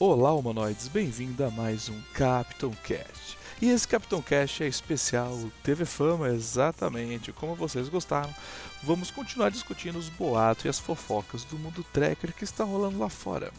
[0.00, 3.38] Olá, humanoides, bem-vindo a mais um Capitão Cast.
[3.62, 8.34] E esse Capitão Cast é especial, teve fama exatamente como vocês gostaram.
[8.82, 13.08] Vamos continuar discutindo os boatos e as fofocas do mundo tracker que está rolando lá
[13.08, 13.52] fora.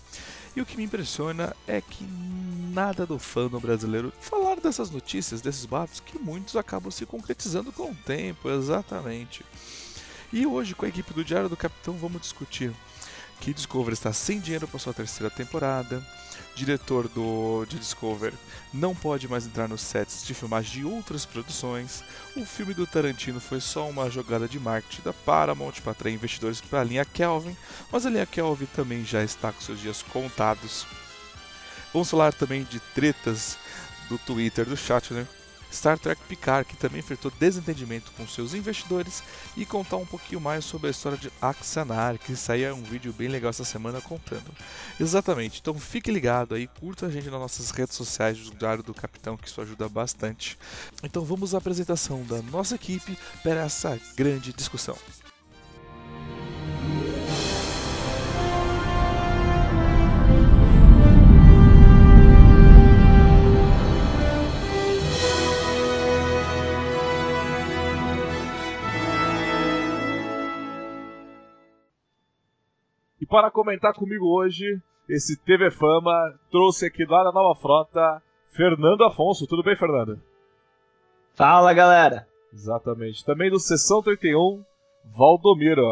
[0.53, 5.65] E o que me impressiona é que nada do fandom brasileiro falar dessas notícias, desses
[5.65, 9.45] boatos, que muitos acabam se concretizando com o tempo, exatamente.
[10.33, 12.73] E hoje, com a equipe do Diário do Capitão, vamos discutir
[13.39, 16.03] que Discovery está sem dinheiro para sua terceira temporada,
[16.55, 18.35] diretor do de Discovery
[18.73, 22.03] não pode mais entrar nos sets de filmagem de outras produções,
[22.35, 26.61] o filme do Tarantino foi só uma jogada de marketing da Paramount para atrair investidores
[26.61, 27.55] para a linha Kelvin,
[27.91, 30.85] mas a linha Kelvin também já está com seus dias contados.
[31.93, 33.57] Vamos falar também de tretas
[34.09, 35.25] do Twitter do Shatner,
[35.75, 39.21] Star Trek Picard, que também enfrentou desentendimento com seus investidores,
[39.55, 43.27] e contar um pouquinho mais sobre a história de Axanar, que saía um vídeo bem
[43.27, 44.51] legal essa semana contando.
[44.99, 48.93] Exatamente, então fique ligado aí, curta a gente nas nossas redes sociais do Diário do
[48.93, 50.57] Capitão, que isso ajuda bastante.
[51.03, 54.97] Então vamos à apresentação da nossa equipe para essa grande discussão.
[73.35, 79.45] Para comentar comigo hoje, esse TV Fama trouxe aqui lá da Nova Frota Fernando Afonso.
[79.45, 80.21] Tudo bem, Fernando?
[81.33, 82.25] Fala, galera.
[82.53, 83.25] Exatamente.
[83.25, 84.63] Também do Sessão 31,
[85.13, 85.83] Valdomiro.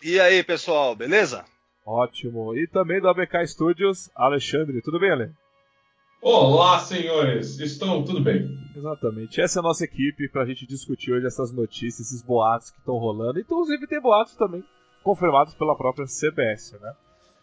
[0.00, 1.44] E aí, pessoal, beleza?
[1.84, 2.56] Ótimo.
[2.56, 4.80] E também do ABK Studios, Alexandre.
[4.82, 5.32] Tudo bem, Ale?
[6.22, 7.58] Olá, senhores.
[7.58, 8.48] Estão tudo bem?
[8.76, 9.40] Exatamente.
[9.40, 12.78] Essa é a nossa equipe para a gente discutir hoje essas notícias, esses boatos que
[12.78, 13.40] estão rolando.
[13.40, 14.62] Inclusive tem boatos também
[15.06, 16.92] confirmados pela própria CBS, né?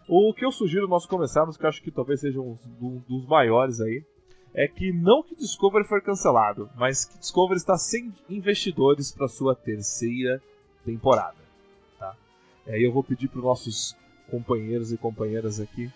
[0.06, 2.58] O que eu sugiro nós começarmos, que eu acho que talvez seja um,
[3.08, 4.04] dos maiores aí,
[4.54, 9.56] é que não que Discovery foi cancelado, mas que Discovery está sem investidores para sua
[9.56, 10.42] terceira
[10.84, 11.38] temporada,
[11.98, 12.14] tá?
[12.68, 13.96] E aí eu vou pedir para os nossos
[14.30, 15.90] companheiros e companheiras aqui,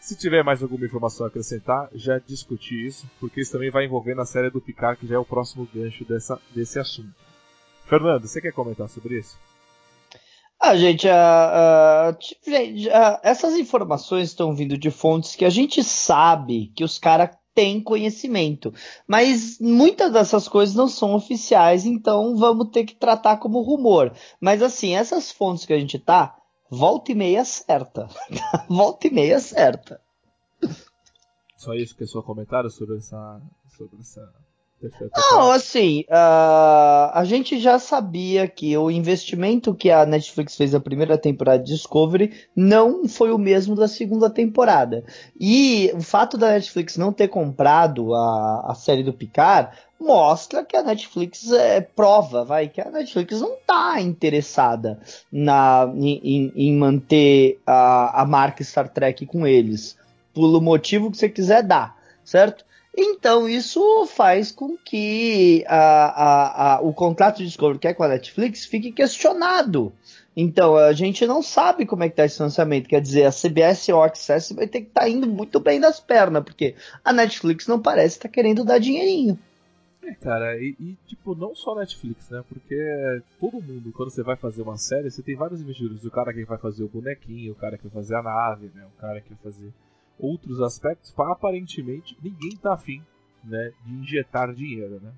[0.00, 4.16] se tiver mais alguma informação a acrescentar, já discutir isso, porque isso também vai envolver
[4.16, 7.14] na série do Picard, que já é o próximo gancho dessa, desse assunto.
[7.86, 9.38] Fernando, você quer comentar sobre isso?
[10.66, 15.84] Ah, gente, uh, uh, gente uh, essas informações estão vindo de fontes que a gente
[15.84, 18.72] sabe que os caras têm conhecimento,
[19.06, 24.14] mas muitas dessas coisas não são oficiais, então vamos ter que tratar como rumor.
[24.40, 26.34] Mas assim, essas fontes que a gente tá,
[26.70, 28.08] volta e meia certa.
[28.66, 30.00] volta e meia certa.
[31.58, 33.38] Só isso que é seu comentário sobre essa,
[33.76, 34.32] sobre essa
[35.30, 40.80] não, assim, uh, a gente já sabia que o investimento que a Netflix fez na
[40.80, 45.04] primeira temporada de Discovery não foi o mesmo da segunda temporada.
[45.38, 50.76] E o fato da Netflix não ter comprado a, a série do Picard mostra que
[50.76, 55.00] a Netflix é prova, vai, que a Netflix não está interessada
[55.32, 59.96] na, em, em manter a, a marca Star Trek com eles,
[60.34, 62.64] pelo motivo que você quiser dar, certo?
[62.96, 68.04] Então, isso faz com que a, a, a, o contrato de Discovery que é com
[68.04, 69.92] a Netflix fique questionado.
[70.36, 72.88] Então, a gente não sabe como é que está esse lançamento.
[72.88, 75.98] Quer dizer, a CBS All Access vai ter que estar tá indo muito bem das
[75.98, 79.38] pernas, porque a Netflix não parece estar tá querendo dar dinheirinho.
[80.02, 82.44] É, cara, e, e, tipo, não só Netflix, né?
[82.48, 86.04] Porque todo mundo, quando você vai fazer uma série, você tem vários investidores.
[86.04, 88.84] O cara que vai fazer o bonequinho, o cara que vai fazer a nave, né?
[88.86, 89.72] O cara que vai fazer
[90.18, 93.02] outros aspectos, aparentemente ninguém está afim
[93.42, 95.12] né, de injetar dinheiro, né?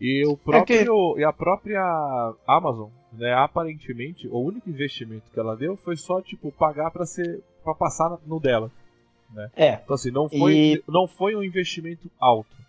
[0.00, 1.20] E o próprio é que...
[1.20, 6.50] e a própria Amazon, né, aparentemente o único investimento que ela deu foi só tipo
[6.52, 8.70] pagar para ser para passar no dela,
[9.32, 9.50] né?
[9.54, 9.80] É.
[9.84, 10.84] Então assim, não foi e...
[10.88, 12.60] não foi um investimento alto.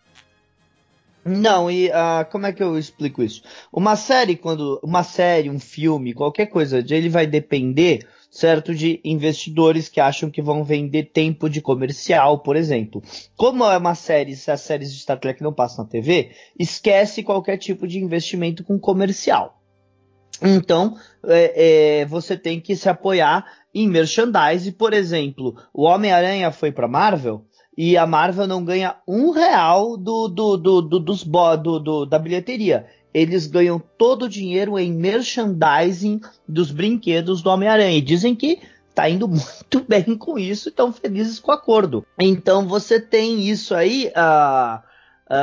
[1.23, 3.44] Não, e uh, como é que eu explico isso?
[3.71, 4.79] Uma série, quando.
[4.81, 8.73] Uma série, um filme, qualquer coisa, ele vai depender certo?
[8.73, 13.03] De investidores que acham que vão vender tempo de comercial, por exemplo.
[13.35, 17.21] Como é uma série, se as séries de Star Trek não passam na TV, esquece
[17.21, 19.61] qualquer tipo de investimento com comercial.
[20.41, 20.95] Então,
[21.27, 23.45] é, é, você tem que se apoiar
[23.75, 27.45] em merchandise, por exemplo, o Homem-Aranha foi para Marvel
[27.77, 32.17] e a Marvel não ganha um real do, do, do, do dos do, do, da
[32.17, 37.97] bilheteria eles ganham todo o dinheiro em merchandising dos brinquedos do Homem-Aranha.
[37.97, 38.59] E dizem que
[38.93, 42.05] tá indo muito bem com isso e estão felizes com o acordo.
[42.19, 44.11] Então você tem isso aí.
[44.15, 44.77] Uh,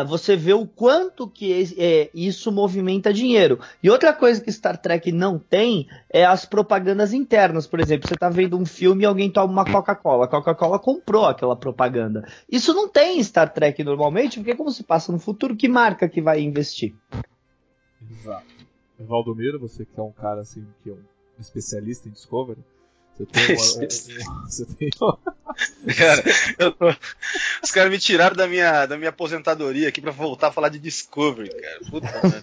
[0.03, 3.59] uh, você vê o quanto que é, isso movimenta dinheiro.
[3.83, 7.67] E outra coisa que Star Trek não tem é as propagandas internas.
[7.67, 10.25] Por exemplo, você está vendo um filme e alguém toma uma Coca-Cola.
[10.25, 12.27] A Coca-Cola comprou aquela propaganda.
[12.51, 16.09] Isso não tem em Star Trek normalmente, porque como se passa no futuro, que marca
[16.09, 16.95] que vai investir?
[18.11, 18.47] Exato.
[18.99, 20.99] Valdomiro, você que é um cara assim, que é um
[21.39, 22.59] especialista em Discovery,
[23.17, 24.91] você tem uma, um, você tem
[25.97, 26.23] cara,
[26.73, 26.89] tô...
[27.63, 30.79] Os caras me tiraram da minha, da minha aposentadoria aqui pra voltar a falar de
[30.79, 31.81] Discovery, cara.
[31.91, 32.43] Puta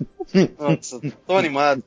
[0.60, 1.84] Nossa, tô animado.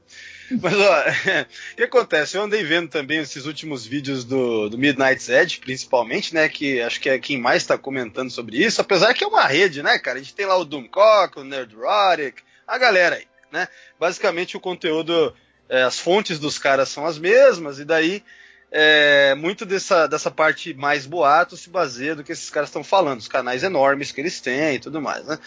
[0.51, 1.03] Mas ó,
[1.73, 2.37] o que acontece?
[2.37, 6.49] Eu andei vendo também esses últimos vídeos do, do Midnight's Edge, principalmente, né?
[6.49, 9.83] Que acho que é quem mais tá comentando sobre isso, apesar que é uma rede,
[9.83, 10.19] né, cara?
[10.19, 13.69] A gente tem lá o Doomcock, o Nerdrotic, a galera aí, né?
[13.99, 15.35] Basicamente o conteúdo,
[15.69, 18.23] é, as fontes dos caras são as mesmas, e daí
[18.71, 23.21] é, muito dessa, dessa parte mais boato se baseia do que esses caras estão falando,
[23.21, 25.39] os canais enormes que eles têm e tudo mais, né?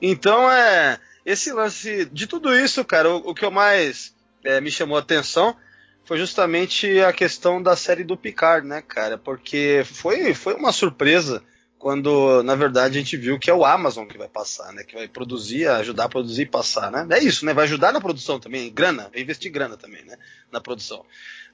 [0.00, 4.14] Então, é, esse lance, de tudo isso, cara, o, o que eu mais
[4.44, 5.56] é, me chamou a atenção
[6.04, 9.16] foi justamente a questão da série do Picard, né, cara?
[9.16, 11.42] Porque foi, foi uma surpresa
[11.82, 14.84] quando, na verdade, a gente viu que é o Amazon que vai passar, né?
[14.84, 17.04] Que vai produzir, ajudar a produzir e passar, né?
[17.10, 17.52] É isso, né?
[17.52, 20.16] Vai ajudar na produção também, grana, vai investir grana também, né?
[20.52, 21.04] Na produção.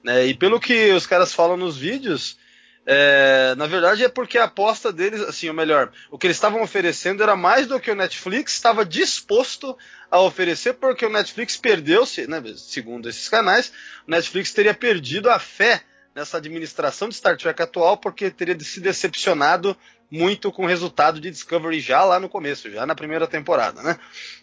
[0.03, 0.27] Né?
[0.27, 2.37] E pelo que os caras falam nos vídeos,
[2.85, 6.61] é, na verdade é porque a aposta deles, assim, ou melhor, o que eles estavam
[6.61, 9.75] oferecendo era mais do que o Netflix estava disposto
[10.11, 13.73] a oferecer, porque o Netflix perdeu-se, né, segundo esses canais,
[14.07, 15.81] o Netflix teria perdido a fé
[16.15, 19.75] nessa administração de Star Trek atual, porque teria se decepcionado
[20.11, 23.97] muito com o resultado de Discovery já lá no começo, já na primeira temporada, né?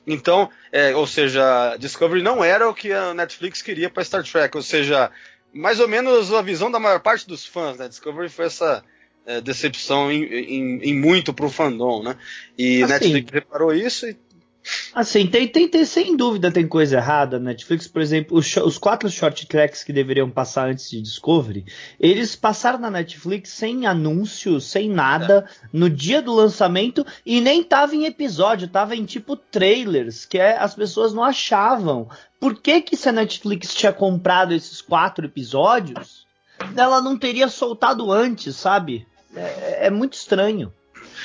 [0.07, 4.57] Então, é, ou seja, Discovery não era o que a Netflix queria para Star Trek,
[4.57, 5.11] ou seja,
[5.53, 7.89] mais ou menos a visão da maior parte dos fãs, né?
[7.89, 8.85] Discovery foi essa
[9.27, 12.17] é, decepção em, em, em muito pro fandom, né?
[12.57, 14.17] E assim, Netflix reparou isso e
[14.95, 17.39] Assim, tem, tem, tem, sem dúvida tem coisa errada.
[17.39, 21.65] Netflix, por exemplo, os, os, quatro short tracks que deveriam passar antes de Discovery,
[22.01, 25.69] eles passaram na Netflix sem anúncio, sem nada, é.
[25.73, 30.57] no dia do lançamento, e nem tava em episódio, tava em tipo trailers, que é,
[30.57, 32.09] as pessoas não achavam.
[32.41, 36.27] Por que que se a Netflix tinha comprado esses quatro episódios,
[36.77, 39.07] ela não teria soltado antes, sabe?
[39.37, 40.73] é, é muito estranho.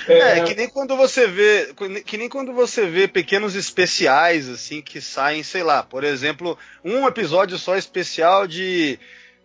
[0.08, 1.74] É, é, que nem quando você vê,
[2.06, 7.08] que nem quando você vê pequenos especiais assim que saem, sei lá, por exemplo, um
[7.08, 9.00] episódio só especial de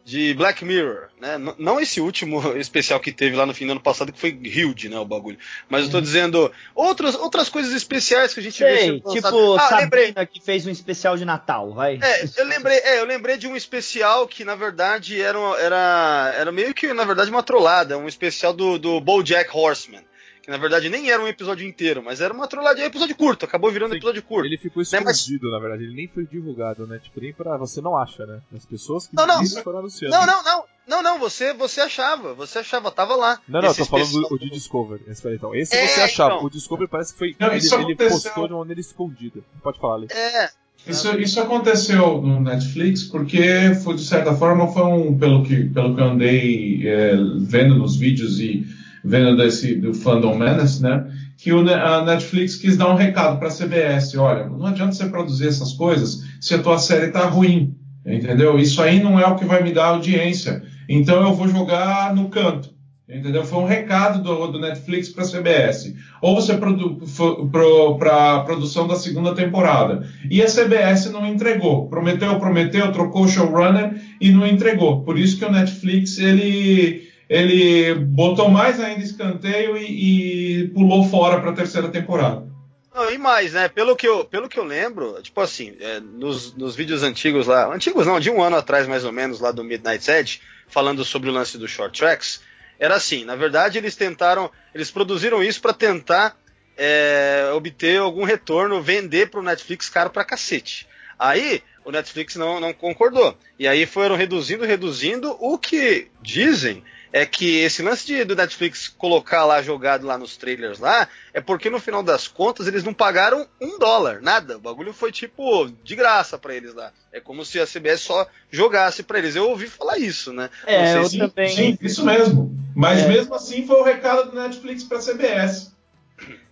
[0.07, 1.37] de Black Mirror, né?
[1.59, 4.89] não esse último especial que teve lá no fim do ano passado, que foi huge,
[4.89, 5.37] né, o bagulho.
[5.69, 6.03] Mas eu tô uhum.
[6.05, 9.01] dizendo outras, outras coisas especiais que a gente Sei, vê.
[9.01, 10.15] Tipo, ah, lembrei.
[10.33, 11.99] que fez um especial de Natal, vai.
[12.01, 16.53] É, eu lembrei, é, eu lembrei de um especial que, na verdade, era, era, era
[16.53, 20.05] meio que, na verdade, uma trollada, um especial do, do BoJack Horseman
[20.47, 23.45] que na verdade nem era um episódio inteiro, mas era uma trolladinha, um episódio curto,
[23.45, 24.47] acabou virando Sim, episódio curto.
[24.47, 25.51] Ele ficou escondido, né?
[25.51, 25.53] mas...
[25.53, 27.01] na verdade, ele nem foi divulgado, né?
[27.01, 27.57] Tipo, nem pra.
[27.57, 28.41] Você não acha, né?
[28.55, 30.15] As pessoas que não, não, foram anunciando.
[30.15, 30.65] Não, não, não.
[30.87, 33.41] Não, não, você, você achava, você achava, tava lá.
[33.49, 35.03] Não, não, eu tô falando do, do Discovery.
[35.09, 36.35] Esse, então, esse é, você achava.
[36.37, 36.47] Então.
[36.47, 37.37] O Discovery parece que foi.
[37.41, 39.41] Não, ele, ele postou de uma maneira escondida.
[39.65, 40.07] Pode falar, ali.
[40.13, 40.49] É,
[40.87, 45.97] isso, isso aconteceu no Netflix porque foi de certa forma foi um pelo que pelo
[45.97, 48.65] que eu andei é, vendo nos vídeos e
[49.07, 51.07] vendo desse do Fandom Menace, né?
[51.39, 55.09] Que o, a Netflix quis dar um recado para a CBS, olha, não adianta você
[55.09, 58.59] produzir essas coisas se a tua série tá ruim, entendeu?
[58.59, 60.63] Isso aí não é o que vai me dar audiência.
[60.89, 62.75] Então eu vou jogar no canto.
[63.09, 63.45] Entendeu?
[63.45, 65.95] Foi um recado do, do Netflix para a CBS.
[66.21, 70.05] Ou você para a produção da segunda temporada.
[70.29, 71.89] E a CBS não entregou.
[71.89, 75.03] Prometeu, prometeu, trocou o showrunner e não entregou.
[75.03, 81.41] Por isso que o Netflix ele ele botou mais ainda escanteio e, e pulou fora
[81.41, 82.47] para a terceira temporada.
[82.95, 83.69] Não, e mais, né?
[83.69, 87.67] Pelo que eu, pelo que eu lembro, tipo assim, é, nos, nos vídeos antigos lá,
[87.73, 91.29] antigos não, de um ano atrás mais ou menos, lá do Midnight Edge, falando sobre
[91.29, 92.41] o lance do short tracks,
[92.79, 96.37] era assim, na verdade eles tentaram, eles produziram isso para tentar
[96.77, 100.87] é, obter algum retorno, vender para o Netflix caro pra cacete.
[101.19, 103.37] Aí o Netflix não, não concordou.
[103.59, 106.83] E aí foram reduzindo, reduzindo, o que dizem
[107.17, 111.41] é que esse lance de, do Netflix colocar lá jogado lá nos trailers lá, é
[111.41, 114.59] porque no final das contas eles não pagaram um dólar, nada.
[114.59, 116.93] O bagulho foi tipo de graça para eles lá.
[117.11, 119.35] É como se a CBS só jogasse para eles.
[119.35, 120.51] Eu ouvi falar isso, né?
[120.67, 121.17] É, eu se...
[121.17, 121.49] também.
[121.49, 122.55] Sim, isso mesmo.
[122.75, 123.09] Mas é.
[123.09, 125.75] mesmo assim foi o recado do Netflix para CBS.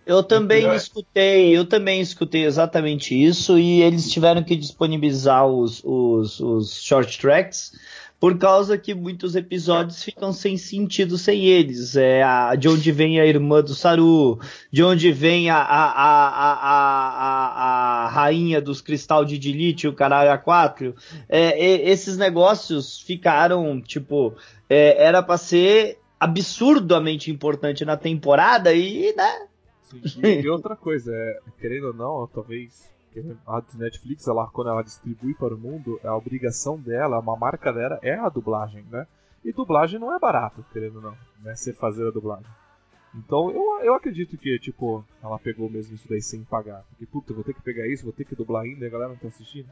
[0.03, 6.39] Eu também escutei, eu também escutei exatamente isso e eles tiveram que disponibilizar os, os,
[6.39, 7.71] os short tracks
[8.19, 11.95] por causa que muitos episódios ficam sem sentido sem eles.
[11.95, 14.39] É a, de onde vem a irmã do Saru,
[14.71, 20.41] de onde vem a, a, a, a, a rainha dos cristal de Dilith, o caralho
[20.41, 20.95] A4.
[21.27, 24.33] É, é, esses negócios ficaram, tipo,
[24.69, 29.47] é, era para ser absurdamente importante na temporada e, né?
[30.05, 32.94] Sim, e outra coisa, é, querendo ou não, talvez
[33.47, 37.99] a Netflix, ela, quando ela distribui para o mundo, a obrigação dela, uma marca dela
[38.01, 39.07] é a dublagem, né?
[39.43, 41.55] E dublagem não é barato, querendo ou não, né?
[41.55, 42.47] Você fazer a dublagem.
[43.13, 46.83] Então eu, eu acredito que, tipo, ela pegou mesmo isso daí sem pagar.
[46.89, 49.17] Porque, puta, vou ter que pegar isso, vou ter que dublar ainda a galera não
[49.17, 49.69] tá assistindo.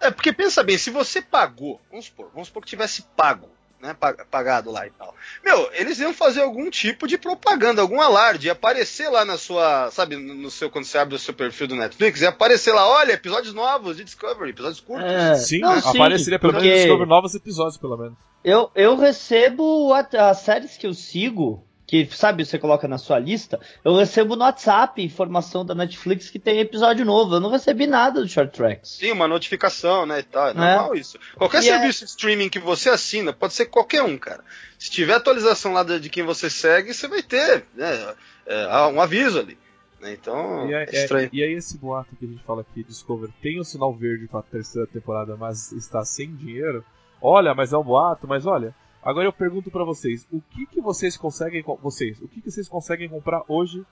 [0.00, 3.48] É, porque pensa bem, se você pagou, vamos supor, vamos supor que tivesse pago
[3.80, 3.96] né,
[4.30, 5.14] pagado lá e tal.
[5.44, 9.90] Meu, eles iam fazer algum tipo de propaganda, algum alarde, ia aparecer lá na sua,
[9.90, 13.12] sabe, no seu quando você abre o seu perfil do Netflix, ia aparecer lá, olha,
[13.12, 15.10] episódios novos de Discovery, episódios curtos.
[15.10, 18.18] É, sim, não, sim, apareceria pelo menos Discovery novos episódios, pelo menos.
[18.44, 23.58] Eu, eu recebo as séries que eu sigo que, sabe, você coloca na sua lista,
[23.84, 27.34] eu recebo no WhatsApp informação da Netflix que tem episódio novo.
[27.34, 28.90] Eu não recebi nada do Short Tracks.
[28.90, 30.46] Sim, uma notificação, né, e tal.
[30.46, 30.54] É, é.
[30.54, 31.18] normal isso.
[31.34, 32.06] Qualquer e é- serviço é...
[32.06, 34.44] de streaming que você assina, pode ser qualquer um, cara.
[34.78, 38.14] Se tiver atualização lá de quem você segue, você vai ter né,
[38.46, 39.58] é, um aviso ali.
[40.00, 41.28] Né, então, e é, é estranho.
[41.32, 44.38] e aí esse boato que a gente fala aqui, Discover, tem o sinal verde para
[44.38, 46.84] a terceira temporada, mas está sem dinheiro.
[47.20, 50.80] Olha, mas é um boato, mas olha, Agora eu pergunto para vocês, o que que
[50.80, 53.84] vocês conseguem vocês, o que que vocês conseguem comprar hoje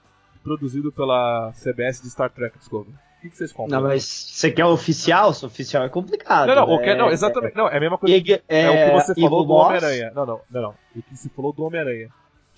[0.43, 2.93] produzido pela CBS de Star Trek Discovery?
[3.19, 3.81] O que, que vocês compram?
[3.81, 5.33] Não, mas você quer oficial?
[5.33, 6.47] Se oficial é complicado.
[6.47, 7.53] Não, não, é, não exatamente.
[7.53, 8.15] É, não, é a mesma coisa.
[8.47, 10.11] É, é, o que você falou do Homem-Aranha.
[10.15, 10.75] Não, não, não, não.
[10.95, 12.09] O que você falou do Homem-Aranha.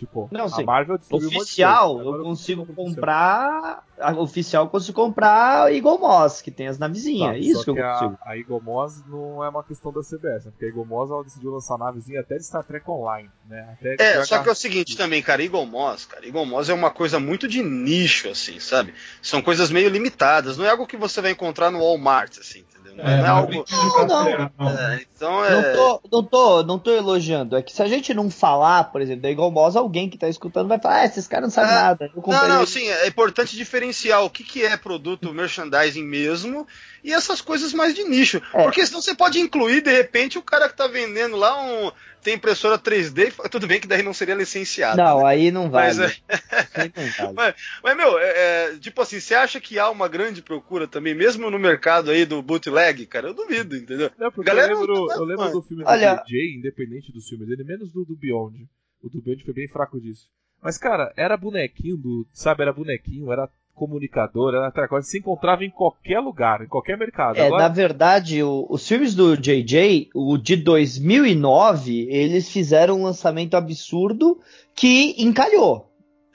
[0.02, 3.86] Tipo, não, a Marvel Oficial, um eu consigo comprar.
[4.00, 7.34] A oficial eu consigo comprar Eagle Moss, que tem as navezinhas.
[7.34, 8.18] Tá, isso que eu consigo.
[8.20, 10.52] A, a Eagle Moss não é uma questão da CBS, né?
[10.52, 13.78] Porque a Eagle Moss ela decidiu lançar navezinha até de Star Trek Online, né?
[13.80, 16.74] Até é, só que é o seguinte também, cara, Eagle Moss, cara, Eagle Moss é
[16.74, 18.96] uma coisa muito de nicho, assim, sabe?
[19.22, 22.66] São coisas meio limitadas, não é algo que você vai encontrar no Walmart, assim.
[22.96, 23.66] Não é, é algo.
[24.08, 24.70] Não, não.
[24.70, 25.52] É, então é...
[25.52, 27.56] não, tô, não, tô, não tô elogiando.
[27.56, 30.28] É que se a gente não falar, por exemplo, da Eagle Moss, alguém que tá
[30.28, 32.12] escutando vai falar, ah, esses caras não sabem é, nada.
[32.16, 36.68] não, não, sim, é importante diferenciar o que, que é produto merchandising mesmo
[37.04, 38.42] e essas coisas mais de nicho.
[38.54, 38.64] É.
[38.64, 41.92] Porque senão você pode incluir, de repente, o cara que tá vendendo lá um.
[42.22, 44.98] Tem impressora 3D, tudo bem que daí não seria licenciado.
[44.98, 45.26] Não, né?
[45.26, 45.88] aí não vai.
[45.88, 46.16] Mas, é...
[47.34, 48.34] mas, mas, meu, é,
[48.74, 52.26] é, tipo assim, você acha que há uma grande procura também, mesmo no mercado aí
[52.26, 53.30] do bootleg, cara?
[53.30, 54.12] Eu duvido, entendeu?
[54.18, 56.16] Não, porque Galera, eu lembro, tá eu lembro do filme Olha...
[56.16, 58.70] do DJ, independente dos filmes dele, menos do, do Beyond.
[59.02, 60.30] O do Beyond foi bem fraco disso.
[60.62, 62.28] Mas, cara, era bonequinho do.
[62.32, 63.50] Sabe, era bonequinho, era
[63.82, 67.38] comunicador, era outra coisa, se encontrava em qualquer lugar, em qualquer mercado.
[67.38, 67.64] É, Agora...
[67.64, 74.40] na verdade, o, os filmes do JJ, o de 2009, eles fizeram um lançamento absurdo
[74.76, 75.92] que encalhou.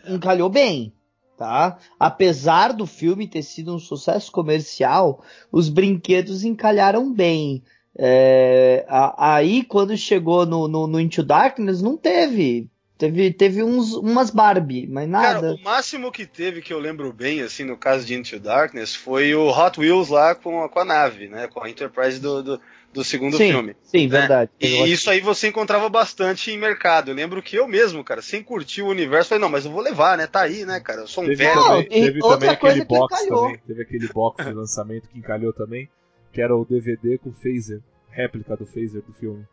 [0.09, 0.93] Encalhou bem,
[1.39, 1.79] tá?
[2.01, 5.23] Apesar do filme ter sido um sucesso comercial,
[5.53, 7.63] os brinquedos encalharam bem.
[7.97, 8.85] É,
[9.17, 14.87] aí, quando chegou no, no, no Into Darkness, não teve Teve, teve uns, umas Barbie,
[14.87, 15.41] mas nada.
[15.41, 18.95] Cara, o máximo que teve, que eu lembro bem, assim, no caso de Into Darkness,
[18.95, 21.47] foi o Hot Wheels lá com a, com a nave, né?
[21.47, 22.61] Com a Enterprise do, do,
[22.95, 23.77] do segundo sim, filme.
[23.83, 24.21] Sim, né?
[24.21, 24.51] verdade.
[24.59, 27.11] E isso aí você encontrava bastante em mercado.
[27.11, 29.83] Eu lembro que eu mesmo, cara, sem curtir o universo, falei, não, mas eu vou
[29.83, 30.27] levar, né?
[30.27, 31.03] Tá aí, né, cara?
[31.03, 31.63] Eu sou um teve velho.
[31.63, 33.59] Também, teve também aquele box também.
[33.67, 35.87] Teve aquele box de lançamento que encalhou também,
[36.33, 39.47] que era o DVD com o Phaser, réplica do Phaser do filme.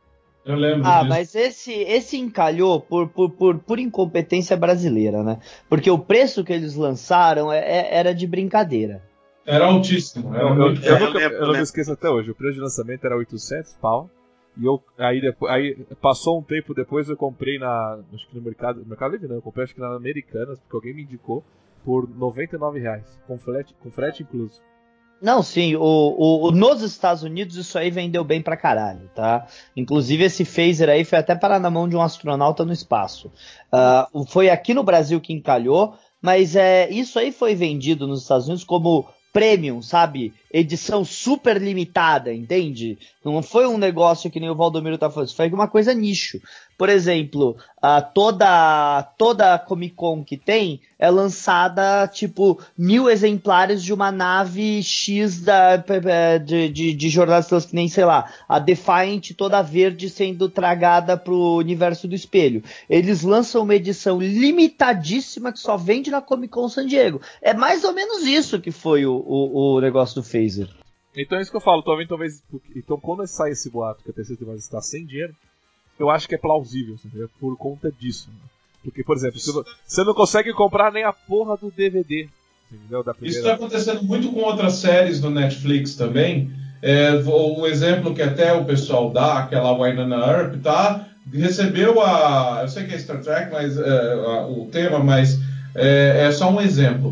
[0.45, 0.85] Eu lembro.
[0.85, 1.09] Ah, disso.
[1.09, 5.39] mas esse, esse encalhou por, por, por, por, incompetência brasileira, né?
[5.69, 9.01] Porque o preço que eles lançaram é, é, era de brincadeira.
[9.45, 10.35] Era altíssimo.
[10.35, 12.31] Era eu, eu, eu, nunca, eu, não me esqueço até hoje.
[12.31, 14.09] O preço de lançamento era 800 pau.
[14.57, 17.99] E eu, aí, depois, aí passou um tempo depois eu comprei na.
[18.13, 18.81] Acho que no mercado.
[18.81, 21.43] No Mercado Livre não, eu comprei acho que na Americanas, porque alguém me indicou,
[21.83, 23.19] por 99 reais.
[23.25, 24.61] Com frete, com frete incluso.
[25.23, 29.47] Não, sim, o, o, nos Estados Unidos isso aí vendeu bem pra caralho, tá?
[29.73, 33.31] Inclusive esse phaser aí foi até parar na mão de um astronauta no espaço.
[33.73, 38.47] Uh, foi aqui no Brasil que encalhou, mas é, isso aí foi vendido nos Estados
[38.47, 40.33] Unidos como premium, sabe?
[40.51, 42.99] Edição super limitada, entende?
[43.23, 46.37] Não foi um negócio que nem o Valdomiro tá falando, foi uma coisa nicho.
[46.77, 53.93] Por exemplo, uh, toda toda Comic Con que tem é lançada tipo mil exemplares de
[53.93, 59.61] uma nave X da, de, de, de jornalistas que nem sei lá, a Defiant toda
[59.61, 62.63] verde sendo tragada pro universo do espelho.
[62.89, 67.21] Eles lançam uma edição limitadíssima que só vende na Comic Con San Diego.
[67.41, 70.69] É mais ou menos isso que foi o, o, o negócio do Phaser.
[71.15, 72.43] Então é isso que eu falo, talvez, talvez.
[72.75, 75.35] Então quando sai esse boato que a terceira temporada está sem dinheiro,
[76.03, 77.27] eu acho que é plausível, sabe?
[77.39, 78.29] por conta disso.
[78.29, 78.49] Né?
[78.83, 82.27] Porque, por exemplo, você não consegue comprar nem a porra do DVD.
[82.71, 83.03] Entendeu?
[83.03, 83.37] Da primeira...
[83.37, 86.51] Isso está acontecendo muito com outras séries do Netflix também.
[86.81, 91.07] É, um exemplo que até o pessoal dá, aquela Wynonna Earp, tá?
[91.31, 92.59] Recebeu a.
[92.63, 95.39] Eu sei que é Star Trek, mas é, a, o tema, mas
[95.73, 97.11] é, é só um exemplo.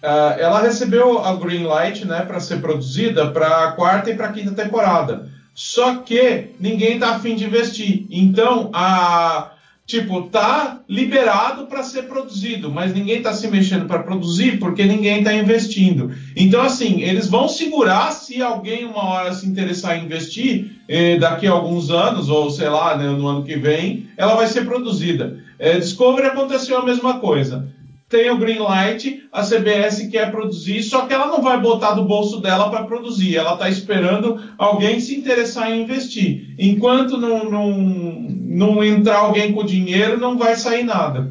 [0.00, 4.26] Uh, ela recebeu a green light né, para ser produzida para a quarta e para
[4.26, 5.28] a quinta temporada.
[5.58, 8.06] Só que ninguém está afim de investir.
[8.12, 14.60] Então, a, tipo, tá liberado para ser produzido, mas ninguém está se mexendo para produzir
[14.60, 16.12] porque ninguém está investindo.
[16.36, 21.48] Então, assim, eles vão segurar se alguém uma hora se interessar em investir, eh, daqui
[21.48, 25.40] a alguns anos, ou sei lá, né, no ano que vem, ela vai ser produzida.
[25.58, 27.68] Eh, Discovery aconteceu a mesma coisa
[28.08, 32.04] tem o green light, a CBS quer produzir, só que ela não vai botar do
[32.04, 36.54] bolso dela para produzir, ela está esperando alguém se interessar em investir.
[36.58, 41.30] Enquanto não, não, não entrar alguém com dinheiro, não vai sair nada.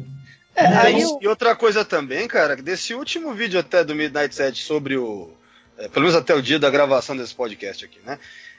[0.54, 1.18] É, aí eu...
[1.20, 5.30] E outra coisa também, cara, desse último vídeo até do Midnight Set sobre o.
[5.76, 8.18] É, pelo menos até o dia da gravação desse podcast aqui, né?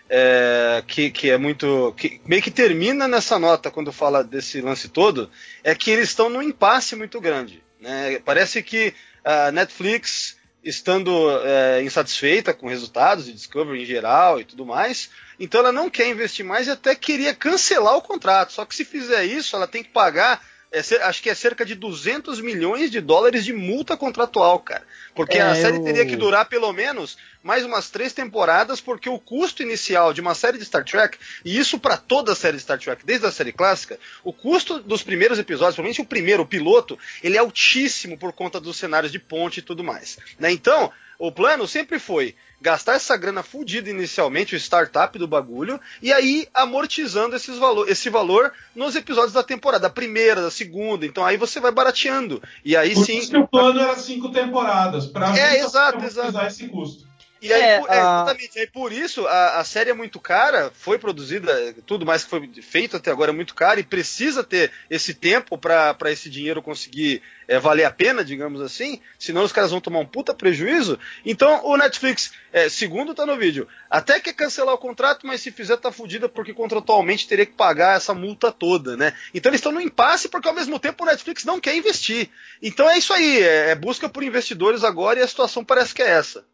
[0.10, 1.94] É, que, que é muito.
[1.98, 5.30] que meio que termina nessa nota quando fala desse lance todo,
[5.64, 7.62] é que eles estão num impasse muito grande.
[7.80, 8.20] Né?
[8.20, 8.94] Parece que
[9.24, 11.12] a Netflix, estando
[11.46, 15.10] é, insatisfeita com resultados de Discovery em geral e tudo mais,
[15.40, 18.54] então ela não quer investir mais e até queria cancelar o contrato.
[18.54, 21.74] Só que se fizer isso, ela tem que pagar é, acho que é cerca de
[21.74, 24.84] 200 milhões de dólares de multa contratual, cara.
[25.16, 25.84] Porque é, a série eu...
[25.84, 30.36] teria que durar pelo menos mais umas três temporadas, porque o custo inicial de uma
[30.36, 33.32] série de Star Trek, e isso para toda a série de Star Trek, desde a
[33.32, 38.18] série clássica, o custo dos primeiros episódios, principalmente o primeiro, o piloto, ele é altíssimo
[38.18, 40.20] por conta dos cenários de ponte e tudo mais.
[40.38, 40.52] Né?
[40.52, 46.14] Então, o plano sempre foi gastar essa grana fudida inicialmente, o startup do bagulho, e
[46.14, 51.06] aí amortizando esses valor, esse valor nos episódios da temporada, da primeira, da segunda.
[51.06, 52.42] Então aí você vai barateando.
[52.64, 53.18] E aí Por sim.
[53.18, 56.46] Isso que o plano era cinco temporadas, para é, exato, exato.
[56.46, 57.09] esse custo.
[57.42, 60.72] E aí, é, por, é, exatamente, aí por isso a, a, série é muito cara,
[60.74, 64.72] foi produzida, tudo mais que foi feito até agora é muito caro e precisa ter
[64.90, 69.72] esse tempo para esse dinheiro conseguir é, valer a pena, digamos assim, senão os caras
[69.72, 71.00] vão tomar um puta prejuízo.
[71.26, 75.50] Então o Netflix, é, segundo tá no vídeo, até quer cancelar o contrato, mas se
[75.50, 79.14] fizer tá fudida porque contratualmente teria que pagar essa multa toda, né?
[79.34, 82.30] Então eles estão no impasse porque ao mesmo tempo o Netflix não quer investir.
[82.62, 86.02] Então é isso aí, é, é busca por investidores agora e a situação parece que
[86.02, 86.46] é essa.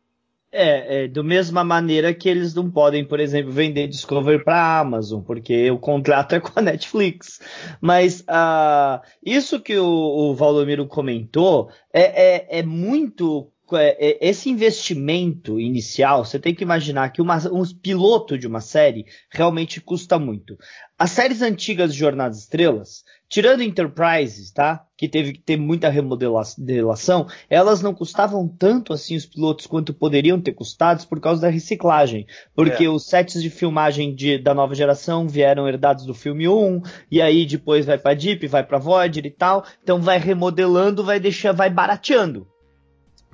[0.52, 5.22] É, é, do mesma maneira que eles não podem, por exemplo, vender Discovery para Amazon,
[5.22, 7.42] porque o contrato é com a Netflix.
[7.82, 14.48] Mas uh, isso que o, o Valdomiro comentou é, é, é muito é, é, esse
[14.50, 20.20] investimento inicial, você tem que imaginar que uma, um piloto de uma série realmente custa
[20.20, 20.56] muito.
[21.00, 24.86] As séries antigas de Jornadas Estrelas, tirando Enterprises, tá?
[24.98, 30.40] Que teve que ter muita remodelação, elas não custavam tanto assim os pilotos quanto poderiam
[30.40, 32.26] ter custado por causa da reciclagem.
[32.56, 32.90] Porque é.
[32.90, 37.46] os sets de filmagem de, da nova geração vieram herdados do filme 1, e aí
[37.46, 39.66] depois vai pra Deep, vai pra Voyager e tal.
[39.84, 42.48] Então vai remodelando, vai deixar, vai barateando.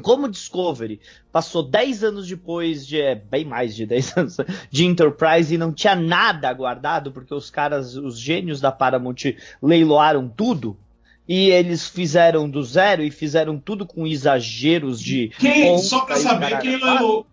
[0.01, 0.99] Como Discovery
[1.31, 4.37] passou 10 anos depois de, é, bem mais de 10 anos,
[4.69, 10.27] de Enterprise e não tinha nada guardado, porque os caras, os gênios da Paramount leiloaram
[10.27, 10.77] tudo,
[11.27, 15.31] e eles fizeram do zero e fizeram tudo com exageros de.
[15.39, 17.25] Quem, só pra saber, quem leiloou,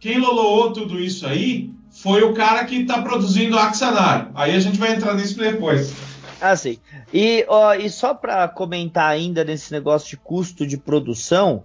[0.00, 4.30] quem leiloou tudo isso aí foi o cara que tá produzindo Axanar.
[4.34, 5.94] Aí a gente vai entrar nisso depois.
[6.40, 6.78] Ah, sim.
[7.12, 11.62] E, ó, e só para comentar ainda nesse negócio de custo de produção,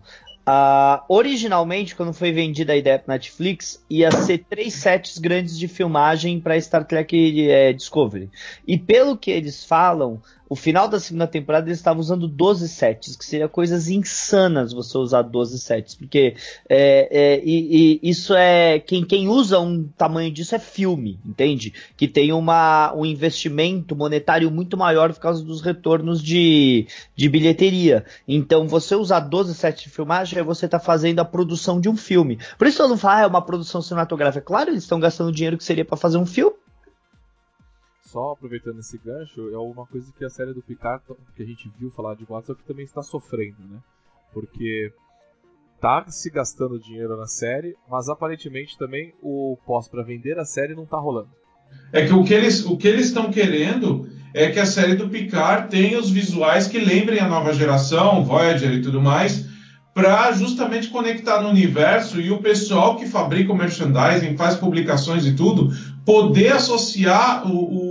[0.49, 5.67] Uh, originalmente, quando foi vendida a ideia para Netflix, ia ser três sets grandes de
[5.67, 8.31] filmagem para Star Trek é, Discovery.
[8.65, 13.15] E pelo que eles falam, o final da segunda temporada eles estavam usando 12 sets,
[13.15, 16.35] que seria coisas insanas você usar 12 sets, porque
[16.67, 21.71] é, é, e, e isso é quem, quem usa um tamanho disso é filme, entende?
[21.95, 28.03] Que tem uma, um investimento monetário muito maior por causa dos retornos de, de bilheteria.
[28.27, 31.95] Então você usar 12 sets de filmagem é você está fazendo a produção de um
[31.95, 32.39] filme.
[32.57, 34.43] Por isso eu não falo, ah, é uma produção cinematográfica.
[34.43, 36.55] Claro, eles estão gastando dinheiro que seria para fazer um filme
[38.11, 41.03] só aproveitando esse gancho, é uma coisa que a série do Picard,
[41.35, 43.79] que a gente viu falar de WhatsApp, que também está sofrendo, né?
[44.33, 44.91] Porque
[45.79, 50.75] tá se gastando dinheiro na série, mas aparentemente também o pós para vender a série
[50.75, 51.29] não tá rolando.
[51.93, 55.09] É que o que eles o que eles estão querendo é que a série do
[55.09, 59.47] Picard tenha os visuais que lembrem a nova geração, Voyager e tudo mais,
[59.93, 65.35] para justamente conectar no universo e o pessoal que fabrica o merchandising, faz publicações e
[65.35, 65.71] tudo,
[66.05, 67.88] poder associar o, o,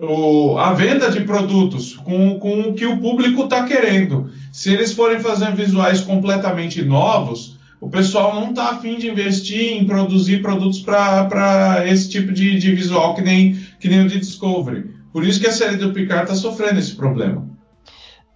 [0.00, 4.30] o a venda de produtos com, com o que o público está querendo.
[4.52, 9.86] Se eles forem fazer visuais completamente novos, o pessoal não está afim de investir em
[9.86, 14.90] produzir produtos para esse tipo de, de, visual que nem, que nem o de Discovery.
[15.12, 17.46] Por isso que a série do Picard está sofrendo esse problema.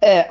[0.01, 0.27] É,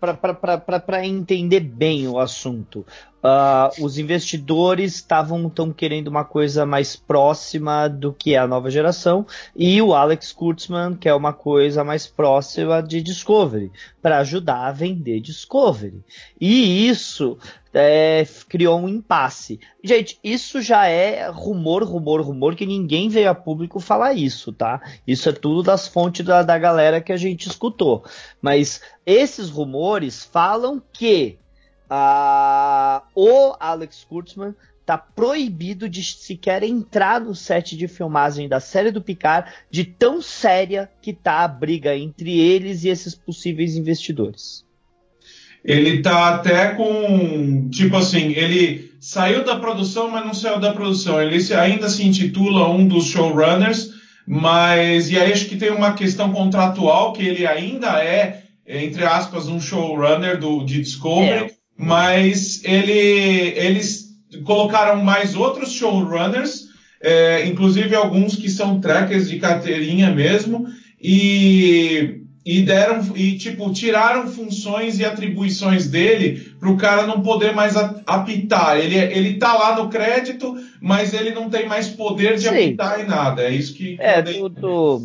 [0.00, 2.86] para entender bem o assunto.
[3.18, 8.70] Uh, os investidores estavam tão querendo uma coisa mais próxima do que é a nova
[8.70, 14.72] geração e o Alex Kurtzman quer uma coisa mais próxima de Discovery para ajudar a
[14.72, 16.00] vender Discovery.
[16.40, 17.36] E isso
[17.78, 19.60] é, criou um impasse.
[19.82, 24.82] Gente, isso já é rumor, rumor, rumor que ninguém veio a público falar isso, tá?
[25.06, 28.04] Isso é tudo das fontes da, da galera que a gente escutou.
[28.42, 31.38] Mas esses rumores falam que
[31.88, 38.90] ah, o Alex Kurtzman está proibido de sequer entrar no set de filmagem da série
[38.90, 44.66] do Picard, de tão séria que tá a briga entre eles e esses possíveis investidores.
[45.68, 51.20] Ele tá até com, tipo assim, ele saiu da produção, mas não saiu da produção.
[51.20, 53.90] Ele ainda se intitula um dos showrunners,
[54.26, 59.46] mas e aí acho que tem uma questão contratual que ele ainda é, entre aspas,
[59.46, 61.52] um showrunner do de Discovery.
[61.52, 64.08] É mas ele, eles
[64.44, 66.64] colocaram mais outros showrunners,
[67.00, 70.66] é, inclusive alguns que são trackers de carteirinha mesmo,
[71.00, 77.54] e, e deram e tipo tiraram funções e atribuições dele para o cara não poder
[77.54, 78.78] mais apitar.
[78.78, 82.48] Ele ele tá lá no crédito, mas ele não tem mais poder de Sim.
[82.48, 83.42] apitar em nada.
[83.42, 85.02] É isso que é do, do,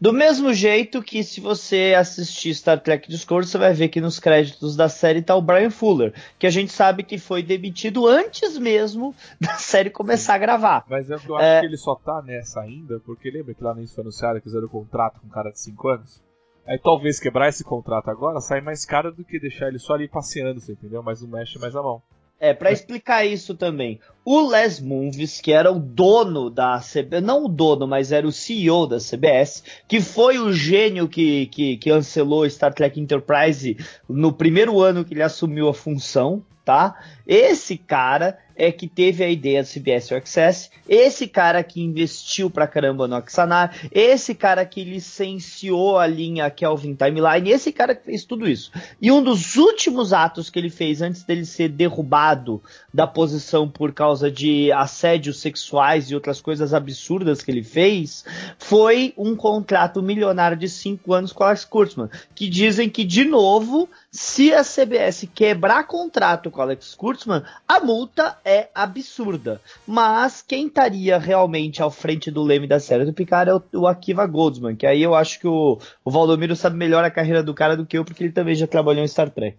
[0.00, 4.20] do mesmo jeito que se você assistir Star Trek Discovery, você vai ver que nos
[4.20, 8.58] créditos da série tá o Brian Fuller, que a gente sabe que foi demitido antes
[8.58, 10.84] mesmo da série começar a gravar.
[10.88, 11.60] Mas eu, eu acho é...
[11.60, 14.66] que ele só tá nessa ainda, porque lembra que lá no foi anunciado que fizeram
[14.66, 16.25] o contrato com um cara de 5 anos?
[16.66, 20.08] Aí talvez quebrar esse contrato agora sai mais caro do que deixar ele só ali
[20.08, 21.02] passeando, você entendeu?
[21.02, 22.02] Mas não mexe mais a mão.
[22.40, 24.00] É, para explicar isso também.
[24.28, 28.32] O Les Moonves, que era o dono da CBS, não o dono, mas era o
[28.32, 33.76] CEO da CBS, que foi o gênio que, que, que cancelou Star Trek Enterprise
[34.08, 37.00] no primeiro ano que ele assumiu a função, tá?
[37.24, 42.66] Esse cara é que teve a ideia do CBS Access, esse cara que investiu pra
[42.66, 48.24] caramba no Axanar, esse cara que licenciou a linha Kelvin Timeline, esse cara que fez
[48.24, 48.72] tudo isso.
[49.00, 52.62] E um dos últimos atos que ele fez antes dele ser derrubado
[52.92, 58.24] da posição por causa de assédios sexuais e outras coisas absurdas que ele fez,
[58.58, 63.88] foi um contrato milionário de cinco anos com Alex Kurtzman, que dizem que, de novo,
[64.10, 69.60] se a CBS quebrar contrato com Alex Kurtzman, a multa é absurda.
[69.86, 73.86] Mas quem estaria realmente ao frente do leme da série do Picard é o, o
[73.86, 77.54] Akiva Goldsman, que aí eu acho que o, o Valdomiro sabe melhor a carreira do
[77.54, 79.56] cara do que eu, porque ele também já trabalhou em Star Trek.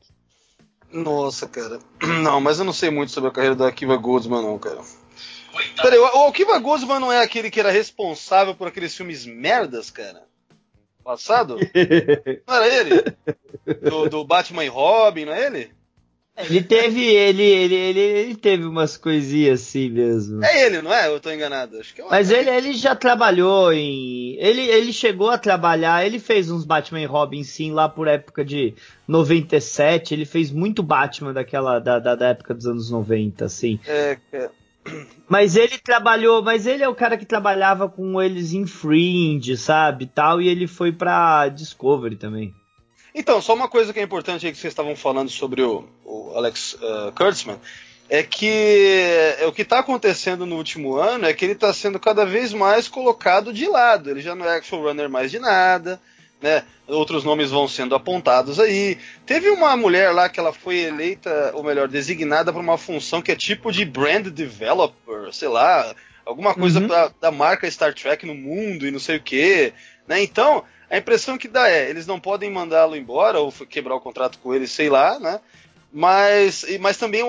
[0.91, 1.79] Nossa, cara.
[2.23, 4.79] Não, mas eu não sei muito sobre a carreira do Akiva Goldsman, não, cara.
[5.81, 10.23] Peraí, o Akiva Goldsman não é aquele que era responsável por aqueles filmes merdas, cara?
[11.03, 11.57] Passado?
[12.45, 13.15] Não era ele?
[13.89, 15.76] Do, do Batman e Robin, não é ele?
[16.37, 20.45] Ele teve, ele, ele, ele, ele, teve umas coisinhas assim mesmo.
[20.45, 21.07] É ele, não é?
[21.07, 21.79] Eu tô enganado.
[21.79, 24.35] Acho que é Mas ele, ele já trabalhou em.
[24.37, 28.45] Ele, ele chegou a trabalhar, ele fez uns Batman e Robin sim, lá por época
[28.45, 28.75] de
[29.07, 30.13] 97.
[30.13, 33.79] Ele fez muito Batman daquela da, da, da época dos anos 90, assim.
[33.87, 34.49] É, é.
[35.27, 40.05] Mas ele trabalhou, mas ele é o cara que trabalhava com eles em Fringe, sabe,
[40.05, 42.53] tal, e ele foi pra Discovery também.
[43.17, 46.33] Então, só uma coisa que é importante aí que vocês estavam falando sobre o, o
[46.35, 47.59] Alex uh, Kurtzman,
[48.07, 51.99] é que é, o que está acontecendo no último ano é que ele está sendo
[51.99, 54.11] cada vez mais colocado de lado.
[54.11, 55.99] Ele já não é runner mais de nada,
[56.39, 56.63] né?
[56.87, 58.99] Outros nomes vão sendo apontados aí.
[59.25, 63.31] Teve uma mulher lá que ela foi eleita, ou melhor, designada para uma função que
[63.31, 66.87] é tipo de brand developer, sei lá, alguma coisa uhum.
[66.87, 69.73] pra, da marca Star Trek no mundo e não sei o que,
[70.07, 70.21] né?
[70.21, 74.39] Então, a impressão que dá é, eles não podem mandá-lo embora ou quebrar o contrato
[74.39, 75.39] com ele, sei lá, né?
[75.91, 77.21] Mas, mas também,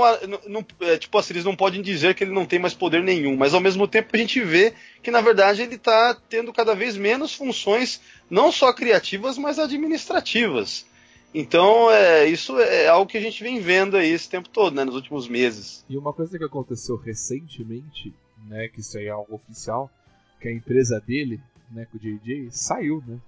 [0.47, 3.37] não, é, tipo assim, eles não podem dizer que ele não tem mais poder nenhum.
[3.37, 6.97] Mas ao mesmo tempo a gente vê que, na verdade, ele está tendo cada vez
[6.97, 10.85] menos funções, não só criativas, mas administrativas.
[11.33, 14.85] Então, é, isso é algo que a gente vem vendo aí esse tempo todo, né,
[14.85, 15.85] nos últimos meses.
[15.88, 18.14] E uma coisa que aconteceu recentemente,
[18.47, 19.90] né, que isso aí é algo oficial,
[20.40, 21.40] que a empresa dele,
[21.71, 23.18] né, com o JJ, saiu, né?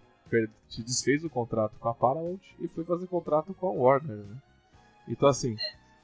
[0.69, 4.37] Se desfez o contrato com a Paramount e foi fazer contrato com a Warner, né?
[5.09, 5.57] Então assim,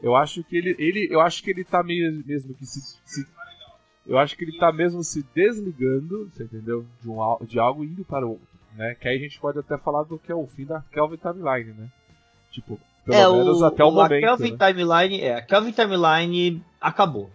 [0.03, 3.27] eu acho que ele, ele eu acho que ele tá meio, mesmo que se, se
[4.07, 6.87] eu acho que ele tá mesmo se desligando, você entendeu?
[7.01, 8.95] De, um, de algo indo para o outro, né?
[8.95, 11.73] Que aí a gente pode até falar do que é o fim da Kelvin Timeline,
[11.73, 11.89] né?
[12.53, 14.13] Tipo, pelo é, menos o, até o, o momento.
[14.13, 14.59] A Kelvin né?
[14.67, 17.31] Timeline, é, a Kelvin Timeline acabou.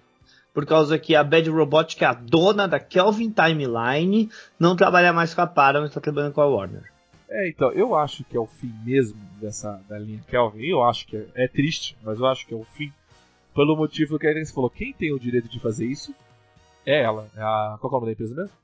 [0.54, 5.14] Por causa que a Bad Robot, que é a dona da Kelvin Timeline, não trabalha
[5.14, 6.92] mais com a Paramount, está trabalhando com a Warner.
[7.30, 10.66] É, então, eu acho que é o fim mesmo dessa da linha Kelvin.
[10.66, 12.92] Eu acho que é, é triste, mas eu acho que é o fim.
[13.56, 16.14] Pelo motivo que a gente falou, quem tem o direito de fazer isso
[16.86, 17.30] é ela.
[17.36, 18.58] É a, qual é o nome da empresa mesmo?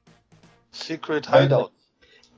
[0.72, 1.77] Secret Hideout.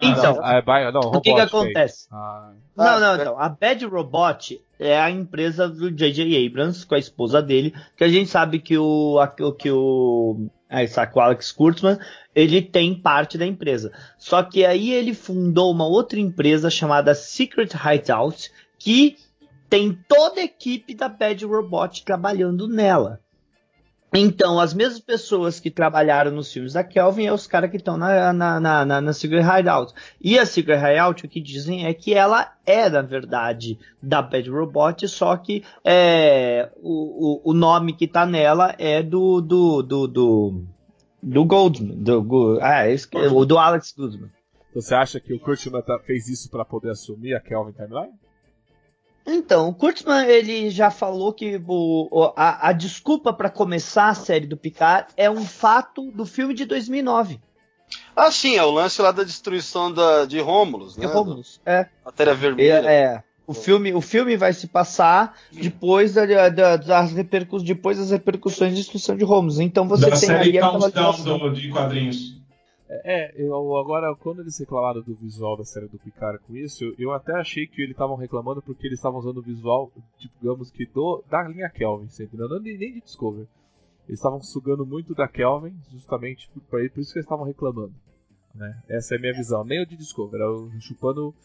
[0.01, 2.07] Então, Ah, é não, o que, que acontece?
[2.11, 3.39] Ah, Não, não, é- então.
[3.39, 6.45] A Bad Robot é a empresa do J.J.
[6.47, 9.17] Abrams com a esposa dele, que a gente sabe que o,
[9.57, 11.99] que o, ah, essa, que o Alex Kurtzman,
[12.33, 13.91] ele tem parte da empresa.
[14.17, 19.17] Só que aí ele fundou uma outra empresa chamada Secret Hideout, que
[19.69, 23.19] tem toda a equipe da Bad Robot trabalhando nela.
[24.13, 27.95] Então, as mesmas pessoas que trabalharam nos filmes da Kelvin é os caras que estão
[27.95, 29.93] na, na, na, na, na Secret Hideout.
[30.19, 34.49] E a Secret Hideout, o que dizem é que ela é, na verdade, da Bad
[34.49, 39.41] Robot, só que é, o, o, o nome que tá nela é do.
[39.41, 40.63] do, do, do,
[41.21, 41.95] do Goldman.
[42.01, 44.31] Do, Go- ah, esse, o do Alex Goldman.
[44.71, 48.13] então você acha que o Kurtzman tá- fez isso pra poder assumir a Kelvin Timeline?
[49.31, 54.47] Então, o Kurtzman ele já falou que o, a, a desculpa para começar a série
[54.47, 57.39] do Picard é um fato do filme de 2009.
[58.15, 61.07] Ah, sim, é o lance lá da destruição da, de Rômulus, De né?
[61.07, 61.59] Romulus.
[61.65, 61.87] É.
[62.05, 62.73] Matéria É, vermelha.
[62.91, 63.23] é.
[63.47, 67.11] O filme, o filme vai se passar depois, da, da- das,
[67.63, 69.59] depois das repercussões de destruição de Romulus.
[69.59, 70.77] Então você da tem série ali aquela
[71.39, 72.38] do- de quadrinhos.
[72.89, 77.11] É, eu, agora, quando eles reclamaram do visual da série do Picard com isso, eu,
[77.11, 81.23] até achei que eles estavam reclamando porque eles estavam usando o visual, digamos que do,
[81.29, 82.49] da linha Kelvin, entendeu?
[82.49, 83.47] Não, nem, nem de Discovery.
[84.07, 87.93] Eles estavam sugando muito da Kelvin, justamente por, por isso que eles estavam reclamando.
[88.55, 88.81] Né?
[88.89, 89.63] Essa é a minha visão.
[89.63, 91.35] Nem o de Discovery, era chupando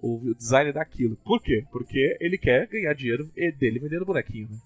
[0.00, 1.16] o, o design daquilo.
[1.16, 1.66] Por quê?
[1.70, 4.48] Porque ele quer ganhar dinheiro dele vendendo bonequinho.
[4.48, 4.56] Né?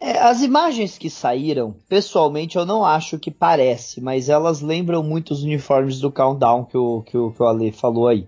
[0.00, 5.32] É, as imagens que saíram, pessoalmente eu não acho que parece, mas elas lembram muito
[5.32, 8.26] os uniformes do Countdown que o, que o, que o Ale falou aí.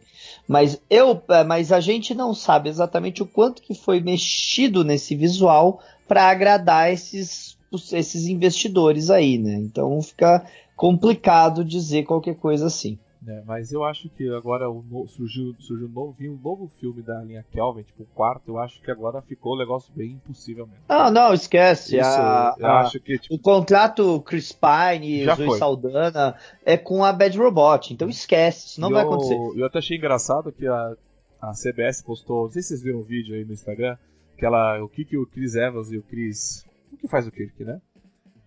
[0.48, 5.14] Mas eu, é, mas a gente não sabe exatamente o quanto que foi mexido nesse
[5.14, 7.56] visual para agradar esses,
[7.92, 9.54] esses investidores aí, né?
[9.54, 12.98] Então fica complicado dizer qualquer coisa assim.
[13.22, 13.42] Né?
[13.46, 17.44] Mas eu acho que agora no- surgiu, surgiu um novo, um novo filme da linha
[17.50, 20.82] Kelvin, tipo o quarto, eu acho que agora ficou o negócio bem impossível mesmo.
[20.88, 21.96] Não, não, esquece.
[21.98, 25.58] Isso, a- eu a- acho que tipo, O contrato Chris Pine e Zoe foi.
[25.58, 29.36] Saldana é com a Bad Robot, então esquece, isso não vai acontecer.
[29.56, 30.96] Eu até achei engraçado que a,
[31.42, 33.96] a CBS postou, não sei se vocês viram o vídeo aí no Instagram,
[34.38, 36.64] que ela, o que, que o Chris Evans e o Chris.
[36.92, 37.80] O que faz o Kirk, né?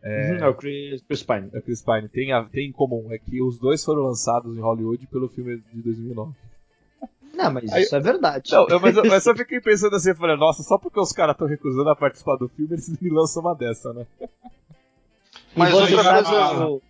[0.04, 1.50] É, Uhum, é o Chris, Chris Pine.
[1.54, 2.10] é o Chris Pine.
[2.10, 5.62] Tem, a- tem em comum, é que os dois foram lançados em Hollywood pelo filme
[5.74, 6.34] de 2009.
[7.34, 8.52] Não, mas Aí- isso é verdade.
[8.52, 11.12] Não, eu, mas, eu- mas eu fiquei pensando assim, eu falei, nossa, só porque os
[11.12, 14.06] caras estão recusando a participar do filme, eles me lançam uma dessa, né?
[15.56, 16.82] Mas outra coisa- o-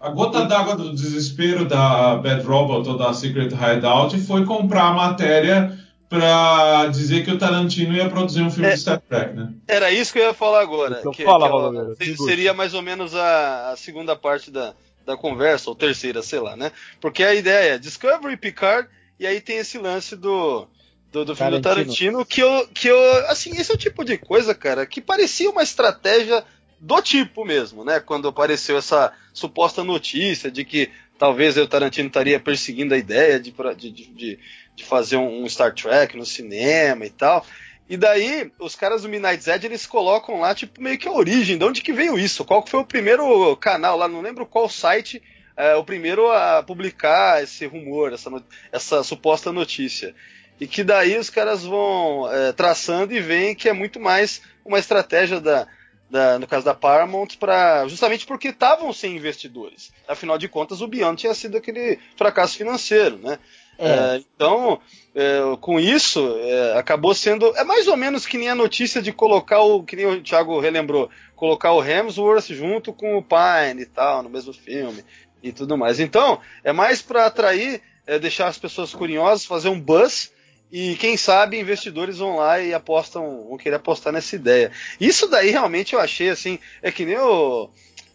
[0.00, 4.92] A gota d'água do desespero da Bad Robot ou da Secret Hideout foi comprar a
[4.94, 5.78] matéria
[6.18, 8.74] pra dizer que o Tarantino ia produzir um filme É.
[8.74, 9.52] de Star Trek, né?
[9.66, 10.98] Era isso que eu ia falar agora.
[11.00, 12.30] Então que, fala, que se- segura.
[12.30, 14.74] seria mais ou menos a, a segunda parte da,
[15.06, 16.70] da conversa, ou terceira, sei lá, né?
[17.00, 20.66] Porque a ideia é Discovery Picard, e aí tem esse lance do,
[21.10, 22.22] do, do filme do Tarantino.
[22.22, 23.26] Tarantino, que eu, que eu.
[23.28, 26.44] Assim, esse é o tipo de coisa, cara, que parecia uma estratégia
[26.78, 28.00] do tipo mesmo, né?
[28.00, 33.52] Quando apareceu essa suposta notícia de que talvez o Tarantino estaria perseguindo a ideia de,
[33.76, 34.38] de, de,
[34.74, 37.44] de- fazer um, um Star Trek no cinema e tal.
[37.88, 41.58] E daí, os caras do Midnight Edge, eles colocam lá, tipo, meio que a origem,
[41.58, 42.44] de onde que veio isso?
[42.44, 45.22] Qual foi o primeiro canal lá, não lembro qual site,
[45.56, 48.30] é, o primeiro a publicar esse rumor, essa,
[48.70, 50.14] essa suposta notícia.
[50.60, 54.78] E que daí os caras vão é, traçando e veem que é muito mais uma
[54.78, 55.66] estratégia da,
[56.08, 59.92] da- no caso da Paramount, para justamente porque estavam sem investidores.
[60.08, 63.38] Afinal de contas, o Beyond tinha sido aquele fracasso financeiro, né?
[63.82, 64.80] É, É, então,
[65.14, 67.54] é, com isso, é, acabou sendo.
[67.56, 69.82] É mais ou menos que nem a notícia de colocar o.
[69.82, 74.30] Que nem o Thiago relembrou, colocar o Hemsworth junto com o Pine e tal, no
[74.30, 75.04] mesmo filme
[75.42, 75.98] e tudo mais.
[76.00, 80.30] Então, é mais para atrair, é, deixar as pessoas curiosas, fazer um buzz.
[80.70, 84.70] E quem sabe investidores vão lá e apostam, vão querer apostar nessa ideia.
[84.98, 87.68] Isso daí realmente eu achei assim, é que nem o.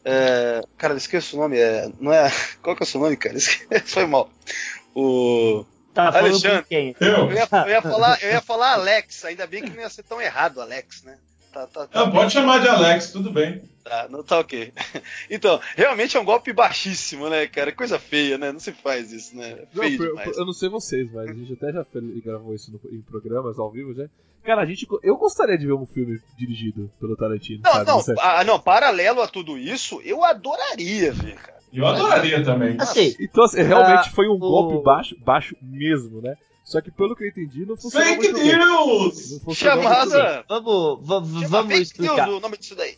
[0.04, 2.32] é, cara, esqueço o nome, é, não é.
[2.64, 3.38] Qual que é o seu nome, cara?
[3.38, 4.28] Esque- Foi mal.
[5.02, 5.66] O.
[5.94, 6.96] Tá falando Alexandre, quem?
[7.00, 7.08] Eu?
[7.08, 10.04] Eu ia, eu ia falar, eu ia falar Alex, ainda bem que não ia ser
[10.04, 11.18] tão errado, Alex, né?
[11.52, 13.62] Tá, tá, tá, Não, pode chamar de Alex, tudo bem.
[13.84, 14.72] tá, não tá ok.
[15.30, 17.72] Então, realmente é um golpe baixíssimo, né, cara?
[17.72, 18.52] Coisa feia, né?
[18.52, 19.58] Não se faz isso, né?
[19.74, 20.38] Não, Feio eu, demais.
[20.38, 21.86] eu não sei vocês, mas a gente até já
[22.24, 24.06] gravou isso no- em programas ao vivo já.
[24.44, 27.62] Cara, a gente, eu gostaria de ver um filme dirigido pelo Tarantino.
[27.64, 27.88] Não, sabe?
[27.88, 31.57] não, ah, não, paralelo a tudo isso, eu adoraria ver, cara.
[31.74, 32.76] Eu adoraria também.
[32.80, 36.36] Assim, Então, assim, realmente Ah, foi um o- golpe baixo, baixo mesmo, né?
[36.64, 39.40] Só que pelo que eu entendi, não funcionou Fake muito news!
[39.46, 39.56] Bem.
[39.56, 40.44] Chamada.
[40.50, 42.28] vamos, vamos, vamos fake explicar.
[42.28, 42.96] news o nome disso daí.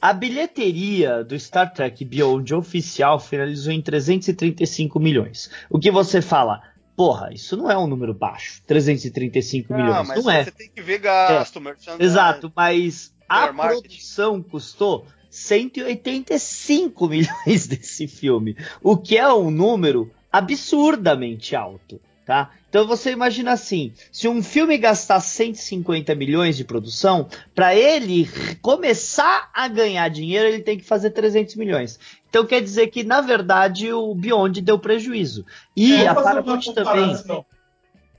[0.00, 5.50] A bilheteria do Star Trek Beyond oficial finalizou em 335 milhões.
[5.70, 6.62] O que você fala?
[6.96, 8.60] Porra, isso não é um número baixo.
[8.66, 9.96] 335 milhões.
[9.96, 10.44] Ah, mas não é.
[10.44, 12.02] você tem que ver gasto, merchandising.
[12.04, 13.80] Exato, mas a marketing.
[13.88, 15.06] produção custou
[15.38, 22.50] 185 milhões desse filme, o que é um número absurdamente alto, tá?
[22.68, 28.28] Então você imagina assim, se um filme gastar 150 milhões de produção, para ele
[28.60, 31.98] começar a ganhar dinheiro, ele tem que fazer 300 milhões.
[32.28, 35.46] Então quer dizer que na verdade o Beyond deu prejuízo.
[35.74, 37.16] E Vamos a Paramount também.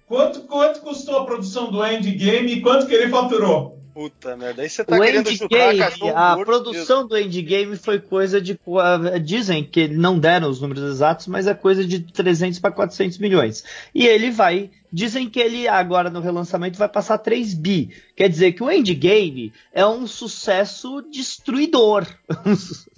[0.08, 3.78] Quanto, quanto custou a produção do Endgame e quanto que ele faturou?
[3.93, 7.99] Puta merda, aí você tá o querendo Endgame, cachorro a morto produção do Endgame foi
[7.99, 8.54] coisa de.
[8.54, 13.17] uh, Dizem que não deram os números exatos, mas é coisa de 300 para 400
[13.17, 13.63] milhões.
[13.93, 14.69] E ele vai.
[14.91, 17.95] Dizem que ele agora no relançamento vai passar 3 bi.
[18.15, 22.06] Quer dizer que o Endgame é um sucesso destruidor.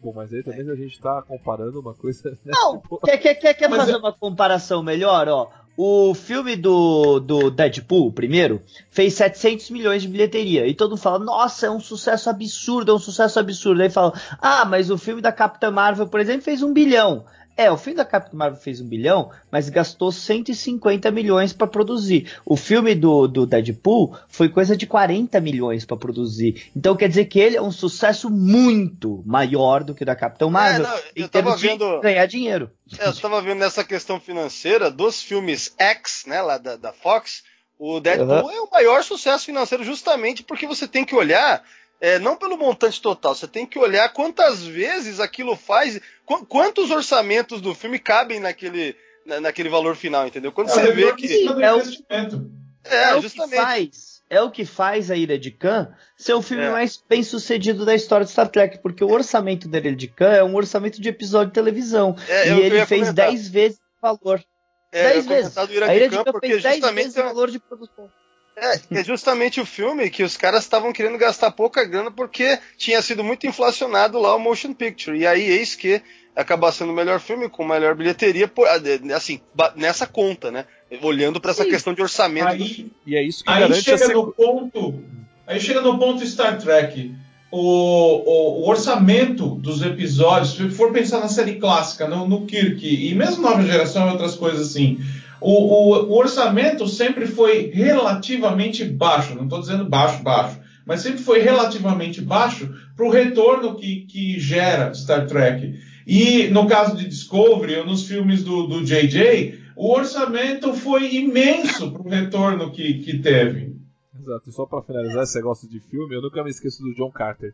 [0.00, 2.30] Bom, mas aí também a gente tá comparando uma coisa.
[2.44, 2.52] Né?
[2.54, 5.28] Não, quer, quer, quer, quer Mas fazer é- uma comparação melhor?
[5.28, 10.66] Ó, o filme do, do Deadpool, primeiro, fez 700 milhões de bilheteria.
[10.66, 13.82] E todo mundo fala, nossa, é um sucesso absurdo, é um sucesso absurdo.
[13.82, 17.24] Aí fala, ah, mas o filme da Capitã Marvel, por exemplo, fez um bilhão.
[17.56, 22.30] É, o filme da Capitã Marvel fez um bilhão, mas gastou 150 milhões para produzir.
[22.44, 26.70] O filme do, do Deadpool foi coisa de 40 milhões para produzir.
[26.76, 30.48] Então quer dizer que ele é um sucesso muito maior do que o da Capitã
[30.50, 30.86] Marvel.
[30.86, 32.70] não, eu tava vendo- ganhar dinheiro.
[32.98, 37.42] É, eu tava vendo nessa questão financeira dos filmes X, né, lá da, da Fox,
[37.78, 41.62] o Deadpool é o maior sucesso financeiro justamente porque você tem que olhar
[42.00, 46.90] é, não pelo montante total, você tem que olhar quantas vezes aquilo faz, qu- quantos
[46.90, 50.52] orçamentos do filme cabem naquele, na- naquele valor final, entendeu?
[50.52, 51.46] Quando você vê que.
[51.62, 52.50] É o- investimento.
[52.84, 53.60] É, o que justamente.
[53.62, 54.16] faz.
[54.28, 56.70] É o que faz a Ira de Khan ser o filme É.
[56.70, 60.32] mais bem sucedido da história de Star Trek, porque o orçamento da Ira de Khan
[60.32, 62.16] é um orçamento de episódio de televisão.
[62.28, 63.26] É, é e ele fez comentar.
[63.30, 64.44] 10 vezes o valor.
[64.92, 65.56] É, eu 10 ia vezes.
[65.58, 68.10] A Ira de de Khan Khan porque fez 10 justamente vezes o valor de produção.
[68.56, 73.02] É, é justamente o filme que os caras estavam querendo gastar pouca grana porque tinha
[73.02, 75.18] sido muito inflacionado lá o motion picture.
[75.18, 76.00] E aí eis que
[76.34, 78.66] acaba sendo o melhor filme com melhor bilheteria, por-
[79.14, 79.40] assim,
[79.74, 80.64] nessa conta, né?
[81.02, 81.70] Olhando para essa Sim.
[81.70, 82.92] questão de orçamento do Aí, filme.
[83.06, 85.02] E é isso que aí chega no ponto.
[85.46, 87.14] Aí chega no ponto Star Trek.
[87.50, 92.84] O, o- o orçamento dos episódios, se for pensar na série clássica, no, no Kirk,
[92.86, 94.98] e mesmo nova geração e outras coisas assim,
[95.40, 99.34] o, o- o orçamento sempre foi relativamente baixo.
[99.34, 104.38] Não estou dizendo baixo, baixo, mas sempre foi relativamente baixo para o retorno que, que
[104.38, 105.78] gera Star Trek.
[106.06, 111.90] E no caso de Discovery, ou nos filmes do, do JJ, o orçamento foi imenso
[111.92, 113.74] para o retorno que, que teve.
[114.18, 117.10] Exato, e só pra finalizar esse negócio de filme, eu nunca me esqueço do John
[117.10, 117.52] Carter,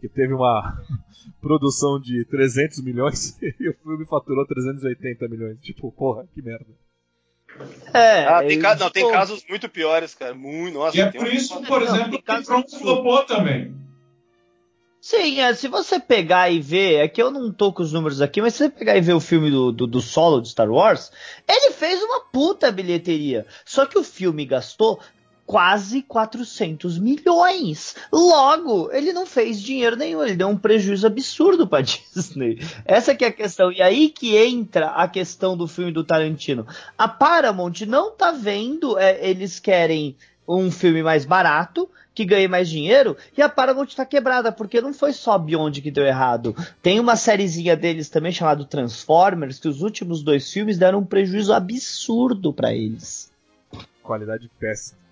[0.00, 0.78] que teve uma
[1.40, 5.58] produção de 300 milhões e o filme faturou 380 milhões.
[5.60, 6.66] Tipo, porra, que merda.
[7.92, 10.34] É, Ah, tem, eu- ca- não, tem casos muito piores, cara.
[10.34, 13.74] Muito, nossa, E é por um- isso, por Não, exemplo, que casos Tron flopou também.
[15.00, 18.22] Sim, é, se você pegar e ver, é que eu não tô com os números
[18.22, 20.70] aqui, mas se você pegar e ver o filme do, do, do solo de Star
[20.70, 21.12] Wars,
[21.46, 23.46] ele fez uma puta bilheteria.
[23.66, 24.98] Só que o filme gastou
[25.46, 27.94] quase 400 milhões.
[28.12, 32.60] Logo, ele não fez dinheiro nenhum, ele deu um prejuízo absurdo pra Disney.
[32.84, 33.70] Essa que é a questão.
[33.70, 36.66] E aí que entra a questão do filme do Tarantino.
[36.96, 42.68] A Paramount não tá vendo, é, eles querem um filme mais barato, que ganhe mais
[42.68, 46.54] dinheiro, e a Paramount tá quebrada, porque não foi só Beyond que deu errado.
[46.80, 51.52] Tem uma sériezinha deles também chamado Transformers, que os últimos dois filmes deram um prejuízo
[51.52, 53.32] absurdo pra eles.
[54.02, 55.03] Qualidade péssima.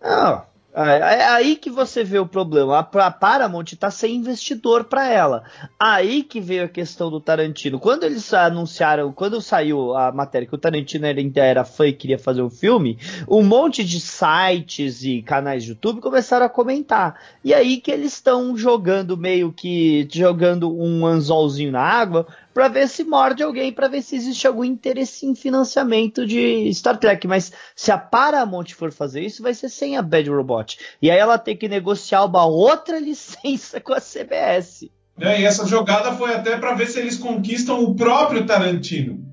[0.00, 0.44] Ah,
[0.74, 2.78] é aí que você vê o problema.
[2.78, 5.42] A Pa- Paramount tá sem investidor para ela.
[5.80, 7.80] Aí que veio a questão do Tarantino.
[7.80, 12.18] Quando eles anunciaram, quando saiu a matéria que o Tarantino ainda era fã e queria
[12.18, 12.96] fazer um filme,
[13.26, 17.18] um monte de sites e canais de YouTube começaram a comentar.
[17.42, 22.88] E aí que eles estão jogando meio que jogando um anzolzinho na água para ver
[22.88, 27.26] se morde alguém, para ver se existe algum interesse em financiamento de Star Trek.
[27.26, 30.78] Mas se a Paramount for fazer isso, vai ser sem a Bad Robot.
[31.00, 34.90] E aí ela tem que negociar uma outra licença com a CBS.
[35.20, 39.26] É, e essa jogada foi até para ver se eles conquistam o próprio Tarantino.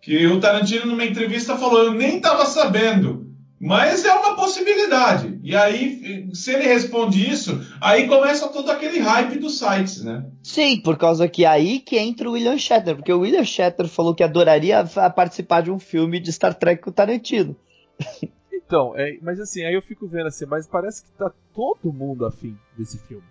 [0.00, 3.33] Que o Tarantino, numa entrevista, falou: Eu nem estava sabendo.
[3.60, 5.38] Mas é uma possibilidade.
[5.42, 10.26] E aí, se ele responde isso, aí começa todo aquele hype dos sites, né?
[10.42, 13.88] Sim, por causa que é aí que entra o William Shatner, porque o William Shatner
[13.88, 14.84] falou que adoraria
[15.14, 17.56] participar de um filme de Star Trek com o Tarantino.
[18.66, 22.24] Então, é, mas assim, aí eu fico vendo assim, mas parece que tá todo mundo
[22.24, 23.22] afim desse filme.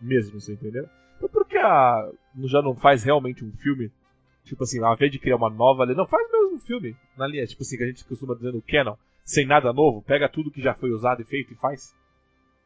[0.00, 0.84] Mesmo, você entendeu?
[1.16, 2.10] Então por que a.
[2.44, 3.90] já não faz realmente um filme?
[4.44, 7.26] Tipo assim, ao invés de criar uma nova ali, não, faz mesmo um filme na
[7.26, 8.96] linha, tipo assim, que a gente costuma dizer no Canon
[9.30, 11.94] sem nada novo, pega tudo que já foi usado e feito e faz?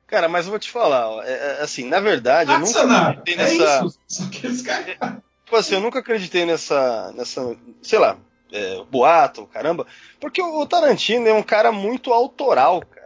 [0.06, 3.36] Cara, mas eu vou te falar, ó, é, é, assim, na verdade, eu nunca acreditei
[3.36, 3.52] nessa.
[3.52, 4.00] É isso.
[4.06, 7.12] Só que eles Tipo assim, eu nunca acreditei nessa.
[7.12, 7.56] nessa.
[7.82, 8.16] sei lá,
[8.52, 9.86] é, boato, caramba.
[10.20, 13.03] Porque o Tarantino é um cara muito autoral, cara.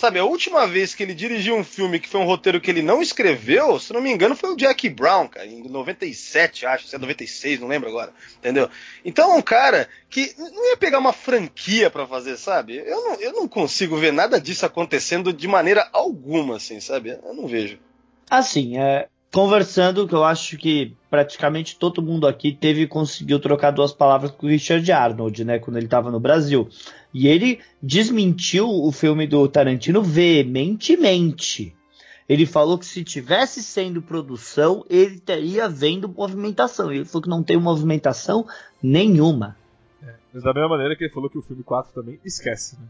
[0.00, 2.80] Sabe, a última vez que ele dirigiu um filme que foi um roteiro que ele
[2.80, 6.96] não escreveu, se não me engano, foi o Jack Brown, cara, em 97, acho, se
[6.96, 8.70] é 96, não lembro agora, entendeu?
[9.04, 12.78] Então é um cara que não ia pegar uma franquia para fazer, sabe?
[12.78, 17.10] Eu não, eu não consigo ver nada disso acontecendo de maneira alguma, assim, sabe?
[17.22, 17.78] Eu não vejo.
[18.30, 23.92] Assim, é, conversando, que eu acho que praticamente todo mundo aqui teve conseguiu trocar duas
[23.92, 26.68] palavras com o Richard Arnold, né, quando ele estava no Brasil.
[27.14, 31.74] E ele desmentiu o filme do Tarantino veementemente.
[32.28, 36.92] Ele falou que se tivesse sendo produção, ele teria vendo movimentação.
[36.92, 38.46] Ele falou que não tem movimentação
[38.80, 39.56] nenhuma.
[40.00, 42.86] É, mas da mesma maneira que ele falou que o filme 4 também esquece, né?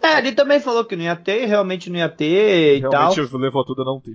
[0.00, 3.40] É, ele também falou que não ia ter, realmente não ia ter e realmente tal.
[3.40, 4.14] levou tudo a não ter.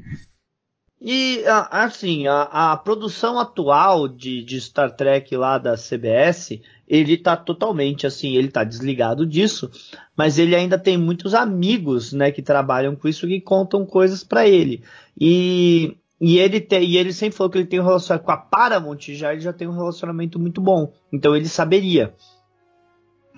[1.01, 7.37] E assim, a, a produção atual de, de, Star Trek lá da CBS, ele tá
[7.37, 9.71] totalmente assim, ele tá desligado disso,
[10.15, 14.45] mas ele ainda tem muitos amigos, né, que trabalham com isso que contam coisas para
[14.45, 14.83] ele.
[15.17, 18.37] E, e ele tem, e ele sempre falou que ele tem um relacionamento com a
[18.37, 20.91] Paramount, já ele já tem um relacionamento muito bom.
[21.13, 22.13] Então ele saberia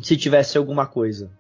[0.02, 1.32] se tivesse alguma coisa.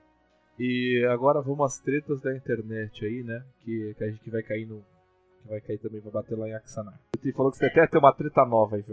[0.60, 3.44] E agora vamos às tretas da internet aí, né?
[3.66, 4.84] Que, que a gente vai cair no,
[5.42, 7.00] que vai cair também, vai bater lá em Axanar.
[7.22, 8.84] Você falou que você até tem uma treta nova aí,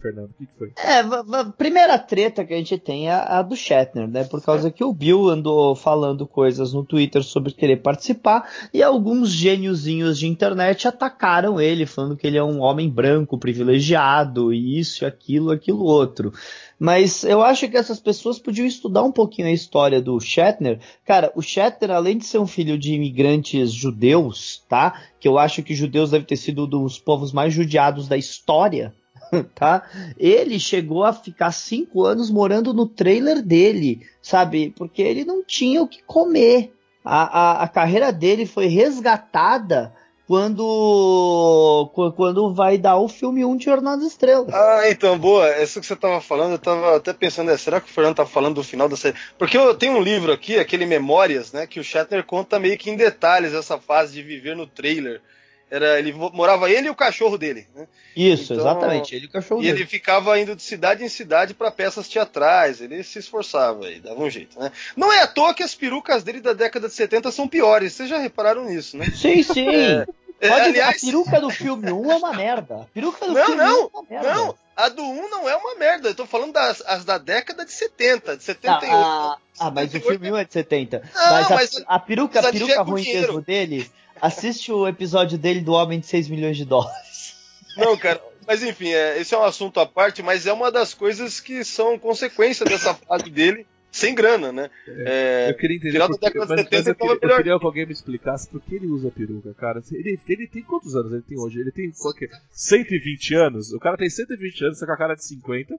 [0.00, 0.30] Fernando.
[0.30, 0.72] O que, que foi?
[0.78, 4.24] É, a primeira treta que a gente tem é a do Shatner, né?
[4.24, 9.30] Por causa que o Bill andou falando coisas no Twitter sobre querer participar e alguns
[9.30, 15.04] gêniozinhos de internet atacaram ele, falando que ele é um homem branco privilegiado e isso,
[15.04, 16.32] aquilo, aquilo outro.
[16.78, 20.78] Mas eu acho que essas pessoas podiam estudar um pouquinho a história do Shatner.
[21.04, 25.00] Cara, o Shatner, além de ser um filho de imigrantes judeus, tá?
[25.18, 28.94] Que eu acho que judeus deve ter sido um dos povos mais judiados da história,
[29.54, 29.88] tá?
[30.18, 34.74] Ele chegou a ficar cinco anos morando no trailer dele, sabe?
[34.76, 36.74] Porque ele não tinha o que comer.
[37.02, 39.94] A, a, a carreira dele foi resgatada
[40.26, 44.52] quando quando vai dar o filme 1 de Jornada das Estrelas.
[44.52, 45.62] Ah, então, boa.
[45.62, 48.26] Isso que você tava falando, eu tava até pensando, é, será que o Fernando tá
[48.26, 49.16] falando do final da série?
[49.38, 52.90] Porque eu tenho um livro aqui, aquele Memórias, né, que o Shatner conta meio que
[52.90, 55.20] em detalhes essa fase de viver no trailer.
[55.68, 57.66] Era, ele morava ele e o cachorro dele.
[57.74, 57.88] Né?
[58.14, 59.78] Isso, então, exatamente, ele e o cachorro e dele.
[59.78, 63.98] E ele ficava indo de cidade em cidade para peças teatrais, ele se esforçava e
[63.98, 64.70] dava um jeito, né?
[64.96, 68.08] Não é à toa que as perucas dele da década de 70 são piores, vocês
[68.08, 69.06] já repararam nisso, né?
[69.10, 69.68] Sim, sim.
[69.68, 70.06] É,
[70.40, 71.02] é, Pode, aliás...
[71.02, 72.74] A peruca do filme 1 é uma merda.
[72.82, 74.34] A peruca do não, filme não, 1 é uma merda.
[74.34, 76.08] Não, a do 1 não é uma merda.
[76.08, 78.92] Eu tô falando das as da década de 70, de 78.
[78.92, 81.02] Ah, ah mas o filme 1 é de 70.
[81.14, 83.90] Não, mas, a, mas a peruca, a peruca ruim mesmo dele,
[84.20, 87.34] assiste o episódio dele do Homem de 6 milhões de dólares.
[87.76, 88.20] Não, cara.
[88.46, 91.64] Mas enfim, é, esse é um assunto à parte, mas é uma das coisas que
[91.64, 94.70] são consequência dessa fase dele sem grana, né?
[94.86, 95.92] É, eu queria entender.
[95.92, 98.74] Final da década de 70 eu, queria, eu queria que alguém me explicasse por que
[98.74, 99.82] ele usa peruca, cara.
[99.90, 101.58] Ele, ele tem quantos anos ele tem hoje?
[101.58, 103.72] Ele tem qualquer, 120 anos?
[103.72, 105.74] O cara tem 120 anos, tá com a cara de 50.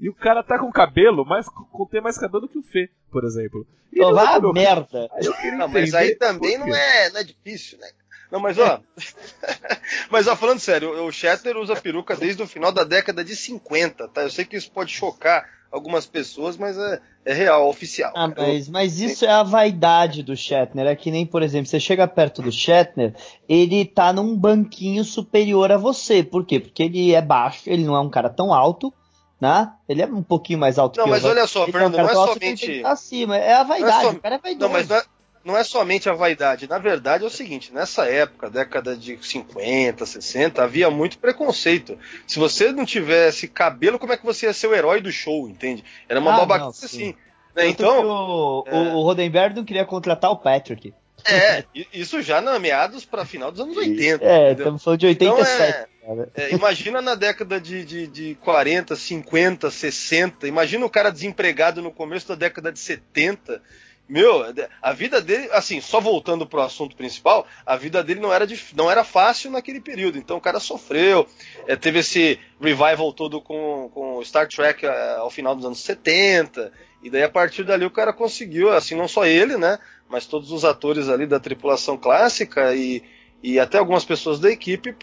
[0.00, 2.88] E o cara tá com cabelo, mais, com ter mais cabelo do que o Fê,
[3.10, 3.66] por exemplo.
[3.92, 5.08] E vá merda!
[5.12, 7.88] Aí não, mas aí também não é, não é difícil, né?
[8.30, 8.80] Não, mas ó.
[10.10, 14.08] mas ó, falando sério, o Shatner usa peruca desde o final da década de 50,
[14.08, 14.22] tá?
[14.22, 18.12] Eu sei que isso pode chocar algumas pessoas, mas é, é real, oficial.
[18.14, 20.86] Ah, mas, mas isso é a vaidade do Shatner.
[20.86, 23.14] É que nem, por exemplo, você chega perto do Shatner,
[23.48, 26.22] ele tá num banquinho superior a você.
[26.22, 26.60] Por quê?
[26.60, 28.92] Porque ele é baixo, ele não é um cara tão alto,
[29.40, 29.72] né?
[29.88, 31.14] Ele é um pouquinho mais alto não, que eu.
[31.14, 32.84] Não, mas olha só, Fernando, é um não é somente.
[32.84, 33.36] Acima.
[33.36, 34.66] É a vaidade, é o cara é vaidoso.
[34.66, 35.02] Não, mas não é...
[35.44, 36.68] não é somente a vaidade.
[36.68, 41.96] Na verdade é o seguinte, nessa época, década de 50, 60, havia muito preconceito.
[42.26, 45.48] Se você não tivesse cabelo, como é que você ia ser o herói do show,
[45.48, 45.84] entende?
[46.08, 47.14] Era uma ah, babaquice assim.
[47.54, 47.68] Né?
[47.68, 48.76] Então, o, é...
[48.94, 50.92] o Rodenberg não queria contratar o Patrick.
[51.24, 54.24] É, isso já na meados para final dos anos 80.
[54.24, 55.50] É, estamos falando de 87.
[55.50, 55.86] Então, é,
[56.34, 60.48] é, imagina na década de, de, de 40, 50, 60.
[60.48, 63.60] Imagina o cara desempregado no começo da década de 70
[64.08, 64.42] meu,
[64.80, 68.90] a vida dele, assim, só voltando pro assunto principal, a vida dele não era, não
[68.90, 70.16] era fácil naquele período.
[70.16, 71.28] Então o cara sofreu,
[71.66, 76.72] é, teve esse revival todo com, com Star Trek é, ao final dos anos 70.
[77.02, 79.78] E daí a partir dali o cara conseguiu, assim, não só ele, né?
[80.08, 83.02] Mas todos os atores ali da tripulação clássica e,
[83.42, 84.94] e até algumas pessoas da equipe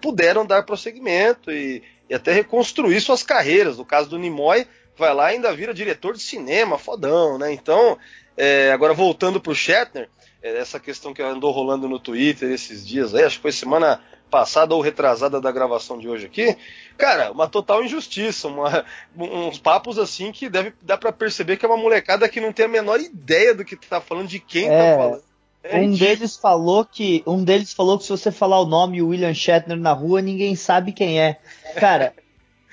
[0.00, 3.78] puderam dar prosseguimento e, e até reconstruir suas carreiras.
[3.78, 4.66] No caso do Nimoy,
[4.96, 7.52] vai lá e ainda vira diretor de cinema, fodão, né?
[7.52, 7.98] Então,
[8.36, 10.08] é, agora, voltando para o Shatner,
[10.42, 14.00] é, essa questão que andou rolando no Twitter esses dias aí, acho que foi semana
[14.30, 16.56] passada ou retrasada da gravação de hoje aqui,
[16.98, 18.84] cara, uma total injustiça, uma,
[19.16, 22.64] uns papos assim que deve dar para perceber que é uma molecada que não tem
[22.64, 25.22] a menor ideia do que tá falando, de quem tá é, tá falando.
[25.64, 29.32] É um deles falou que um deles falou que se você falar o nome William
[29.32, 31.38] Shatner na rua, ninguém sabe quem é.
[31.76, 32.12] Cara,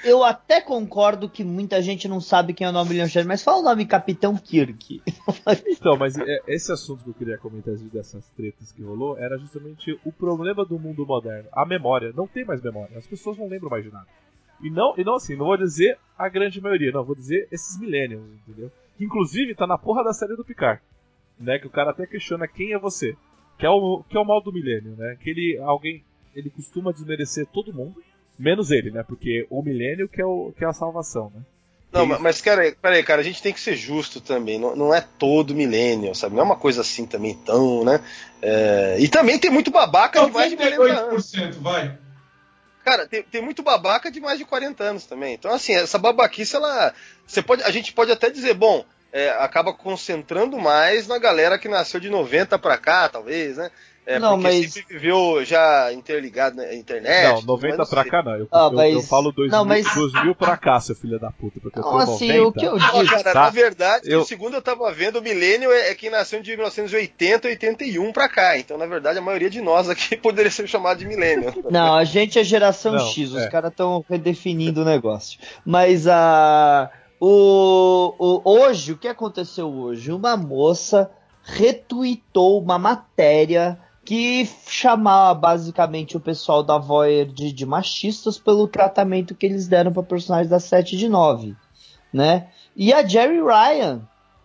[0.03, 3.43] eu até concordo que muita gente não sabe quem é o nome William Shatner, mas
[3.43, 5.01] fala o nome Capitão Kirk.
[5.67, 9.97] então, mas é, esse assunto que eu queria comentar dessas tretas que rolou era justamente
[10.03, 11.47] o problema do mundo moderno.
[11.53, 12.11] A memória.
[12.13, 12.97] Não tem mais memória.
[12.97, 14.07] As pessoas não lembram mais de nada.
[14.61, 17.79] E não, e não assim, não vou dizer a grande maioria, não, vou dizer esses
[17.79, 18.71] millennials, entendeu?
[18.95, 20.81] Que inclusive tá na porra da série do Picard.
[21.41, 21.59] Né?
[21.59, 23.15] Que o cara até questiona quem é você.
[23.57, 25.17] Que é o, que é o mal do milênio, né?
[25.21, 26.03] Que ele, alguém,
[26.35, 28.01] ele costuma desmerecer todo mundo
[28.41, 29.03] Menos ele, né?
[29.03, 31.41] Porque o milênio que é, o, que é a salvação, né?
[31.91, 32.19] Não, e...
[32.19, 34.57] mas cara, peraí, cara, a gente tem que ser justo também.
[34.57, 36.33] Não, não é todo milênio, sabe?
[36.33, 37.99] Não é uma coisa assim também tão, né?
[38.41, 38.95] É...
[38.99, 41.31] E também tem muito babaca de mais de 40 anos.
[41.59, 41.97] vai.
[42.83, 45.35] Cara, tem, tem muito babaca de mais de 40 anos também.
[45.35, 46.95] Então, assim, essa babaquice, ela.
[47.27, 51.67] Você pode, a gente pode até dizer, bom, é, acaba concentrando mais na galera que
[51.67, 53.69] nasceu de 90 pra cá, talvez, né?
[54.03, 54.73] É, não, porque mas...
[54.73, 57.33] sempre viveu já interligado na internet.
[57.33, 58.35] Não, 90 pra cá não.
[58.35, 58.93] Eu, ah, eu, mas...
[58.95, 59.93] eu falo 2000, não, mas...
[59.93, 61.59] 2000 pra cá, seu filho da puta.
[61.59, 62.47] Porque eu tô não, assim, 90.
[62.47, 63.05] o que eu digo...
[63.11, 63.41] cara, tá?
[63.41, 64.25] na verdade, eu...
[64.25, 68.57] segundo eu tava vendo, o milênio é, é quem nasceu de 1980, 81 pra cá.
[68.57, 71.53] Então, na verdade, a maioria de nós aqui poderia ser chamado de milênio.
[71.69, 73.31] Não, a gente é geração não, X.
[73.31, 73.49] Os é.
[73.49, 75.39] caras estão redefinindo o negócio.
[75.63, 76.89] Mas a...
[77.23, 80.11] O, o, hoje, o que aconteceu hoje?
[80.11, 81.11] Uma moça
[81.43, 89.45] retweetou uma matéria que chamava basicamente o pessoal da Voyager de machistas pelo tratamento que
[89.45, 91.55] eles deram para personagens da 7 de 9,
[92.11, 92.49] né?
[92.75, 94.01] E a Jerry Ryan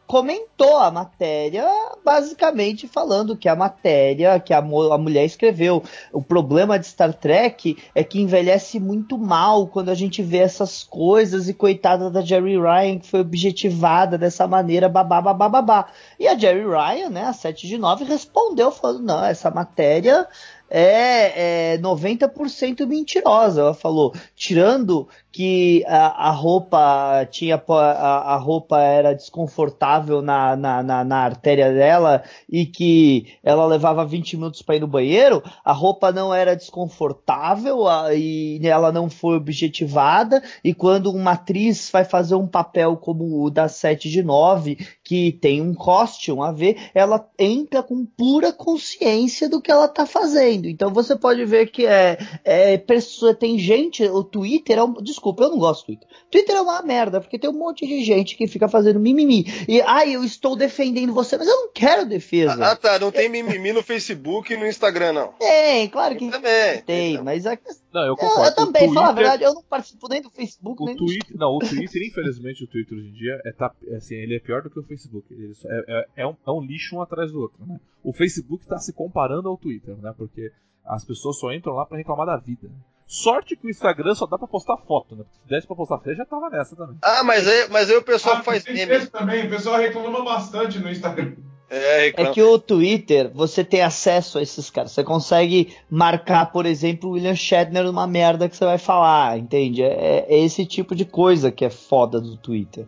[0.07, 1.67] comentou a matéria,
[2.05, 5.83] basicamente falando que a matéria que a, a, mulher escreveu,
[6.13, 10.85] o problema de Star Trek é que envelhece muito mal quando a gente vê essas
[10.85, 15.87] coisas e coitada da Jerry Ryan que foi objetivada dessa maneira, babá, babá, babá.
[16.19, 20.27] E a Jerry Ryan, né, a 7 de 9, respondeu falando, não, essa matéria
[20.71, 23.61] é, é 90% mentirosa.
[23.61, 30.83] Ela falou, tirando que a, a roupa tinha a, a, roupa era desconfortável na, na,
[30.83, 35.75] na, na, artéria dela e que ela levava 20 minutos para ir no banheiro, a
[35.75, 40.43] roupa não era desconfortável a, e ela não foi objetivada.
[40.65, 45.33] E quando uma atriz vai fazer um papel como o da 7 de 9, que
[45.33, 50.67] tem um costume a ver, ela entra com pura consciência do que ela está fazendo.
[50.67, 55.26] Então você pode ver que é, é pessoa, tem gente, o Twitter é um, desculpa,
[55.27, 56.09] desculpa, eu não gosto do Twitter.
[56.31, 59.45] Twitter é uma merda, porque tem um monte de gente que fica fazendo mimimi.
[59.69, 62.65] E, ai, eu estou defendendo você, mas eu não quero defesa.
[62.65, 65.33] Ah, tá, não tem mimimi no Facebook e no Instagram, não.
[65.33, 67.25] Tem, claro que também, tem, então.
[67.25, 67.59] mas a
[67.93, 68.43] Não, eu concordo.
[68.43, 68.95] Eu, eu também, Twitter...
[68.95, 71.39] fala a verdade, eu não participo nem do Facebook, o nem Twitter, do...
[71.39, 74.63] Não, o Twitter, infelizmente, o Twitter hoje em dia é, tá, assim, ele é pior
[74.63, 75.27] do que o Facebook.
[75.67, 77.79] É, é, é, um, é um lixo um atrás do outro, né?
[78.03, 80.15] O Facebook está se comparando ao Twitter, né?
[80.17, 80.53] Porque
[80.85, 82.71] as pessoas só entram lá para reclamar da vida.
[83.07, 85.25] Sorte que o Instagram só dá pra postar foto, né?
[85.31, 86.97] Se desse pra postar foto, já tava nessa também.
[87.01, 89.07] Ah, mas aí, mas aí o pessoal ah, faz meme.
[89.07, 91.37] também, o pessoal reclama bastante no Instagram.
[91.69, 94.93] É, é, que o Twitter, você tem acesso a esses caras.
[94.93, 99.83] Você consegue marcar, por exemplo, o William Shatner numa merda que você vai falar, entende?
[99.83, 102.87] É, é esse tipo de coisa que é foda do Twitter.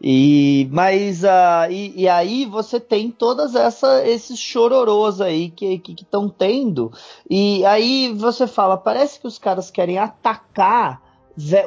[0.00, 6.28] E, mas, uh, e, e aí você tem todas essa, esses chororôs aí que estão
[6.28, 6.92] tendo.
[7.28, 11.02] E aí você fala, parece que os caras querem atacar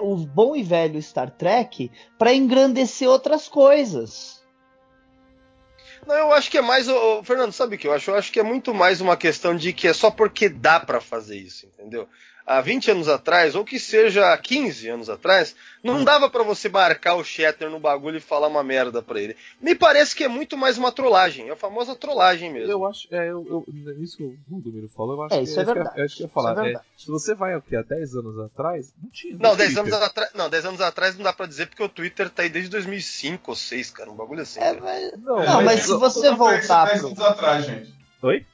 [0.01, 4.42] o bom e velho Star Trek para engrandecer outras coisas.
[6.07, 6.87] Não, eu acho que é mais.
[6.87, 8.11] Ô, Fernando, sabe o que eu acho?
[8.11, 10.99] Eu acho que é muito mais uma questão de que é só porque dá para
[10.99, 12.07] fazer isso, entendeu?
[12.45, 16.03] Há 20 anos atrás, ou que seja 15 anos atrás, não hum.
[16.03, 19.35] dava para você marcar o Shatner no bagulho e falar uma merda pra ele.
[19.61, 22.71] Me parece que é muito mais uma trollagem, é a famosa trollagem mesmo.
[22.71, 25.59] Eu acho, é, eu, eu, isso que o Rudomiro falou, eu acho é, isso que,
[25.59, 25.95] é verdade.
[25.95, 26.67] Que, eu acho que ia falar.
[26.67, 29.37] É, se você vai aqui há 10 anos atrás, não tinha.
[29.39, 32.29] Não, 10 anos, atrás, não 10 anos atrás não dá pra dizer porque o Twitter
[32.29, 34.59] tá aí desde 2005 ou 2006, cara, um bagulho assim.
[34.59, 36.85] É, mas, não, não, mas, mas se você voltar.
[36.85, 37.93] 10 anos atrás, gente.
[38.21, 38.45] Oi?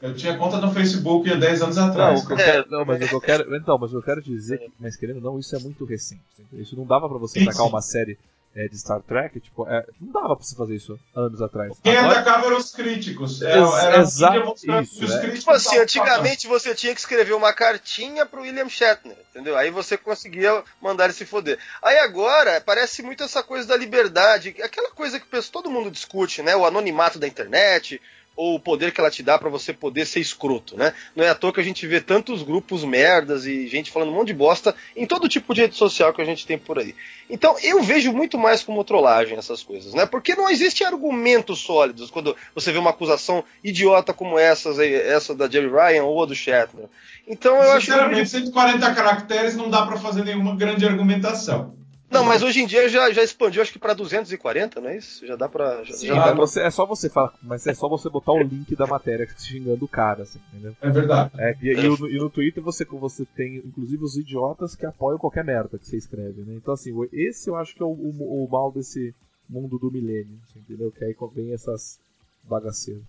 [0.00, 2.26] Eu tinha conta no Facebook há 10 anos atrás.
[2.26, 4.96] Não, quero, não, mas o que eu quero, então, mas eu quero dizer que, mas
[4.96, 6.22] querendo não, isso é muito recente.
[6.54, 8.18] Isso não dava para você tacar uma série
[8.54, 11.72] é, de Star Trek, tipo, é, não dava pra você fazer isso anos atrás.
[11.82, 12.20] Quem Agora...
[12.20, 13.40] atacava eram os críticos.
[13.42, 15.04] Era, era exato isso.
[15.04, 15.30] Os né?
[15.30, 19.56] tipo assim, antigamente você tinha que escrever uma cartinha pro William Shatner, entendeu?
[19.56, 21.58] Aí você conseguia mandar ele se foder.
[21.80, 26.56] Aí agora, parece muito essa coisa da liberdade, aquela coisa que todo mundo discute, né?
[26.56, 28.00] O anonimato da internet,
[28.40, 30.94] ou o poder que ela te dá para você poder ser escroto, né?
[31.14, 34.14] Não é à toa que a gente vê tantos grupos merdas e gente falando um
[34.14, 36.94] monte de bosta em todo tipo de rede social que a gente tem por aí.
[37.28, 40.06] Então eu vejo muito mais como trollagem essas coisas, né?
[40.06, 45.46] Porque não existe argumentos sólidos quando você vê uma acusação idiota como essas, essa da
[45.46, 46.86] Jerry Ryan ou a do Shatner.
[47.28, 47.86] Então eu acho.
[47.86, 51.78] Sinceramente, 140 caracteres não dá para fazer nenhuma grande argumentação.
[52.10, 55.24] Não, mas hoje em dia já, já expandiu, acho que para 240, não é isso?
[55.24, 55.84] Já dá pra.
[55.84, 58.42] Já, Sim, já dá você, é só você falar, mas é só você botar o
[58.42, 60.74] link da matéria xingando o cara, assim, entendeu?
[60.82, 61.30] É verdade.
[61.38, 65.44] É, e, e, e, no Twitter você, você tem, inclusive, os idiotas que apoiam qualquer
[65.44, 66.54] merda que você escreve, né?
[66.56, 69.14] Então, assim, esse eu acho que é o, o, o mal desse
[69.48, 70.90] mundo do milênio, entendeu?
[70.90, 72.00] Que aí vem essas
[72.42, 73.02] bagaceiras.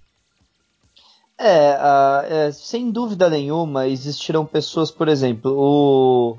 [1.40, 6.38] É, uh, é, sem dúvida nenhuma, existirão pessoas, por exemplo, o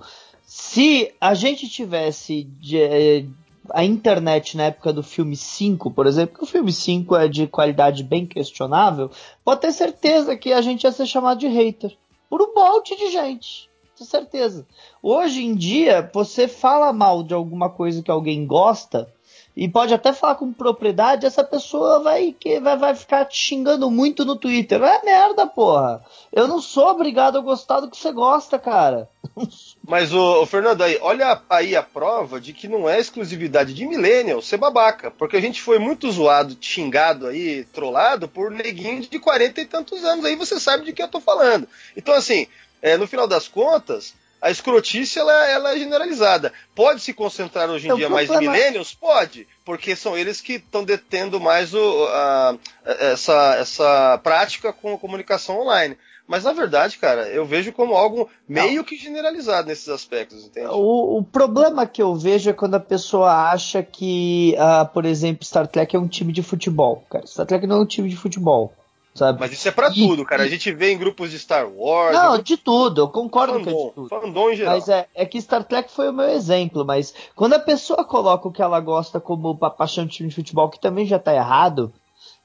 [0.54, 3.24] se a gente tivesse de, eh,
[3.70, 7.46] a internet na época do filme 5, por exemplo, que o filme 5 é de
[7.46, 9.10] qualidade bem questionável,
[9.42, 11.96] pode ter certeza que a gente ia ser chamado de hater.
[12.28, 13.70] Por um monte de gente.
[13.96, 14.66] Com certeza.
[15.02, 19.10] Hoje em dia, você fala mal de alguma coisa que alguém gosta,
[19.54, 23.90] e pode até falar com propriedade, essa pessoa vai, que, vai, vai ficar te xingando
[23.90, 24.82] muito no Twitter.
[24.82, 26.02] É merda, porra.
[26.32, 29.10] Eu não sou obrigado a gostar do que você gosta, cara.
[29.86, 34.40] Mas, o, Fernando, aí, olha aí a prova de que não é exclusividade de millennial
[34.40, 35.10] ser babaca.
[35.10, 40.02] Porque a gente foi muito zoado, xingado aí, trollado por neguinho de 40 e tantos
[40.02, 40.24] anos.
[40.24, 41.68] Aí você sabe de que eu tô falando.
[41.94, 42.46] Então, assim,
[42.80, 46.52] é, no final das contas, a escrotice ela, ela é generalizada.
[46.74, 48.92] Pode se concentrar hoje em então, dia mais em millennials?
[48.92, 54.98] Pode, porque são eles que estão detendo mais o, a, essa, essa prática com a
[54.98, 55.96] comunicação online.
[56.26, 60.68] Mas na verdade, cara, eu vejo como algo meio que generalizado nesses aspectos, entende?
[60.70, 65.44] O, o, problema que eu vejo é quando a pessoa acha que, uh, por exemplo,
[65.44, 67.04] Star Trek é um time de futebol.
[67.10, 68.72] Cara, Star Trek não é um time de futebol.
[69.14, 69.38] Sabe?
[69.38, 70.42] Mas isso é pra e, tudo, cara.
[70.42, 72.16] A gente vê em grupos de Star Wars.
[72.16, 74.08] Não, de tudo, eu concordo fandom, com é de tudo.
[74.08, 74.74] Fandom em geral.
[74.74, 78.48] Mas é, é que Star Trek foi o meu exemplo, mas quando a pessoa coloca
[78.48, 81.92] o que ela gosta como paixão de time de futebol, que também já tá errado,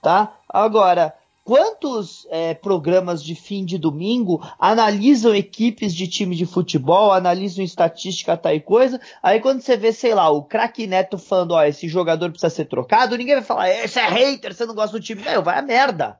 [0.02, 0.36] tá?
[0.50, 1.14] Agora,
[1.46, 8.36] quantos é, programas de fim de domingo analisam equipes de time de futebol, analisam estatística,
[8.36, 11.88] tal e coisa, aí quando você vê, sei lá, o craque Neto falando, ó, esse
[11.88, 15.24] jogador precisa ser trocado, ninguém vai falar, esse é hater, você não gosta do time.
[15.24, 16.20] Não, vai a merda.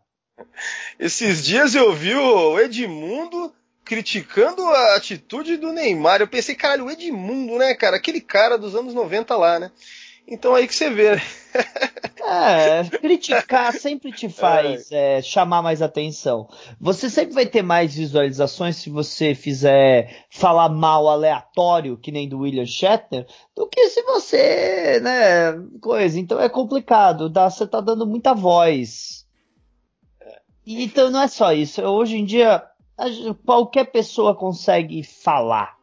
[1.00, 6.22] Esses dias eu vi o Edmundo criticando a atitude do Neymar.
[6.22, 7.96] Eu pensei, caralho, o Edmundo, né, cara?
[7.96, 9.72] Aquele cara dos anos 90 lá, né?
[10.28, 11.16] Então aí que você vê.
[11.16, 11.22] Né?
[12.30, 15.20] É, criticar sempre te faz é.
[15.20, 16.50] É, chamar mais atenção.
[16.82, 22.40] Você sempre vai ter mais visualizações se você fizer falar mal aleatório, que nem do
[22.40, 23.26] William Shatner,
[23.56, 26.20] do que se você, né, coisa.
[26.20, 29.17] Então é complicado, dá, você tá dando muita voz
[30.68, 31.82] então não é só isso.
[31.82, 32.64] Hoje em dia,
[33.46, 35.78] qualquer pessoa consegue falar.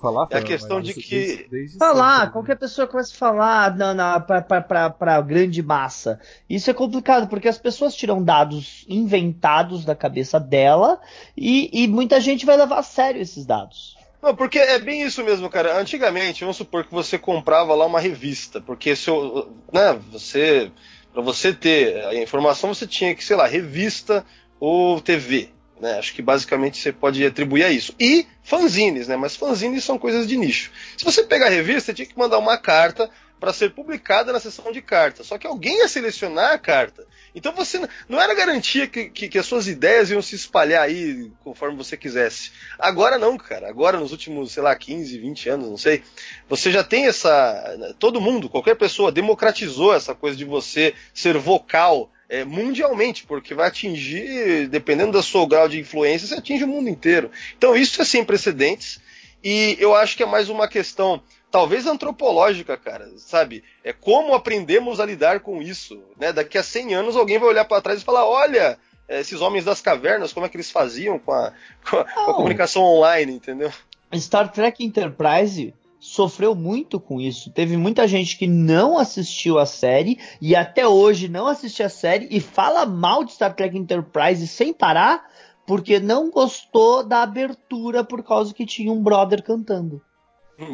[0.00, 1.08] Falar, é a questão de que.
[1.08, 2.32] Desde, desde falar, sempre, né?
[2.32, 6.20] qualquer pessoa começa a falar na, na, para a grande massa.
[6.50, 11.00] Isso é complicado, porque as pessoas tiram dados inventados da cabeça dela
[11.34, 13.96] e, e muita gente vai levar a sério esses dados.
[14.20, 15.78] Não, porque é bem isso mesmo, cara.
[15.78, 20.70] Antigamente, vamos supor que você comprava lá uma revista, porque se eu, né, você
[21.14, 24.26] para você ter a informação, você tinha que, sei lá, revista
[24.58, 25.48] ou TV.
[25.80, 25.96] Né?
[25.98, 27.94] Acho que basicamente você pode atribuir a isso.
[28.00, 29.16] E fanzines, né?
[29.16, 30.72] Mas fanzines são coisas de nicho.
[30.96, 33.08] Se você pegar a revista, você tinha que mandar uma carta
[33.44, 35.26] para ser publicada na seção de cartas.
[35.26, 37.06] Só que alguém ia selecionar a carta.
[37.34, 37.78] Então você
[38.08, 41.94] não era garantia que, que, que, as suas ideias iam se espalhar aí conforme você
[41.94, 42.52] quisesse.
[42.78, 43.68] Agora não, cara.
[43.68, 46.02] Agora, nos últimos, sei lá, 15, 20 anos, não sei,
[46.48, 47.94] você já tem essa.
[47.98, 53.68] Todo mundo, qualquer pessoa, democratizou essa coisa de você ser vocal é, mundialmente, porque vai
[53.68, 57.30] atingir, dependendo do seu grau de influência, você atinge o mundo inteiro.
[57.58, 59.02] Então isso é sem precedentes
[59.44, 61.22] e eu acho que é mais uma questão,
[61.54, 63.62] talvez antropológica, cara, sabe?
[63.84, 66.32] É como aprendemos a lidar com isso, né?
[66.32, 68.76] Daqui a 100 anos alguém vai olhar para trás e falar, olha,
[69.08, 71.52] esses homens das cavernas, como é que eles faziam com a,
[71.88, 73.70] com a, com a comunicação online, entendeu?
[74.16, 77.52] Star Trek Enterprise sofreu muito com isso.
[77.52, 82.26] Teve muita gente que não assistiu a série e até hoje não assiste a série
[82.32, 85.24] e fala mal de Star Trek Enterprise sem parar
[85.64, 90.02] porque não gostou da abertura por causa que tinha um brother cantando.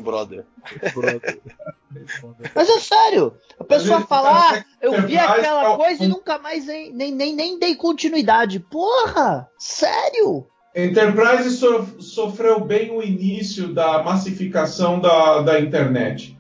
[0.03, 0.45] Brother.
[2.55, 6.93] Mas é sério, a pessoa fala, ah, eu vi aquela coisa e nunca mais nem,
[6.93, 8.61] nem, nem, nem dei continuidade.
[8.61, 10.47] Porra, sério?
[10.75, 16.39] Enterprise so, sofreu bem o início da massificação da, da internet.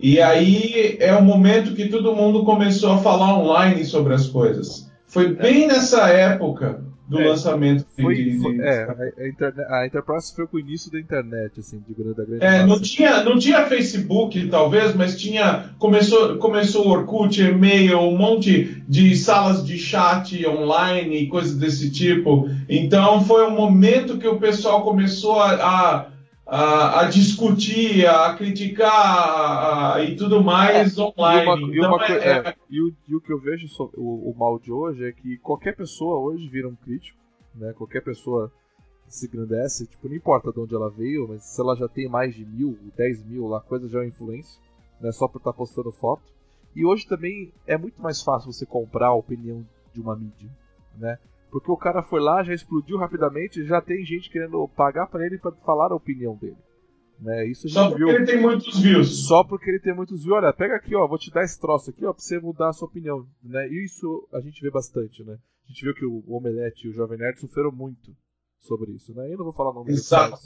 [0.00, 4.90] E aí é o momento que todo mundo começou a falar online sobre as coisas.
[5.06, 8.58] Foi bem nessa época do é, lançamento foi, de, foi.
[8.58, 8.84] É,
[9.18, 12.44] a, internet, a Enterprise foi com o início da internet, assim, de grande, da grande
[12.44, 15.70] é, não tinha, não tinha Facebook, talvez, mas tinha.
[15.78, 22.48] Começou, começou Orkut, e-mail, um monte de salas de chat online e coisas desse tipo.
[22.68, 26.06] Então foi um momento que o pessoal começou a, a
[26.46, 31.74] a, a, discutir, a criticar a, e tudo mais é, online.
[31.74, 34.30] E, uma, então, e, é, é, e, o, e, o, que eu vejo sobre o,
[34.30, 37.18] o, mal de hoje é que qualquer pessoa hoje vira um crítico,
[37.54, 37.72] né?
[37.72, 38.52] Qualquer pessoa
[39.08, 42.34] se engrandece, tipo, não importa de onde ela veio, mas se ela já tem mais
[42.34, 44.60] de mil, dez mil, lá, coisa já é influência,
[45.00, 45.10] né?
[45.10, 46.22] Só por estar tá postando foto.
[46.76, 50.50] E hoje também é muito mais fácil você comprar a opinião de uma mídia,
[50.96, 51.18] né?
[51.50, 55.38] Porque o cara foi lá, já explodiu rapidamente, já tem gente querendo pagar para ele
[55.38, 56.56] para falar a opinião dele.
[57.18, 57.46] Né?
[57.46, 58.14] Isso Só porque viu.
[58.14, 59.26] ele tem muitos views.
[59.26, 60.36] Só porque ele tem muitos views.
[60.36, 62.72] Olha, pega aqui, ó, vou te dar esse troço aqui, ó, pra você mudar a
[62.72, 63.26] sua opinião.
[63.42, 63.68] Né?
[63.68, 65.38] E isso a gente vê bastante, né?
[65.64, 68.14] A gente viu que o Omelete e o Jovem Nerd sofreram muito
[68.60, 69.32] sobre isso, né?
[69.32, 70.36] Eu não vou falar o nome Exato.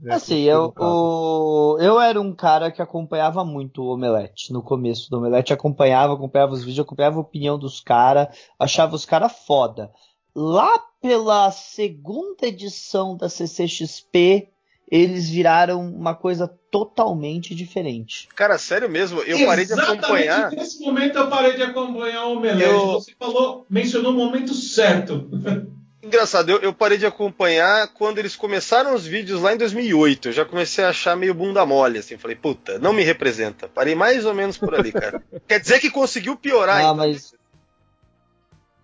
[0.00, 5.08] Né, assim, eu, o, eu era um cara que acompanhava muito o Omelete no começo
[5.08, 9.90] do Omelete, acompanhava, acompanhava os vídeos, acompanhava a opinião dos caras, achava os caras foda
[10.34, 14.48] lá pela segunda edição da CCXP,
[14.90, 18.28] eles viraram uma coisa totalmente diferente.
[18.34, 20.50] Cara, sério mesmo, eu parei de acompanhar.
[20.50, 22.70] Nesse momento eu parei de acompanhar o Omelete.
[22.70, 22.86] Eu...
[22.92, 25.28] Você falou, mencionou o momento certo.
[26.04, 30.28] Engraçado, eu, eu, parei de acompanhar quando eles começaram os vídeos lá em 2008.
[30.28, 32.18] Eu já comecei a achar meio bunda mole, assim.
[32.18, 33.68] Falei, puta, não me representa.
[33.68, 35.22] Parei mais ou menos por ali, cara.
[35.48, 36.94] Quer dizer que conseguiu piorar, ah, então.
[36.94, 37.34] mas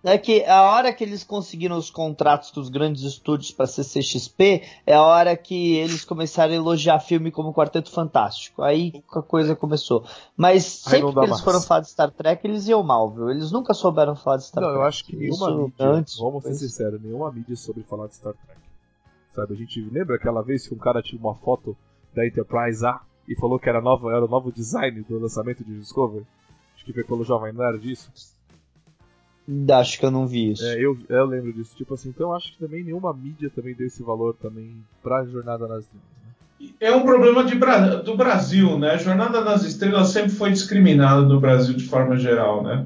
[0.03, 4.95] é que a hora que eles conseguiram os contratos dos grandes estúdios para CCXP é
[4.95, 8.63] a hora que eles começaram a elogiar filme como Quarteto Fantástico.
[8.63, 10.03] Aí a coisa começou.
[10.35, 11.41] Mas sempre que eles mais.
[11.41, 13.29] foram falar de Star Trek, eles iam mal, viu?
[13.29, 14.77] Eles nunca souberam falar de Star não, Trek.
[14.77, 18.07] Não, eu acho que nenhuma Isso mídia, antes, vamos ser sinceros, nenhuma mídia sobre falar
[18.07, 18.61] de Star Trek.
[19.35, 21.77] Sabe, a gente lembra aquela vez que um cara tinha uma foto
[22.13, 25.79] da Enterprise A e falou que era, nova, era o novo design do lançamento de
[25.79, 26.25] Discovery?
[26.75, 28.11] Acho que foi pelo Jovem Nerd disso.
[29.79, 30.65] Acho que eu não vi isso.
[30.65, 31.75] É, eu, eu lembro disso.
[31.75, 35.67] Tipo assim, então acho que também nenhuma mídia também deu esse valor também pra Jornada
[35.67, 36.07] nas Estrelas.
[36.59, 36.69] Né?
[36.79, 37.55] É um problema de,
[38.03, 38.97] do Brasil, né?
[38.97, 42.85] Jornada nas Estrelas sempre foi discriminada no Brasil de forma geral, né?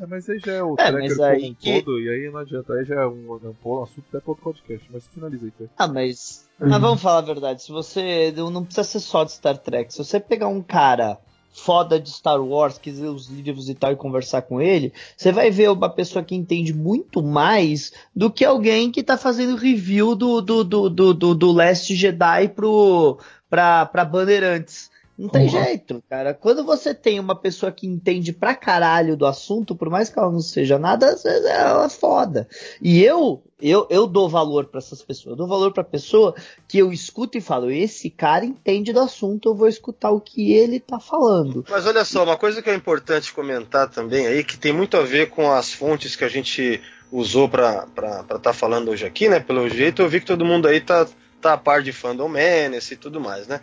[0.00, 1.82] É, mas aí já é o é, tracker como um que...
[1.82, 4.44] todo, e aí não adianta, aí já é um, um, um assunto até para outro
[4.44, 6.70] podcast, mas finaliza aí, Ah, mas, uhum.
[6.70, 9.98] mas vamos falar a verdade, se você, não precisa ser só de Star Trek, se
[9.98, 11.18] você pegar um cara
[11.52, 15.50] foda de Star Wars, quiser os livros e tal, e conversar com ele, você vai
[15.50, 20.40] ver uma pessoa que entende muito mais do que alguém que tá fazendo review do,
[20.40, 24.89] do, do, do, do, do Last Jedi pro, pra, pra Bandeirantes.
[25.20, 26.32] Não tem jeito, cara.
[26.32, 30.32] Quando você tem uma pessoa que entende pra caralho do assunto, por mais que ela
[30.32, 32.48] não seja nada, às vezes ela é foda.
[32.80, 35.32] E eu, eu, eu dou valor para essas pessoas.
[35.32, 36.34] Eu dou valor pra pessoa
[36.66, 40.54] que eu escuto e falo, esse cara entende do assunto, eu vou escutar o que
[40.54, 41.66] ele tá falando.
[41.68, 45.02] Mas olha só, uma coisa que é importante comentar também aí, que tem muito a
[45.02, 46.80] ver com as fontes que a gente
[47.12, 49.38] usou para estar tá falando hoje aqui, né?
[49.38, 51.06] Pelo jeito, eu vi que todo mundo aí tá,
[51.40, 53.60] tá a par de Fandom Menace e tudo mais, né?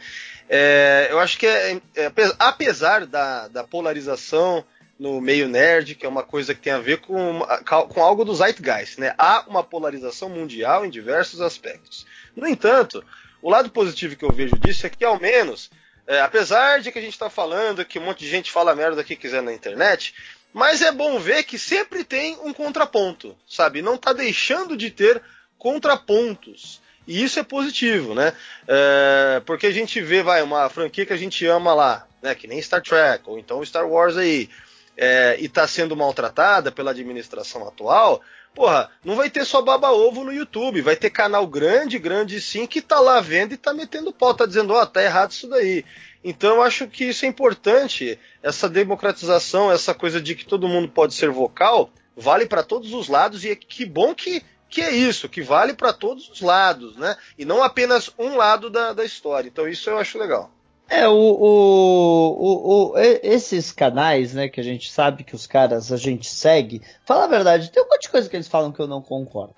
[0.49, 4.65] É, eu acho que é, é, apesar da, da polarização
[4.99, 7.41] no meio nerd, que é uma coisa que tem a ver com,
[7.89, 9.13] com algo do Zeitgeist, né?
[9.17, 12.05] Há uma polarização mundial em diversos aspectos.
[12.35, 13.03] No entanto,
[13.41, 15.69] o lado positivo que eu vejo disso é que, ao menos,
[16.07, 19.03] é, apesar de que a gente está falando que um monte de gente fala merda
[19.03, 20.15] que quiser na internet,
[20.53, 23.81] mas é bom ver que sempre tem um contraponto, sabe?
[23.81, 25.21] Não está deixando de ter
[25.57, 26.81] contrapontos.
[27.07, 28.33] E isso é positivo, né?
[28.67, 32.35] É, porque a gente vê, vai, uma franquia que a gente ama lá, né?
[32.35, 34.49] Que nem Star Trek, ou então Star Wars aí.
[34.97, 38.19] é, e está sendo maltratada pela administração atual,
[38.55, 42.81] porra, não vai ter só baba-ovo no YouTube, vai ter canal grande, grande sim, que
[42.81, 45.85] tá lá vendo e tá metendo pau, tá dizendo, ó, oh, tá errado isso daí.
[46.23, 50.89] Então eu acho que isso é importante, essa democratização, essa coisa de que todo mundo
[50.89, 54.91] pode ser vocal, vale para todos os lados e é que bom que que é
[54.91, 57.15] isso, que vale para todos os lados, né?
[57.37, 59.47] E não apenas um lado da, da história.
[59.47, 60.51] Então isso eu acho legal.
[60.89, 65.91] É, o, o, o, o, esses canais, né, que a gente sabe que os caras
[65.91, 68.79] a gente segue, fala a verdade, tem um monte de coisa que eles falam que
[68.79, 69.53] eu não concordo.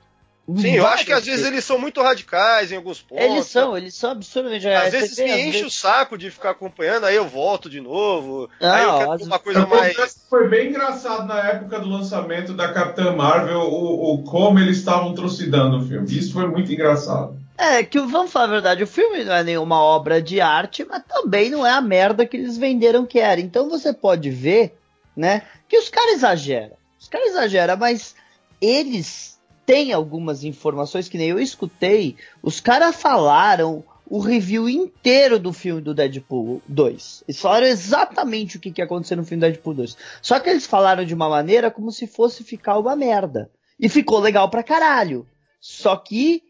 [0.58, 3.26] Sim, eu acho que às vezes eles são muito radicais em alguns pontos.
[3.26, 4.94] Eles são, eles são absurdamente radicais.
[4.94, 5.68] Às vezes me enche vezes...
[5.68, 8.50] o saco de ficar acompanhando, aí eu volto de novo.
[8.60, 9.96] Não, aí eu quero uma coisa mais.
[10.30, 15.14] Foi bem engraçado na época do lançamento da Capitã Marvel o, o como eles estavam
[15.14, 16.08] trucidando o filme.
[16.10, 17.38] Isso foi muito engraçado.
[17.58, 21.04] É, que vamos falar a verdade, o filme não é nenhuma obra de arte, mas
[21.06, 23.42] também não é a merda que eles venderam que era.
[23.42, 24.78] Então você pode ver,
[25.14, 26.78] né, que os caras exageram.
[26.98, 28.16] Os caras exageram, mas
[28.62, 29.39] eles
[29.70, 32.16] têm algumas informações que nem eu escutei.
[32.42, 37.24] Os caras falaram o review inteiro do filme do Deadpool 2.
[37.28, 39.96] Eles falaram exatamente o que, que ia acontecer no filme do Deadpool 2.
[40.24, 43.52] Só que eles falaram de uma maneira como se fosse ficar uma merda.
[43.80, 45.28] E ficou legal pra caralho.
[45.62, 46.42] Só que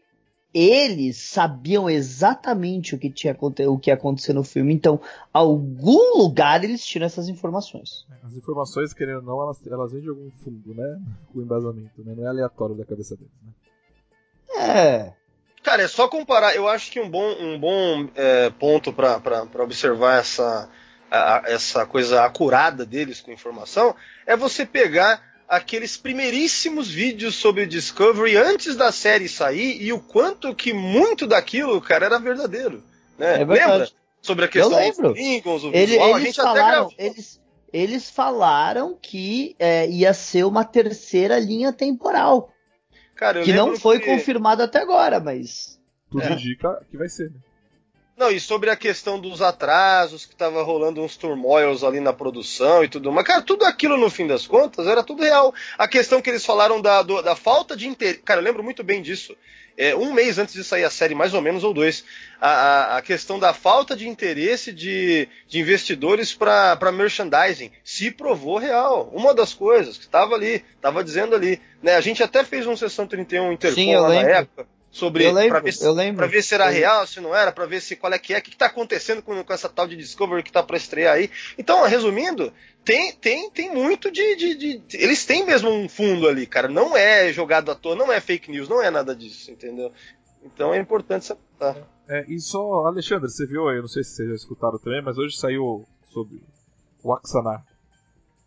[0.52, 4.74] eles sabiam exatamente o que tinha o que ia acontecer no filme.
[4.74, 5.00] Então,
[5.32, 8.04] algum lugar eles tiram essas informações.
[8.10, 11.00] É, as informações, querendo ou não, elas, elas vêm de algum fundo, né?
[11.34, 12.14] O embasamento, né?
[12.16, 13.52] Não é aleatório da cabeça deles, né?
[14.58, 15.12] É.
[15.62, 16.54] Cara, é só comparar.
[16.56, 20.68] Eu acho que um bom, um bom é, ponto para observar essa,
[21.10, 23.94] a, essa coisa acurada deles com informação
[24.26, 30.54] é você pegar aqueles primeiríssimos vídeos sobre Discovery antes da série sair e o quanto
[30.54, 32.80] que muito daquilo, cara, era verdadeiro.
[33.18, 33.42] Né?
[33.42, 33.90] É Lembra?
[34.22, 37.42] Sobre a questão dos Klingons, o Ele, visual, eles falaram, eles,
[37.72, 42.52] eles falaram que é, ia ser uma terceira linha temporal.
[43.16, 44.06] Cara, que não foi que...
[44.06, 45.80] confirmado até agora, mas.
[46.10, 46.32] Tudo é.
[46.32, 47.38] indica que vai ser, né?
[48.20, 52.84] Não, e sobre a questão dos atrasos, que tava rolando uns turmoils ali na produção
[52.84, 53.26] e tudo mais.
[53.26, 55.54] Cara, tudo aquilo no fim das contas era tudo real.
[55.78, 58.18] A questão que eles falaram da, do, da falta de interesse.
[58.18, 59.34] Cara, eu lembro muito bem disso.
[59.74, 62.04] É, um mês antes de sair a série, mais ou menos, ou dois,
[62.38, 68.58] a, a, a questão da falta de interesse de, de investidores para merchandising se provou
[68.58, 69.10] real.
[69.14, 71.58] Uma das coisas que estava ali, estava dizendo ali.
[71.82, 71.94] Né?
[71.94, 75.84] A gente até fez um Sessão 31 Interpol lá na época sobre para ver, se,
[76.28, 78.42] ver se era real, se não era, para ver se qual é que é, o
[78.42, 81.30] que, está acontecendo com, com, essa tal de Discovery que está para estrear aí.
[81.56, 82.52] Então, resumindo,
[82.84, 86.68] tem tem tem muito de, de, de, eles têm mesmo um fundo ali, cara.
[86.68, 89.92] Não é jogado à toa, não é fake news, não é nada disso, entendeu?
[90.42, 91.40] Então é importante saber.
[92.08, 95.02] É, e só, Alexandre, você viu aí, eu não sei se vocês já escutaram também,
[95.02, 96.42] mas hoje saiu sobre
[97.04, 97.64] o Axanar.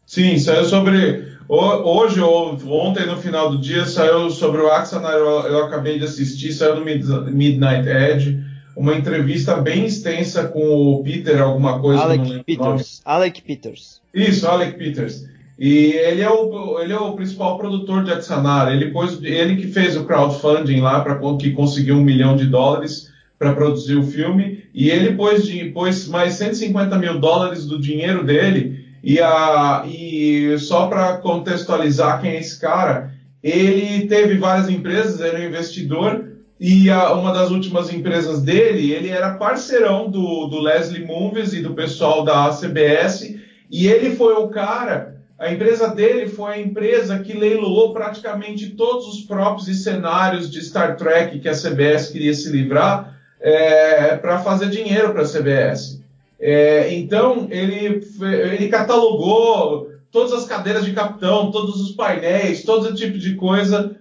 [0.05, 1.33] Sim, saiu sobre.
[1.47, 5.13] Hoje ou ontem, no final do dia, saiu sobre o Axanar.
[5.13, 8.39] Eu, eu acabei de assistir, saiu no Midnight Edge.
[8.75, 12.03] Uma entrevista bem extensa com o Peter, alguma coisa.
[12.03, 13.01] Alec Peters.
[13.05, 14.01] Alec Peters.
[14.13, 15.25] Isso, Alec Peters.
[15.59, 18.71] E ele é o, ele é o principal produtor de Axanar.
[18.71, 23.11] Ele, pôs, ele que fez o crowdfunding lá, para que conseguiu um milhão de dólares
[23.37, 24.63] para produzir o filme.
[24.73, 30.57] E ele pôs, de, pôs mais 150 mil dólares do dinheiro dele e, a, e
[30.57, 33.11] só para contextualizar quem é esse cara,
[33.43, 39.09] ele teve várias empresas, era um investidor, e a, uma das últimas empresas dele, ele
[39.09, 43.35] era parceirão do, do Leslie Movies e do pessoal da CBS,
[43.69, 49.07] e ele foi o cara, a empresa dele foi a empresa que leiloou praticamente todos
[49.07, 54.69] os próprios cenários de Star Trek que a CBS queria se livrar é, para fazer
[54.69, 56.02] dinheiro para a CBS.
[56.45, 63.17] É, então, ele, ele catalogou todas as cadeiras de capitão, todos os painéis, todo tipo
[63.17, 63.95] de coisa.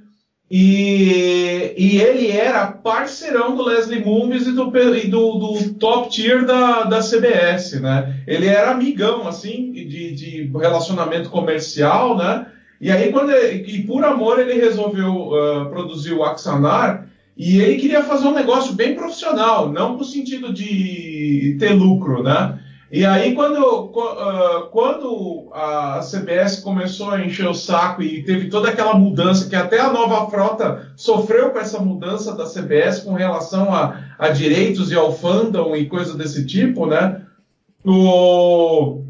[0.51, 6.45] E, e ele era parceirão do Leslie Moonves e do, e do, do, top tier
[6.45, 8.22] da, da CBS, né?
[8.26, 12.49] Ele era amigão, assim, de, de relacionamento comercial, né?
[12.80, 17.07] E aí, quando ele, e por amor, ele resolveu uh, produzir o Axanar,
[17.37, 22.59] e ele queria fazer um negócio bem profissional, não no sentido de ter lucro, né?
[22.91, 28.68] E aí, quando, uh, quando a CBS começou a encher o saco e teve toda
[28.68, 33.72] aquela mudança, que até a nova frota sofreu com essa mudança da CBS com relação
[33.72, 37.22] a, a direitos e ao fandom e coisa desse tipo, né?
[37.83, 39.01] O,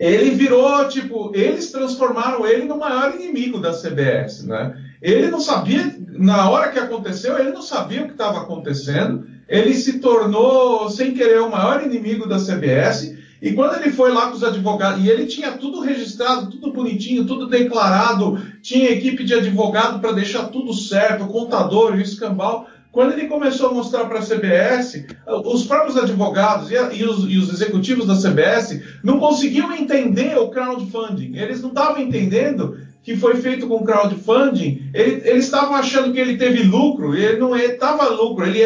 [0.00, 4.82] ele virou, tipo, eles transformaram ele no maior inimigo da CBS, né?
[5.04, 9.26] Ele não sabia, na hora que aconteceu, ele não sabia o que estava acontecendo.
[9.46, 13.14] Ele se tornou, sem querer, o maior inimigo da CBS.
[13.42, 17.26] E quando ele foi lá com os advogados, e ele tinha tudo registrado, tudo bonitinho,
[17.26, 22.66] tudo declarado, tinha equipe de advogado para deixar tudo certo, contador, o escambau.
[22.90, 25.04] Quando ele começou a mostrar para a CBS,
[25.44, 30.48] os próprios advogados e, e, os, e, os, executivos da CBS não conseguiam entender o
[30.48, 31.36] crowdfunding.
[31.36, 34.90] Eles não estavam entendendo que foi feito com crowdfunding.
[34.94, 37.14] Ele, eles estavam achando que ele teve lucro.
[37.14, 38.46] Ele não estava lucro.
[38.46, 38.62] Ele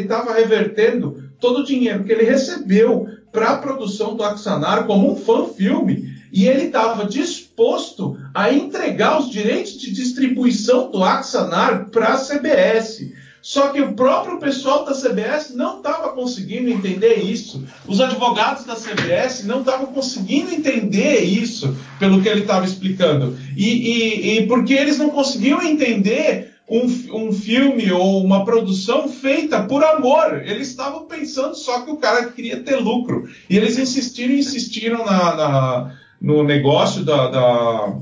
[0.00, 5.16] estava revertendo todo o dinheiro que ele recebeu para a produção do Axanar como um
[5.16, 6.16] fã-filme.
[6.32, 13.12] E ele estava disposto a entregar os direitos de distribuição do Axanar para a CBS.
[13.46, 17.62] Só que o próprio pessoal da CBS não estava conseguindo entender isso.
[17.86, 23.38] Os advogados da CBS não estavam conseguindo entender isso, pelo que ele estava explicando.
[23.56, 29.62] E, e, e, porque eles não conseguiam entender um, um filme ou uma produção feita
[29.62, 30.42] por amor.
[30.44, 33.28] Eles estavam pensando só que o cara queria ter lucro.
[33.48, 37.96] E eles insistiram insistiram na, na no negócio da, da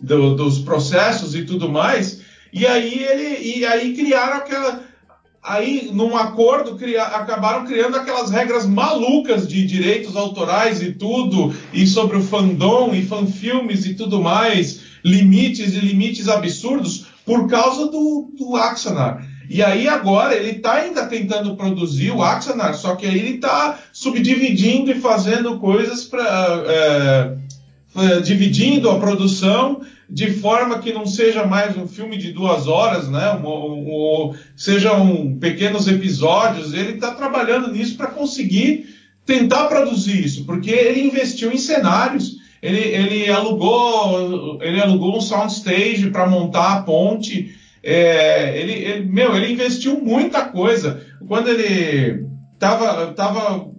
[0.00, 2.17] do, dos processos e tudo mais.
[2.52, 4.82] E aí ele e aí criaram aquela
[5.42, 11.86] aí num acordo cria, acabaram criando aquelas regras malucas de direitos autorais e tudo e
[11.86, 18.30] sobre o fandom e fanfilmes e tudo mais, limites e limites absurdos por causa do,
[18.38, 19.26] do Axanar.
[19.50, 23.78] E aí agora ele está ainda tentando produzir o Axanar, só que aí ele está
[23.92, 27.36] subdividindo e fazendo coisas para é,
[28.24, 33.32] dividindo a produção de forma que não seja mais um filme de duas horas, né?
[33.32, 36.72] Um, um, um, sejam pequenos episódios.
[36.72, 38.86] Ele está trabalhando nisso para conseguir
[39.26, 42.38] tentar produzir isso, porque ele investiu em cenários.
[42.62, 47.54] Ele, ele alugou ele alugou um soundstage para montar a ponte.
[47.82, 51.02] É, ele, ele, meu, ele investiu muita coisa.
[51.26, 53.70] Quando ele estava tava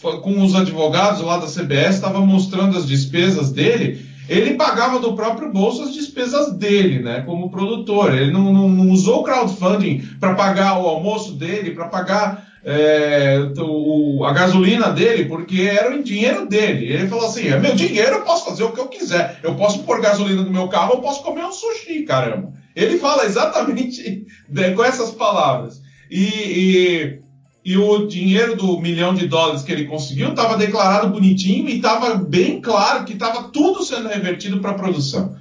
[0.00, 5.52] com os advogados lá da CBS, estava mostrando as despesas dele ele pagava do próprio
[5.52, 8.14] bolso as despesas dele, né, como produtor.
[8.14, 14.24] Ele não, não, não usou crowdfunding para pagar o almoço dele, para pagar é, o,
[14.24, 16.92] a gasolina dele, porque era o dinheiro dele.
[16.92, 19.38] Ele falou assim: é meu dinheiro, eu posso fazer o que eu quiser.
[19.42, 22.52] Eu posso pôr gasolina no meu carro, eu posso comer um sushi, caramba.
[22.74, 24.26] Ele fala exatamente
[24.74, 25.80] com essas palavras.
[26.10, 27.20] E, e
[27.66, 32.14] e o dinheiro do milhão de dólares que ele conseguiu estava declarado bonitinho e estava
[32.14, 35.34] bem claro que estava tudo sendo revertido para a produção.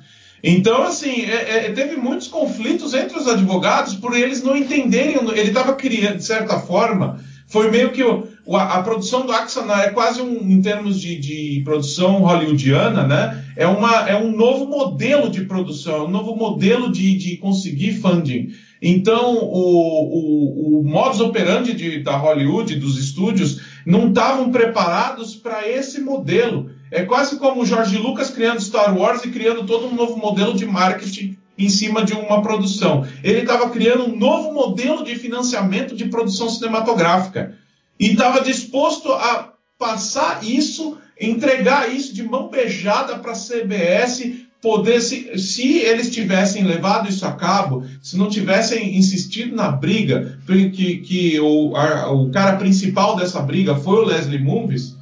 [0.44, 5.18] Então, assim, é, é, teve muitos conflitos entre os advogados por eles não entenderem.
[5.30, 9.82] Ele estava criando, de certa forma, foi meio que o, a, a, produção do Axanar
[9.82, 13.46] é quase um, em termos de, de, produção hollywoodiana, né?
[13.56, 18.50] É, uma, é um novo modelo de produção, um novo modelo de, de conseguir funding.
[18.88, 25.68] Então, o, o, o modus operandi de, da Hollywood, dos estúdios, não estavam preparados para
[25.68, 26.70] esse modelo.
[26.92, 30.54] É quase como o George Lucas criando Star Wars e criando todo um novo modelo
[30.54, 33.08] de marketing em cima de uma produção.
[33.24, 37.58] Ele estava criando um novo modelo de financiamento de produção cinematográfica.
[38.00, 45.00] E estava disposto a passar isso, entregar isso de mão beijada para a CBS poder,
[45.00, 50.40] se, eles tivessem levado isso a cabo, se não tivessem insistido na briga,
[50.74, 54.98] que, que o, a, o cara principal dessa briga foi o Leslie Moonves,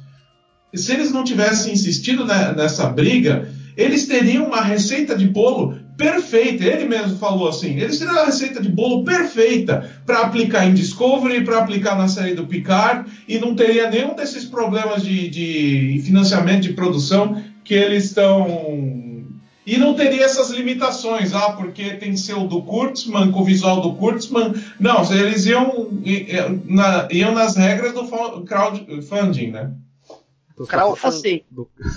[0.74, 6.64] se eles não tivessem insistido nessa briga, eles teriam uma receita de bolo perfeita.
[6.64, 11.42] Ele mesmo falou assim: eles teriam uma receita de bolo perfeita para aplicar em Discovery,
[11.42, 16.62] para aplicar na série do Picard, e não teria nenhum desses problemas de, de financiamento
[16.62, 19.03] de produção que eles estão
[19.66, 23.44] e não teria essas limitações, ah, porque tem que ser o do Kurtzman, com o
[23.44, 24.52] visual do Kurtzman.
[24.78, 25.88] Não, eles iam,
[27.10, 28.06] iam nas regras do
[28.44, 29.72] crowdfunding, né?
[30.68, 31.08] Crowdfunding.
[31.08, 31.42] Assim,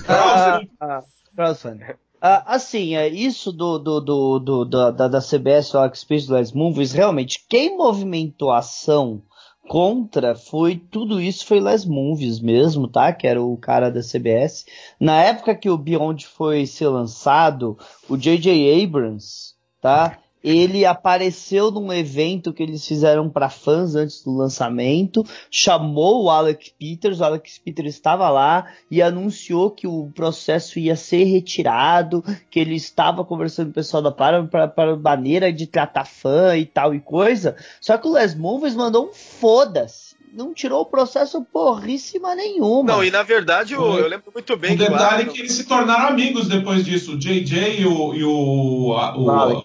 [0.08, 1.04] ah,
[1.36, 1.84] crowdfunding.
[2.22, 6.92] Ah, assim, é isso do, do, do, do da, da CBS, o Space Les Movies,
[6.92, 9.22] realmente, quem movimentou a ação
[9.68, 13.12] contra foi tudo isso foi Les Movies mesmo, tá?
[13.12, 14.66] Que era o cara da CBS.
[15.00, 17.78] Na época que o Beyond foi ser lançado,
[18.10, 18.84] o J.J.
[18.84, 20.18] Abrams, tá?
[20.48, 26.74] Ele apareceu num evento que eles fizeram para fãs antes do lançamento, chamou o Alex
[26.80, 32.62] Peters, o Alex Peters estava lá e anunciou que o processo ia ser retirado, que
[32.62, 36.96] ele estava conversando com o pessoal da Paramount para maneira de tratar fã e tal
[36.96, 37.58] e coisa.
[37.82, 42.94] Só que o Les Movies mandou um foda-se não tirou o processo porríssima nenhuma.
[42.94, 44.88] Não, e na verdade eu, eu lembro muito bem que.
[44.88, 47.14] detalhe que eles se tornaram amigos depois disso.
[47.14, 48.14] O JJ e o.
[48.14, 49.64] E o, o,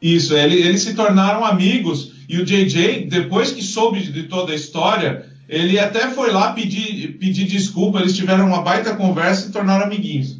[0.00, 4.56] isso, ele, eles se tornaram amigos e o JJ, depois que soube de toda a
[4.56, 9.86] história, Ele até foi lá pedir, pedir desculpa, eles tiveram uma baita conversa e tornaram
[9.86, 10.36] amiguinhos.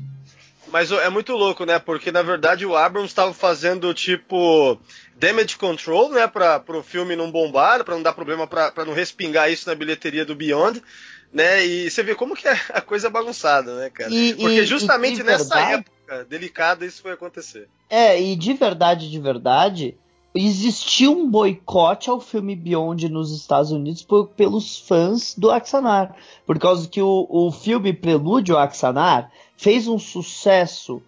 [0.70, 1.78] Mas é muito louco, né?
[1.78, 4.78] Porque na verdade o Abrams estava fazendo tipo
[5.16, 6.26] damage control, né?
[6.26, 10.26] Para o filme não bombar, para não dar problema, para não respingar isso na bilheteria
[10.26, 10.82] do Beyond.
[11.30, 14.10] Né, e você vê como que é a coisa bagunçada, né, cara?
[14.10, 15.97] E, Porque e, justamente e nessa verdade, época
[16.28, 17.68] delicada isso foi acontecer.
[17.88, 19.96] É, e de verdade, de verdade,
[20.34, 26.14] existiu um boicote ao filme Beyond nos Estados Unidos por, pelos fãs do Axanar.
[26.46, 31.02] Por causa que o, o filme Prelúdio Axanar fez um sucesso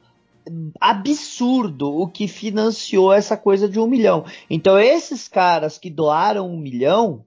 [0.81, 4.25] absurdo, o que financiou essa coisa de um milhão.
[4.49, 7.25] Então, esses caras que doaram um milhão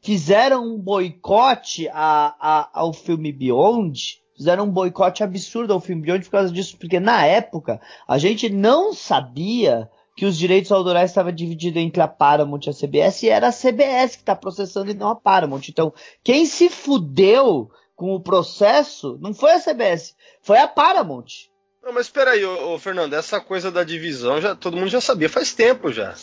[0.00, 4.22] fizeram um boicote a, a, ao filme Beyond.
[4.36, 8.48] Fizeram um boicote absurdo ao filme Beyond por causa disso, porque na época a gente
[8.48, 13.28] não sabia que os direitos autorais estavam divididos entre a Paramount e a CBS e
[13.28, 15.62] era a CBS que está processando e não a Paramount.
[15.68, 21.48] Então, quem se fudeu com o processo não foi a CBS, foi a Paramount.
[21.82, 25.02] Não, mas espera aí, ô, ô, Fernando, essa coisa da divisão já todo mundo já
[25.02, 26.14] sabia faz tempo já.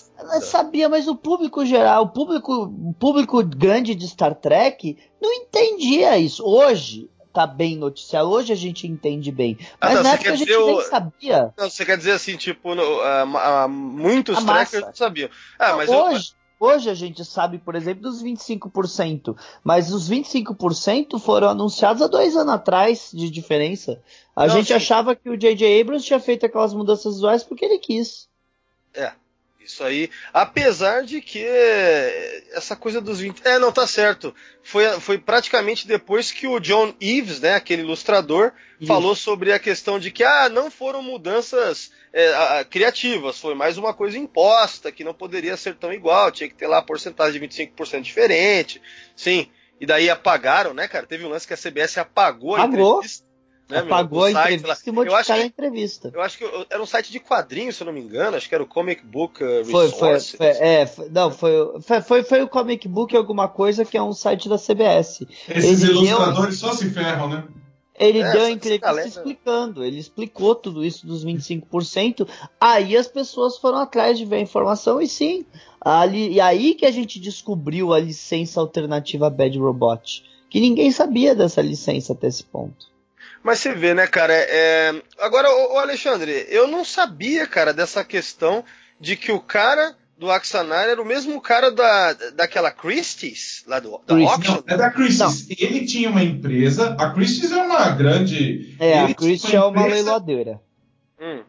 [0.42, 6.18] Sabia, mas o público geral, o público, o público grande de Star Trek não entendia
[6.18, 6.44] isso.
[6.44, 9.58] Hoje tá bem noticiado, hoje a gente entende bem.
[9.80, 11.54] Ah, Mas não, na época a gente dizer nem o- sabia.
[11.58, 15.30] Não, você quer dizer assim, tipo, no, ah, ma- ah, muitos A trackers sabiam.
[15.58, 21.20] Ah, mas eu, hoje, hoje a gente sabe, por exemplo, dos 25%, mas os 25%
[21.20, 24.02] foram anunciados há dois anos atrás de diferença.
[24.36, 24.74] A Não, gente sim.
[24.74, 25.82] achava que o J.J.
[25.82, 28.30] Abrams tinha feito aquelas mudanças visuais porque ele quis.
[29.64, 30.10] Isso aí.
[30.34, 31.46] Apesar de que
[32.52, 33.42] essa coisa dos 20.
[33.46, 34.34] É, não, tá certo.
[34.64, 38.52] Foi, foi praticamente depois que o John Eves, né, aquele ilustrador,
[38.86, 43.94] falou sobre a questão de que ah, não foram mudanças é, criativas, foi mais uma
[43.94, 47.48] coisa imposta, que não poderia ser tão igual, tinha que ter lá a porcentagem de
[47.48, 48.82] 25% diferente.
[49.16, 49.48] Sim.
[49.80, 51.08] E daí apagaram, né, cara?
[51.08, 52.98] Teve um lance que a CBS apagou, a Apagou.
[52.98, 53.31] entrevista.
[53.72, 56.12] Né, meu, Apagou do a site entrevista e modificaram que a entrevista.
[56.14, 58.38] eu acho que era um site de quadrinhos, se eu não me engano.
[58.38, 60.36] Acho que era o Comic Book uh, Foi, foi, Resources.
[60.36, 61.52] foi, é, foi- não, foi,
[61.82, 65.26] foi, foi, foi o Comic Book alguma coisa que é um site da CBS.
[65.50, 67.44] Esses Ele deu- ilustradores só se ferram, né?
[68.00, 72.28] Ele É, deu a entrevista galera- explicando, ele explicou tudo isso dos 25%,
[72.60, 75.46] aí as pessoas foram atrás de ver a informação e sim,
[75.80, 81.36] ali, e aí que a gente descobriu a licença alternativa Bad Robot, que ninguém sabia
[81.36, 82.88] dessa licença até esse ponto.
[83.44, 84.34] Mas você vê, né, cara?
[84.34, 88.64] é- é- Agora, ô, ô, Alexandre, eu não sabia, cara, dessa questão
[89.00, 94.00] de que o cara do Axanar era o mesmo cara da, daquela Christie's, lá do,
[94.06, 94.54] da Christie's, Auction.
[94.54, 95.48] Não, é da Christie's.
[95.60, 96.96] Ele tinha uma empresa.
[97.00, 98.76] A Christie's é uma grande.
[98.80, 100.60] É, a ele tinha Christie é uma leiloadeira.
[101.20, 101.42] Hum.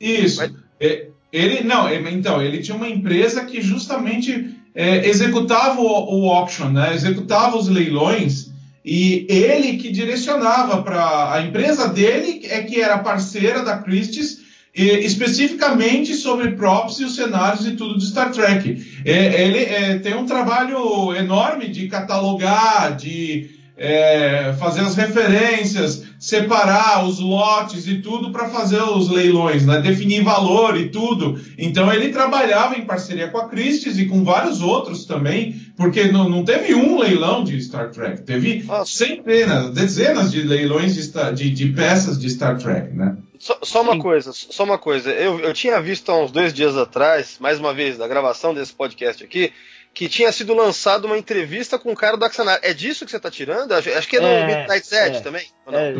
[0.00, 0.38] Isso.
[0.40, 6.22] Mas- É, ele não, é, então ele tinha uma empresa que justamente é, executava o,
[6.26, 6.94] o auction, né?
[6.94, 8.49] Executava os leilões
[8.84, 14.40] e ele que direcionava para a empresa dele é que era parceira da Christie's
[14.74, 19.02] e, especificamente sobre props e os cenários e tudo de Star Trek.
[19.04, 27.06] É, ele é, tem um trabalho enorme de catalogar, de é, fazer as referências, separar
[27.06, 29.80] os lotes e tudo para fazer os leilões, né?
[29.80, 31.40] definir valor e tudo.
[31.56, 36.28] Então ele trabalhava em parceria com a Christie's e com vários outros também, porque não,
[36.28, 38.92] não teve um leilão de Star Trek, teve Nossa.
[38.92, 43.16] centenas, dezenas de leilões de, Star- de- de peças de Star Trek, né?
[43.38, 44.00] Só, só uma Sim.
[44.00, 45.10] coisa, só uma coisa.
[45.10, 48.74] Eu, eu tinha visto há uns dois dias atrás, mais uma vez, da gravação desse
[48.74, 49.50] podcast aqui,
[49.92, 52.58] que tinha sido lançada uma entrevista com o cara do Axanar.
[52.62, 53.72] É disso que você tá tirando?
[53.72, 55.20] Acho, acho que é no É, Midnight Edge é.
[55.20, 55.46] também.
[55.66, 55.92] É, é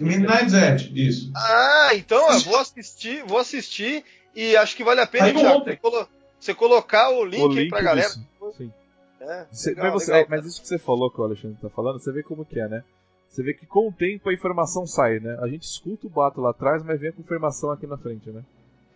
[0.00, 1.30] Midnight, Edge, isso.
[1.36, 6.08] Ah, então eu vou assistir, vou assistir e acho que vale a pena, você, colo-
[6.38, 8.08] você colocar o link, o aí link pra galera.
[8.08, 8.26] disso.
[8.56, 8.72] Sim.
[9.20, 9.24] É,
[9.70, 12.12] legal, mas, você- legal, mas isso que você falou que o Alexandre tá falando, você
[12.12, 12.84] vê como que é, né?
[13.28, 15.36] Você vê que com o tempo a informação sai, né?
[15.40, 18.42] A gente escuta o bato lá atrás, mas vem a confirmação aqui na frente, né?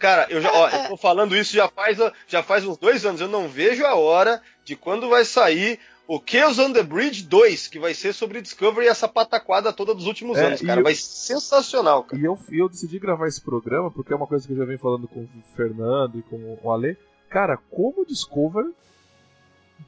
[0.03, 1.97] Cara, eu já, ó, eu tô falando isso já faz,
[2.27, 3.21] já faz uns dois anos.
[3.21, 7.69] Eu não vejo a hora de quando vai sair o Chaos on the Bridge 2,
[7.69, 10.81] que vai ser sobre Discovery e essa pataquada toda dos últimos É, anos, cara.
[10.81, 11.03] eu- Vai ser
[11.39, 12.21] sensacional, cara.
[12.21, 14.79] E eu, eu decidi gravar esse programa porque é uma coisa que eu já venho
[14.81, 16.97] falando com o Fernando e com o Ale.
[17.31, 18.67] Cara, como o Discover,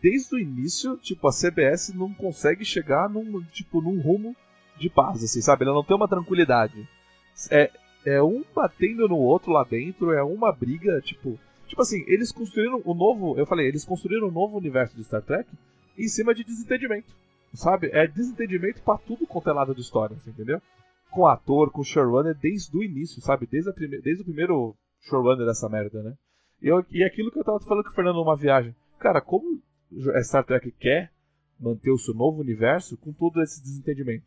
[0.01, 4.35] desde o início, tipo, a CBS não consegue chegar num, tipo, num rumo
[4.78, 5.65] de paz, assim, sabe?
[5.65, 6.89] Ela não tem uma tranquilidade.
[7.51, 7.70] É,
[8.05, 11.39] é um batendo no outro lá dentro, é uma briga, tipo.
[11.67, 13.39] Tipo assim, eles construíram o novo.
[13.39, 15.49] Eu falei, eles construíram um novo universo de Star Trek
[15.99, 17.13] em cima de desentendimento.
[17.55, 17.89] Sabe?
[17.93, 20.61] É desentendimento pra tudo quanto é lado de história, entendeu?
[21.11, 23.47] Com o ator, com o showrunner desde o início, sabe?
[23.47, 24.01] Desde, prime...
[24.03, 26.15] desde o primeiro showrunner dessa merda, né?
[26.61, 26.85] E, eu...
[26.91, 28.75] e aquilo que eu tava falando com o Fernando numa viagem.
[28.99, 29.61] Cara, como
[30.15, 31.13] a Star Trek quer
[31.59, 34.25] manter o seu novo universo com todo esse desentendimento.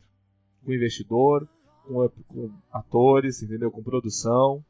[0.64, 1.48] Com investidor,
[1.88, 3.70] com, com atores, entendeu?
[3.70, 4.62] Com produção.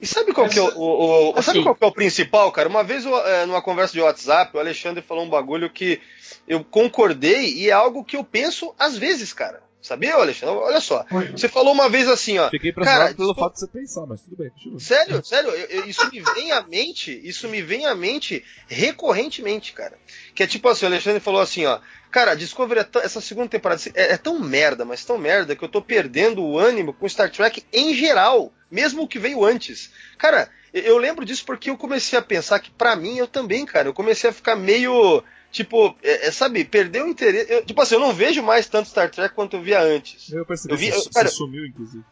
[0.00, 2.52] E sabe qual, que é, o, o, o assim, sabe qual que é o principal,
[2.52, 2.68] cara?
[2.68, 6.00] Uma vez, é, numa conversa de WhatsApp, o Alexandre falou um bagulho que
[6.46, 9.62] eu concordei e é algo que eu penso às vezes, cara.
[9.86, 10.56] Sabia, Alexandre?
[10.56, 11.06] Olha só.
[11.30, 12.50] Você falou uma vez assim, ó.
[12.50, 14.80] Fiquei impressionado cara, pelo fato de você pensar, mas tudo bem, continua.
[14.80, 19.72] Sério, sério, eu, eu, isso me vem à mente, isso me vem à mente recorrentemente,
[19.72, 19.96] cara.
[20.34, 21.78] Que é tipo assim, o Alexandre falou assim, ó.
[22.10, 25.68] Cara, Discovery, é essa segunda temporada é, é, tão merda, mas tão merda, que eu
[25.68, 29.92] tô perdendo o ânimo com Star Trek em geral, mesmo o que veio antes.
[30.18, 33.86] Cara, eu lembro disso porque eu comecei a pensar que, para mim, eu também, cara,
[33.86, 35.22] eu comecei a ficar meio
[35.56, 37.50] tipo, é, é, sabe, perdeu o interesse.
[37.50, 40.30] Eu, tipo assim, eu não vejo mais tanto Star Trek quanto eu via antes.
[40.30, 42.04] Eu percebi, eu vi, você, cara, você sumiu, inclusive.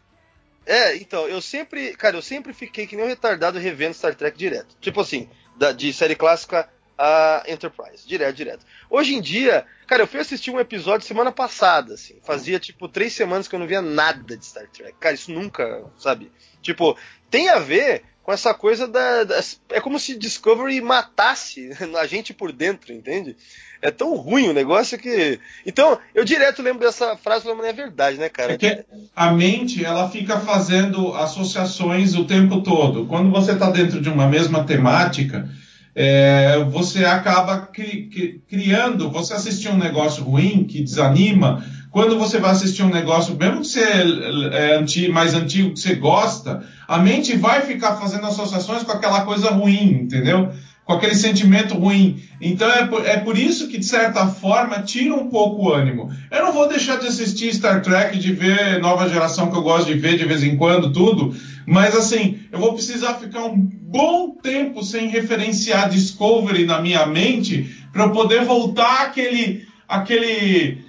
[0.65, 4.39] É, então, eu sempre, cara, eu sempre fiquei que nem um retardado revendo Star Trek
[4.39, 4.75] direto.
[4.81, 8.65] Tipo assim, da, de série clássica a Enterprise, direto, direto.
[8.89, 13.13] Hoje em dia, cara, eu fui assistir um episódio semana passada, assim, fazia tipo três
[13.13, 14.95] semanas que eu não via nada de Star Trek.
[14.99, 16.33] Cara, isso nunca, sabe?
[16.63, 16.97] Tipo,
[17.29, 19.39] tem a ver com essa coisa da, da,
[19.69, 21.71] É como se Discovery matasse
[22.01, 23.37] a gente por dentro, entende?
[23.83, 25.39] É tão ruim o negócio que.
[25.67, 28.55] Então, eu direto lembro dessa frase, mas não é verdade, né, cara?
[28.55, 28.85] É
[29.15, 33.05] a mente, ela fica fazendo associações o tempo todo.
[33.07, 35.47] Quando você está dentro de uma mesma temática,
[35.95, 39.11] é, você acaba cri, cri, criando.
[39.11, 41.63] Você assistir um negócio ruim que desanima.
[41.95, 45.95] Quando você vai assistir um negócio, mesmo que você é, é mais antigo, que você
[45.95, 50.51] gosta, a mente vai ficar fazendo associações com aquela coisa ruim, entendeu?
[50.85, 52.21] Com aquele sentimento ruim.
[52.41, 56.13] Então é por, é por isso que, de certa forma, tira um pouco o ânimo.
[56.33, 59.87] Eu não vou deixar de assistir Star Trek, de ver nova geração que eu gosto
[59.87, 61.33] de ver de vez em quando, tudo.
[61.65, 67.73] Mas assim, eu vou precisar ficar um bom tempo sem referenciar Discovery na minha mente
[67.93, 70.84] para poder voltar aquele, aquele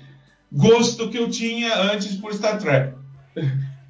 [0.51, 2.93] gosto que eu tinha antes por Star Trek.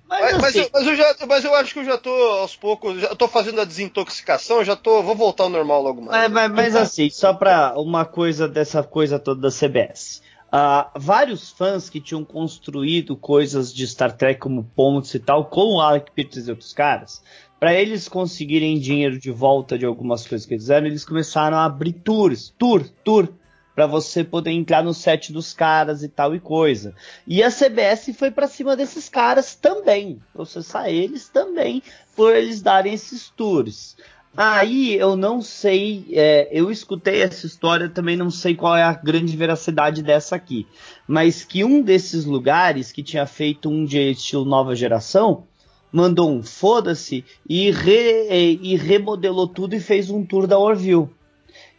[0.08, 3.02] Mas, mas, eu, mas, eu, já, mas eu acho que eu já tô aos poucos,
[3.02, 6.32] já tô fazendo a desintoxicação, já tô, vou voltar ao normal logo mais.
[6.32, 10.22] Mas, mas assim, só pra uma coisa dessa coisa toda da CBS.
[10.46, 15.46] Uh, ah, vários fãs que tinham construído coisas de Star Trek como pontos e tal,
[15.46, 17.22] com o Alec Peters e outros caras,
[17.60, 21.66] para eles conseguirem dinheiro de volta de algumas coisas que eles fizeram, eles começaram a
[21.66, 23.28] abrir tours, tour, tour,
[23.76, 26.96] para você poder entrar no set dos caras e tal e coisa.
[27.28, 31.84] E a CBS foi para cima desses caras também, processar eles também
[32.16, 33.98] por eles darem esses tours.
[34.38, 38.94] Aí eu não sei, é, eu escutei essa história, também não sei qual é a
[38.94, 40.68] grande veracidade dessa aqui,
[41.08, 45.46] mas que um desses lugares que tinha feito um de estilo nova geração
[45.90, 51.10] mandou um foda-se e, re, e remodelou tudo e fez um tour da Orville.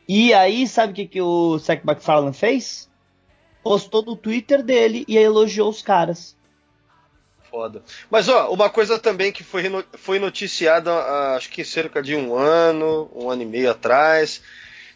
[0.08, 2.88] E aí, sabe o que, que o Seth MacFarlane fez?
[3.62, 6.36] Postou no Twitter dele e elogiou os caras.
[7.50, 7.82] Foda.
[8.10, 9.64] Mas, ó, uma coisa também que foi,
[9.94, 10.92] foi noticiada,
[11.34, 14.42] acho que cerca de um ano, um ano e meio atrás.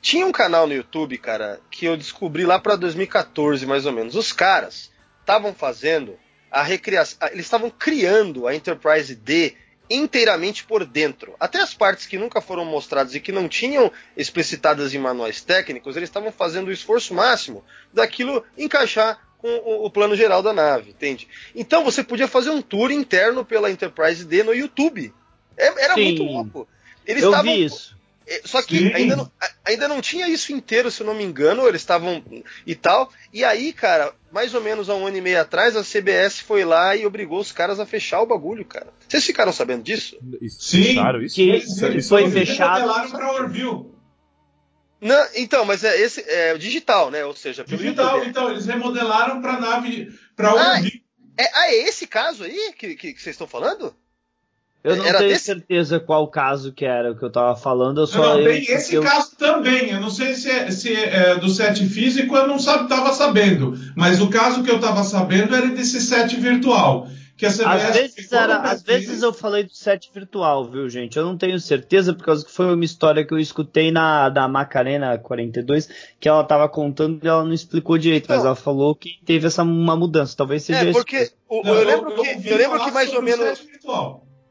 [0.00, 4.14] Tinha um canal no YouTube, cara, que eu descobri lá para 2014, mais ou menos.
[4.14, 6.16] Os caras estavam fazendo
[6.50, 7.28] a recriação.
[7.30, 9.56] Eles estavam criando a Enterprise D
[9.90, 11.34] inteiramente por dentro.
[11.38, 15.96] Até as partes que nunca foram mostradas e que não tinham explicitadas em manuais técnicos,
[15.96, 20.90] eles estavam fazendo o esforço máximo daquilo encaixar com o, o, plano geral da nave,
[20.90, 21.26] entende?
[21.54, 25.12] Então você podia fazer um tour interno pela Enterprise D no YouTube.
[25.56, 26.68] É, era Sim, muito louco.
[27.06, 27.98] Eles eu vi isso.
[28.26, 29.32] É, só que ainda não,
[29.64, 32.22] ainda não tinha isso inteiro, se eu não me engano, eles estavam
[32.64, 33.10] e tal.
[33.32, 36.64] E aí, cara, mais ou menos há um ano e meio atrás, a CBS foi
[36.64, 38.92] lá e obrigou os caras a fechar o bagulho, cara.
[39.08, 40.16] Vocês ficaram sabendo disso?
[40.48, 41.34] Sim, isso?
[41.34, 42.86] que isso, isso foi fechado.
[45.00, 47.24] Não, então, mas é esse é digital, né?
[47.24, 48.16] Ou seja, pelo digital.
[48.16, 48.28] YouTube.
[48.28, 50.80] Então eles remodelaram para nave para ah.
[51.38, 53.94] É, ah, é esse caso aí que, que, que vocês estão falando?
[54.82, 55.44] Eu não era tenho desse...
[55.44, 58.00] certeza qual caso que era o que eu tava falando.
[58.00, 59.02] Eu só não, tem esse eu...
[59.02, 59.90] caso também.
[59.90, 63.78] Eu não sei se é, se é do set físico, eu não sabe, tava sabendo.
[63.94, 67.08] Mas o caso que eu tava sabendo era desse set virtual.
[67.36, 71.16] Que a CBS às vezes, era, às vezes eu falei do set virtual, viu, gente?
[71.16, 74.46] Eu não tenho certeza, por causa que foi uma história que eu escutei na da
[74.46, 75.88] Macarena 42,
[76.20, 78.36] que ela tava contando e ela não explicou direito, não.
[78.36, 80.36] mas ela falou que teve essa uma mudança.
[80.36, 83.22] Talvez seja É, porque o, não, eu, lembro eu, que, eu lembro que mais ou
[83.22, 83.58] menos.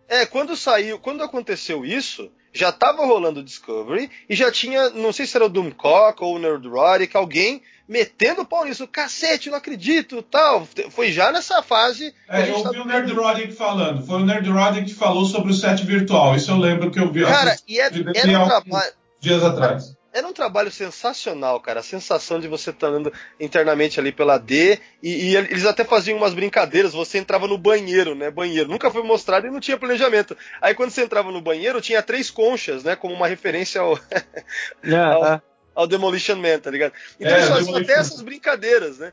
[0.10, 5.14] É, quando saiu, quando aconteceu isso, já tava rolando o Discovery e já tinha, não
[5.14, 8.88] sei se era o Doomcock ou o Nerdrotic, alguém metendo o pau nisso.
[8.88, 10.68] Cacete, não acredito, tal.
[10.90, 12.14] Foi já nessa fase.
[12.28, 12.82] É, eu ouvi tá...
[12.82, 14.06] o Nerdrotic falando.
[14.06, 16.36] Foi o Nerdrotic que falou sobre o set virtual.
[16.36, 17.24] Isso eu lembro que eu vi.
[17.24, 18.94] Cara, e é, era um trabalho.
[19.20, 19.99] Dias atrás.
[20.20, 21.80] Era um trabalho sensacional, cara.
[21.80, 24.80] A sensação de você estar tá andando internamente ali pela D.
[25.02, 26.94] E, e, eles até faziam umas brincadeiras.
[26.94, 28.30] Você entrava no banheiro, né?
[28.30, 28.70] Banheiro.
[28.70, 30.38] Nunca foi mostrado e não tinha planejamento.
[30.62, 32.96] Aí quando você entrava no banheiro, tinha três conchas, né?
[32.96, 33.98] Como uma referência ao,
[34.94, 35.42] ao,
[35.74, 36.94] ao Demolition Man, tá ligado?
[37.20, 39.12] Então é, eles faziam até essas brincadeiras, né?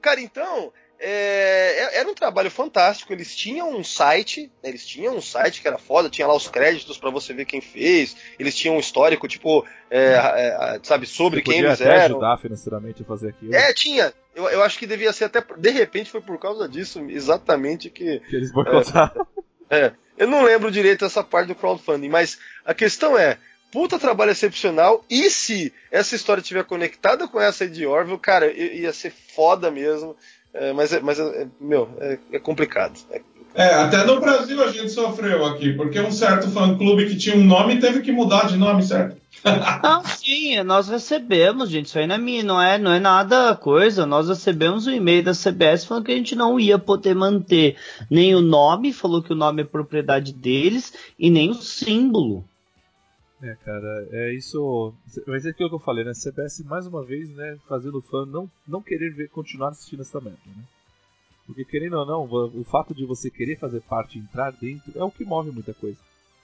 [0.00, 3.12] Cara, então, é, é, era um trabalho fantástico.
[3.12, 6.48] Eles tinham um site, né, eles tinham um site que era foda, tinha lá os
[6.48, 8.16] créditos para você ver quem fez.
[8.38, 12.16] Eles tinham um histórico, tipo, é, é, sabe, sobre quem eles até eram.
[12.16, 13.54] ajudar financeiramente a fazer aquilo.
[13.54, 14.12] É, tinha.
[14.34, 15.42] Eu, eu acho que devia ser até.
[15.56, 18.20] De repente foi por causa disso, exatamente que.
[18.20, 19.26] Que eles boicotaram.
[19.68, 23.36] É, eu não lembro direito essa parte do crowdfunding, mas a questão é.
[23.72, 28.92] Puta trabalho excepcional, e se essa história estiver conectada com essa de Orville, cara, ia
[28.92, 30.16] ser foda mesmo.
[30.58, 32.98] É, mas, é, mas é, meu, é, é complicado.
[33.10, 33.20] É,
[33.54, 37.44] é, até no Brasil a gente sofreu aqui, porque um certo fã-clube que tinha um
[37.44, 39.16] nome teve que mudar de nome, certo?
[39.82, 41.86] Não, sim, nós recebemos, gente.
[41.86, 44.04] Isso aí não é, não é, não é nada coisa.
[44.04, 47.76] Nós recebemos um e-mail da CBS falando que a gente não ia poder manter
[48.10, 52.44] nem o nome, falou que o nome é propriedade deles, e nem o símbolo.
[53.46, 54.92] É, cara, é isso.
[55.24, 56.12] Mas é aquilo que eu falei, né?
[56.12, 60.20] CBS mais uma vez, né, fazendo o fã não, não querer ver, continuar assistindo essa
[60.20, 60.64] merda, né?
[61.46, 65.04] Porque querendo ou não, o fato de você querer fazer parte e entrar dentro é
[65.04, 65.96] o que move muita coisa.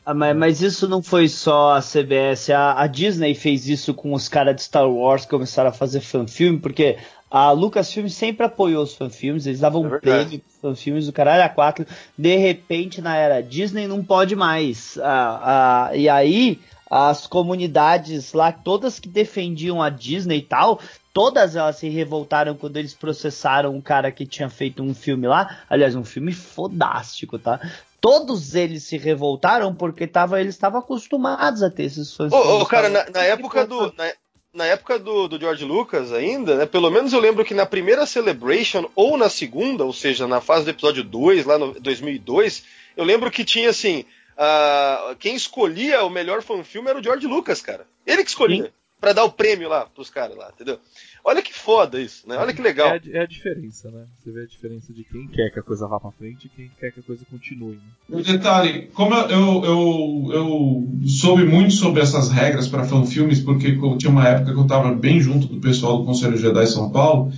[0.07, 4.13] Ah, mas, mas, isso não foi só a CBS, a, a Disney fez isso com
[4.13, 6.99] os caras de Star Wars que começaram a fazer fanfilme, porque
[7.33, 11.49] a Lucasfilm sempre apoiou os fanfilmes, eles davam é prêmio pros fanfilmes do caralho a
[11.49, 11.87] quatro.
[12.17, 14.99] De repente, na era Disney, não pode mais.
[14.99, 16.61] Ah, ah, e aí,
[16.93, 20.79] as comunidades lá, todas que defendiam a Disney e tal,
[21.11, 25.61] todas elas se revoltaram quando eles processaram um cara que tinha feito um filme lá.
[25.71, 27.59] Aliás, um filme fodástico, tá?
[27.99, 32.31] Todos eles se revoltaram porque tava, eles estavam acostumados a ter esses fãs.
[32.31, 33.91] Ô, oh, cara, na, na época do.
[33.97, 34.13] Na,
[34.53, 36.67] na época do, do, George Lucas ainda, né?
[36.67, 40.67] Pelo menos eu lembro que na primeira Celebration ou na segunda, ou seja, na fase
[40.67, 42.65] do episódio 2, lá no 2002,
[42.95, 44.05] eu lembro que tinha assim,
[44.37, 47.87] Uh, quem escolhia o melhor fanfilme era o George Lucas, cara.
[48.07, 48.73] Ele que escolhia.
[49.01, 50.79] para dar o prêmio lá pros caras lá, entendeu?
[51.25, 52.37] Olha que foda isso, né?
[52.37, 52.89] Olha que legal.
[52.89, 54.07] É a, é a, diferença, né?
[54.19, 56.71] Você vê a diferença de quem quer que a coisa vá pra frente e quem
[56.81, 57.77] quer que a coisa continue.
[57.77, 57.83] Né?
[58.19, 63.79] O detalhe, como eu, eu, eu, eu soube muito sobre essas regras para fanfilmes, porque
[63.99, 67.33] tinha uma época que eu tava bem junto do pessoal do Conselho Jedi São Paulo,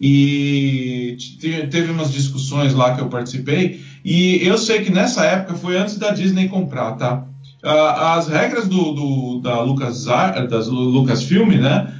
[0.00, 1.16] e
[1.70, 5.98] teve umas discussões lá que eu participei, e eu sei que nessa época foi antes
[5.98, 7.26] da Disney comprar, tá?
[7.62, 10.06] As regras do, do da Lucas
[10.48, 11.94] das Lucasfilm, né?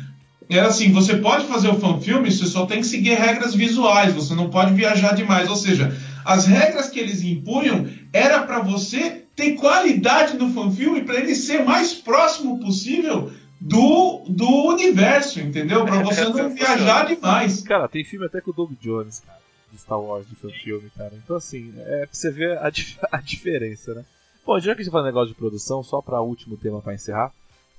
[0.48, 4.34] Era assim, você pode fazer o fanfilme, você só tem que seguir regras visuais, você
[4.34, 5.48] não pode viajar demais.
[5.48, 5.94] Ou seja,
[6.24, 11.64] as regras que eles impunham era para você ter qualidade no fanfilme, para ele ser
[11.64, 13.30] mais próximo possível
[13.60, 15.84] do, do universo, entendeu?
[15.84, 17.62] Para você não viajar demais.
[17.62, 21.14] Cara, tem filme até com o Doug Jones, cara de Star Wars de filme, cara.
[21.14, 22.66] Então, assim, é pra você ver a,
[23.12, 24.04] a diferença, né?
[24.44, 27.32] Bom, já que a gente fala negócio de produção, só para último tema para encerrar,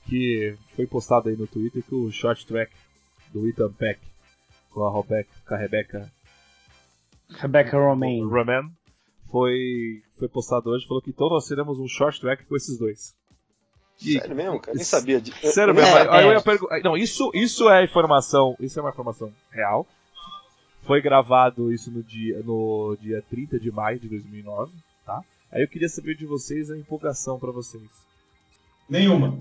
[0.07, 2.71] que foi postado aí no Twitter que o short track
[3.33, 3.99] do Ethan Peck
[4.71, 6.11] com a, Rebecca, com a Rebecca
[7.29, 8.23] Rebecca Romaine.
[8.23, 8.69] Roman
[9.29, 13.13] foi, foi postado hoje falou que então nós teremos um short track com esses dois.
[14.01, 14.75] E, Sério mesmo, cara?
[14.75, 15.37] Nem sabia disso.
[15.51, 15.95] Sério mesmo?
[15.95, 16.27] É, aí é.
[16.27, 16.79] eu ia perguntar.
[16.81, 18.55] Não, isso, isso é informação.
[18.59, 19.85] Isso é uma informação real.
[20.81, 24.71] Foi gravado isso no dia, no dia 30 de maio de 2009,
[25.05, 25.21] tá?
[25.51, 27.83] Aí eu queria saber de vocês a empolgação para vocês.
[28.89, 29.37] Nenhuma.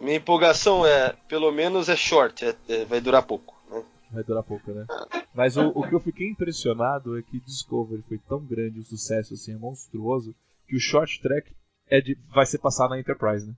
[0.00, 3.56] Minha empolgação é, pelo menos é short, é, é, vai durar pouco.
[3.70, 3.82] Né?
[4.12, 4.86] Vai durar pouco, né?
[5.34, 9.34] Mas o, o, que eu fiquei impressionado é que Discovery foi tão grande, o sucesso
[9.34, 10.34] assim, é monstruoso,
[10.68, 11.50] que o short track
[11.88, 13.54] é de, vai ser passado na Enterprise, né?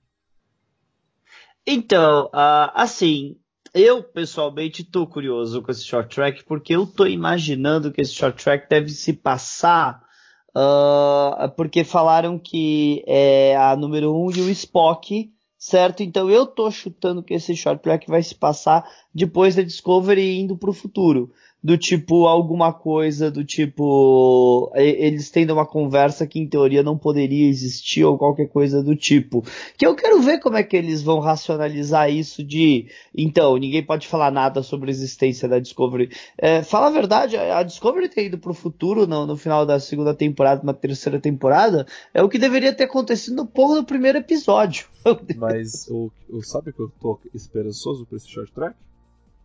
[1.65, 3.37] Então, uh, assim,
[3.73, 8.43] eu, pessoalmente, tô curioso com esse short track, porque eu tô imaginando que esse short
[8.43, 10.01] track deve se passar.
[10.49, 16.01] Uh, porque falaram que é a número 1 um e o Spock, certo?
[16.01, 20.57] Então eu tô chutando que esse short track vai se passar depois da Discovery indo
[20.57, 21.31] pro futuro
[21.61, 27.49] do tipo alguma coisa do tipo eles tendo uma conversa que em teoria não poderia
[27.49, 29.43] existir ou qualquer coisa do tipo.
[29.77, 34.07] Que eu quero ver como é que eles vão racionalizar isso de então, ninguém pode
[34.07, 36.09] falar nada sobre a existência da Discovery.
[36.37, 40.13] É, fala a verdade, a Discovery ter ido pro futuro no, no final da segunda
[40.13, 44.87] temporada, na terceira temporada, é o que deveria ter acontecido no porra do primeiro episódio.
[45.37, 48.75] Mas o, o sabe que eu tô esperançoso pra esse short track?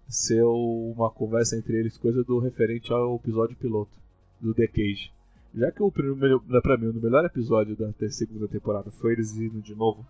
[0.09, 3.93] Ser uma conversa entre eles, coisa do referente ao episódio piloto
[4.40, 5.12] do The Cage.
[5.55, 9.60] Já que o primeiro, pra mim, o melhor episódio da segunda temporada foi eles indo
[9.60, 10.05] de novo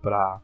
[0.00, 0.40] pra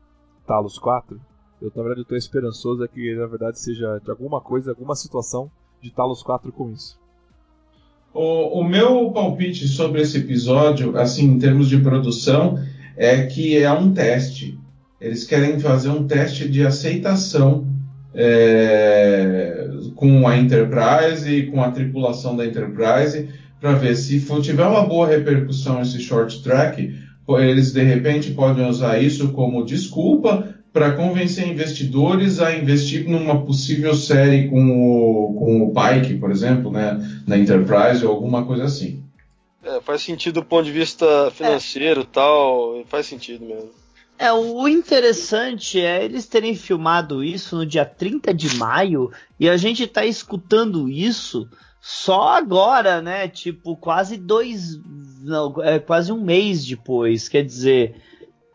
[0.47, 1.20] Talos 4,
[1.62, 4.97] Eu, na verdade, eu tô esperançoso é que, na verdade, seja de alguma coisa, alguma
[4.97, 5.51] situação
[5.81, 6.99] de Talos 4 com isso.
[8.12, 12.59] O, o meu palpite sobre esse episódio, assim, em termos de produção,
[12.97, 14.59] é que é um teste.
[15.01, 17.65] Eles querem fazer um teste de aceitação
[18.15, 23.28] é, com a Enterprise e com a tripulação da Enterprise
[23.61, 26.95] para ver se for, tiver uma boa repercussão esse short track,
[27.39, 33.95] eles de repente podem usar isso como desculpa para convencer investidores a investir numa possível
[33.95, 39.03] série com o, com o Pike, por exemplo, né, na Enterprise ou alguma coisa assim.
[39.62, 42.07] É, faz sentido do ponto de vista financeiro é.
[42.11, 43.80] tal, faz sentido mesmo.
[44.21, 49.57] É, o interessante é eles terem filmado isso no dia 30 de maio e a
[49.57, 51.49] gente tá escutando isso
[51.81, 53.29] só agora, né?
[53.29, 54.79] Tipo, quase dois.
[55.23, 57.31] Não, é quase um mês depois.
[57.31, 57.95] Quer dizer,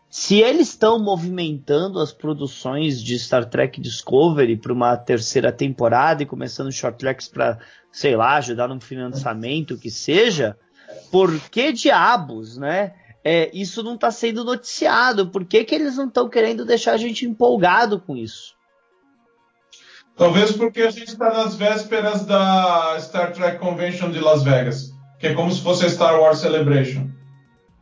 [0.08, 6.26] se eles estão movimentando as produções de Star Trek Discovery para uma terceira temporada e
[6.26, 7.58] começando short tracks para,
[7.90, 10.56] sei lá, ajudar no financiamento, que seja,
[11.10, 12.94] por que diabos, né?
[13.28, 15.26] É, isso não está sendo noticiado?
[15.26, 18.54] Por que, que eles não estão querendo deixar a gente empolgado com isso?
[20.16, 25.26] Talvez porque a gente está nas vésperas da Star Trek Convention de Las Vegas, que
[25.26, 27.08] é como se fosse a Star Wars Celebration.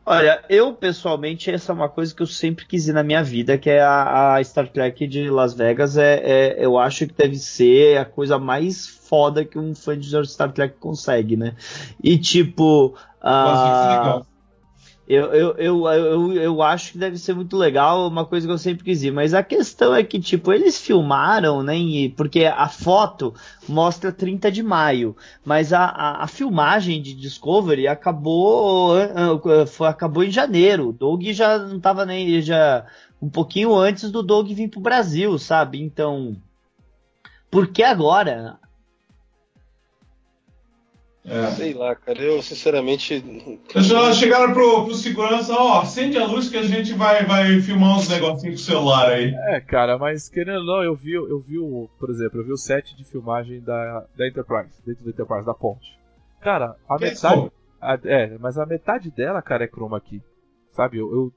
[0.06, 3.58] Olha, eu pessoalmente, essa é uma coisa que eu sempre quis ir na minha vida,
[3.58, 5.98] que é a, a Star Trek de Las Vegas.
[5.98, 10.08] É, é, eu acho que deve ser a coisa mais foda que um fã de
[10.26, 11.54] Star Trek consegue, né?
[12.02, 12.96] E tipo.
[13.22, 14.24] Uh,
[15.06, 18.58] eu, eu, eu, eu, eu acho que deve ser muito legal, uma coisa que eu
[18.58, 19.10] sempre quis ir.
[19.10, 21.74] Mas a questão é que, tipo, eles filmaram, né?
[22.16, 23.34] Porque a foto
[23.68, 25.14] mostra 30 de maio,
[25.44, 28.94] mas a, a, a filmagem de Discovery acabou,
[29.66, 30.88] foi, acabou em janeiro.
[30.88, 32.40] O Doug já não tava nem.
[32.40, 32.86] já
[33.20, 35.82] Um pouquinho antes do Doug vir pro Brasil, sabe?
[35.82, 36.36] Então.
[37.50, 38.58] Por que agora?
[41.26, 41.50] É.
[41.52, 43.24] Sei lá, cara, eu sinceramente.
[43.76, 47.96] Já chegaram pro, pro segurança, ó, acende a luz que a gente vai, vai filmar
[47.96, 49.34] uns negocinhos com o celular aí.
[49.34, 52.52] É, cara, mas querendo ou não, eu vi, eu vi o, por exemplo, eu vi
[52.52, 55.98] o set de filmagem da, da Enterprise, dentro da Enterprise, da ponte.
[56.42, 57.50] Cara, a que metade.
[57.80, 60.20] A, é, mas a metade dela, cara, é chroma key.
[60.72, 61.32] Sabe, eu, eu,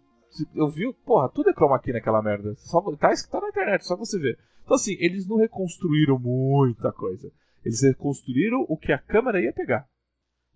[0.54, 2.54] eu vi, porra, tudo é chroma key naquela merda.
[2.58, 4.38] Só, tá, tá na internet, só você ver.
[4.66, 7.32] Então assim, eles não reconstruíram muita coisa.
[7.66, 9.88] Eles reconstruíram o que a câmera ia pegar.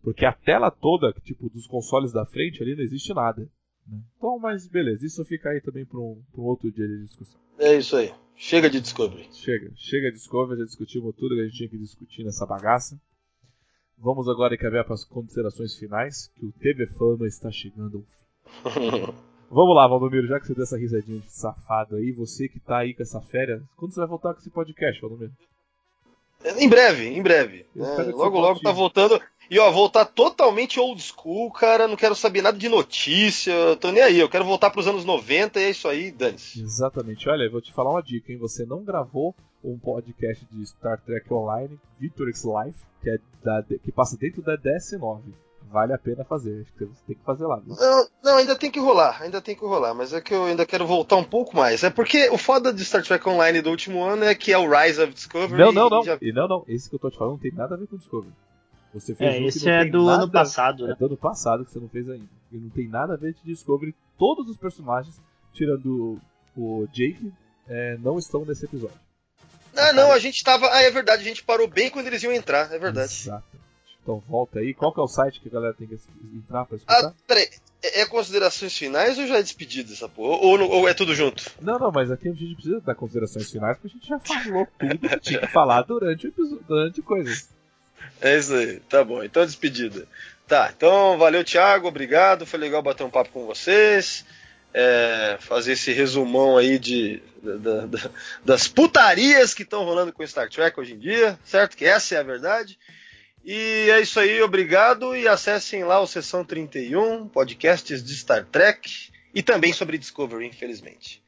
[0.03, 3.47] Porque a tela toda, tipo, dos consoles da frente ali não existe nada.
[3.87, 3.99] Né?
[4.17, 7.39] Então, mas beleza, isso fica aí também para um, um, outro dia de discussão.
[7.59, 8.13] É isso aí.
[8.35, 9.27] Chega de Discovery.
[9.31, 12.99] Chega, chega de Discovery, já discutimos tudo que a gente tinha que discutir nessa bagaça.
[13.97, 18.03] Vamos agora encaminhar para as considerações finais, que o TV Fama está chegando
[18.63, 19.13] ao fim.
[19.53, 22.77] Vamos lá, Valdomiro, já que você deu essa risadinha de safado aí, você que tá
[22.77, 25.33] aí com essa férias, quando você vai voltar com esse podcast, Valdomiro?
[26.57, 27.65] Em breve, em breve.
[27.75, 29.21] É, logo, logo tá voltando.
[29.49, 31.87] E ó, voltar totalmente old school, cara.
[31.87, 33.53] Não quero saber nada de notícia.
[33.81, 34.19] Tô nem aí.
[34.19, 36.61] Eu quero voltar pros anos 90 e é isso aí, dane-se.
[36.61, 37.27] Exatamente.
[37.27, 38.37] Olha, eu vou te falar uma dica, hein?
[38.37, 43.91] Você não gravou um podcast de Star Trek Online, Victor's Life, que, é da, que
[43.91, 45.19] passa dentro da DS9
[45.71, 46.61] vale a pena fazer.
[46.61, 47.61] Acho que você tem que fazer lá.
[47.65, 50.65] Não, não, ainda tem que rolar, ainda tem que rolar, mas é que eu ainda
[50.65, 51.83] quero voltar um pouco mais.
[51.83, 54.69] É porque o foda de Star Trek Online do último ano é que é o
[54.69, 55.61] Rise of Discovery.
[55.61, 56.01] Não, não, não.
[56.01, 56.17] E, já...
[56.21, 56.65] e não, não.
[56.67, 58.33] Esse que eu tô te falando não tem nada a ver com Discovery.
[58.93, 60.23] Você fez é, um esse é do nada...
[60.23, 60.93] ano passado, né?
[60.93, 62.27] É do ano passado que você não fez ainda.
[62.51, 63.95] E não tem nada a ver com Discovery.
[64.19, 65.15] Todos os personagens,
[65.53, 66.19] tirando
[66.57, 67.31] o Jake,
[67.69, 68.99] é, não estão nesse episódio.
[69.75, 70.67] Ah, não, a gente tava.
[70.73, 73.13] Ah, é verdade, a gente parou bem quando eles iam entrar, é verdade.
[73.13, 73.45] Exato.
[74.01, 74.73] Então volta aí.
[74.73, 75.97] Qual que é o site que a galera tem que
[76.35, 77.05] entrar pra escutar?
[77.05, 77.47] Ah, peraí.
[77.83, 80.37] É, é considerações finais ou já é despedida essa porra?
[80.37, 81.43] Ou, ou, ou, é tudo junto?
[81.61, 84.67] Não, não, mas aqui a gente precisa dar considerações finais porque a gente já falou
[84.77, 87.49] tudo que tinha que falar durante o episódio, durante coisas.
[88.19, 89.23] É isso aí, tá bom.
[89.23, 90.07] Então despedida.
[90.47, 92.45] Tá, então valeu, Thiago, obrigado.
[92.45, 94.25] Foi legal bater um papo com vocês.
[94.73, 98.09] É, fazer esse resumão aí de, da, da,
[98.45, 101.75] das putarias que estão rolando com Star Trek hoje em dia, certo?
[101.75, 102.79] Que essa é a verdade.
[103.43, 109.09] E é isso aí, obrigado e acessem lá o Sessão 31, podcasts de Star Trek
[109.33, 111.21] e também sobre Discovery, infelizmente.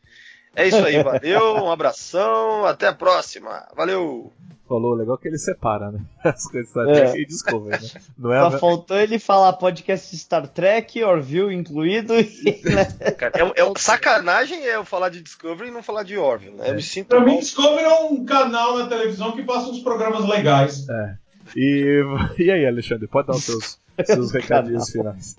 [0.55, 4.31] É isso aí, valeu, um abração, até a próxima, valeu!
[4.69, 5.99] Falou, legal que ele separa, né?
[6.23, 7.21] As coisas Star Trek é.
[7.21, 8.01] e Discovery, né?
[8.17, 8.59] Não é Só a...
[8.59, 12.13] faltou ele falar podcast Star Trek, Orville incluído.
[12.13, 12.85] E, né?
[13.11, 16.69] Cara, é, é, sacanagem é eu falar de Discovery e não falar de Orville, né?
[16.69, 17.27] Eu me sinto pra mal.
[17.27, 20.87] mim, Discovery é um canal na televisão que passa uns programas legais.
[20.87, 21.22] É.
[21.55, 22.01] E,
[22.37, 25.37] e aí, Alexandre, pode dar os seus, seus recadinhos finais.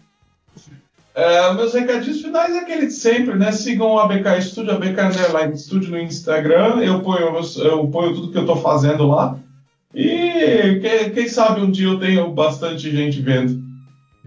[1.14, 3.52] É, meus recadinhos finais é aquele de sempre, né?
[3.52, 6.82] Sigam o ABK Studio, ABK Underline Studio no Instagram.
[6.82, 9.38] Eu ponho, eu ponho tudo que eu tô fazendo lá.
[9.94, 13.62] E quem, quem sabe um dia eu tenho bastante gente vendo.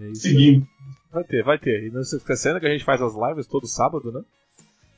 [0.00, 0.14] É.
[0.14, 0.66] Seguindo.
[1.12, 1.84] Vai ter, vai ter.
[1.84, 4.22] E não se esquecendo que a gente faz as lives todo sábado, né?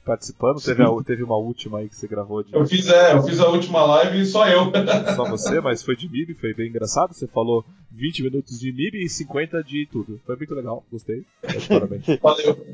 [0.04, 0.60] Participando.
[0.60, 3.38] Teve, a- teve uma última aí que você gravou de Eu fiz, é, eu fiz
[3.38, 4.72] a última live e só eu.
[5.14, 7.12] só você, mas foi de MIB, foi bem engraçado.
[7.12, 10.18] Você falou 20 minutos de MIB e 50 de tudo.
[10.24, 11.24] Foi muito legal, gostei.
[11.68, 12.04] Parabéns.
[12.20, 12.66] Valeu.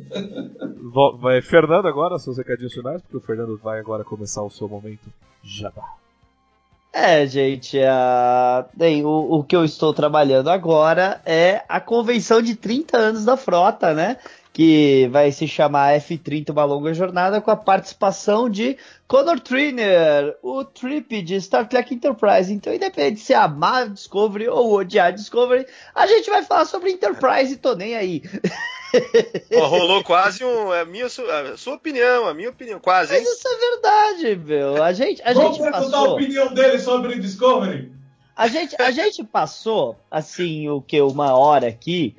[1.20, 5.08] Vai, Fernando agora, seus recadinhos finais, porque o Fernando vai agora começar o seu momento
[5.42, 5.84] jabá.
[6.92, 8.64] É, gente, a...
[8.74, 13.36] bem, o, o que eu estou trabalhando agora é a convenção de 30 anos da
[13.36, 14.16] frota, né?
[14.56, 20.64] Que vai se chamar F30 Uma Longa Jornada, com a participação de Connor Trainer, o
[20.64, 22.50] Trip de Star Trek Enterprise.
[22.50, 27.52] Então, independente de se amar Discovery ou odiar Discovery, a gente vai falar sobre Enterprise
[27.52, 28.22] e tô nem aí.
[29.56, 30.72] Ó, rolou quase um.
[30.72, 33.22] A, minha, a sua opinião, a minha opinião, quase, hein?
[33.22, 34.82] Mas isso é verdade, meu.
[34.82, 36.14] A gente, a Vamos gente perguntar a passou.
[36.14, 37.92] opinião dele sobre Discovery.
[38.34, 42.16] A gente, a gente passou, assim, o que, uma hora aqui,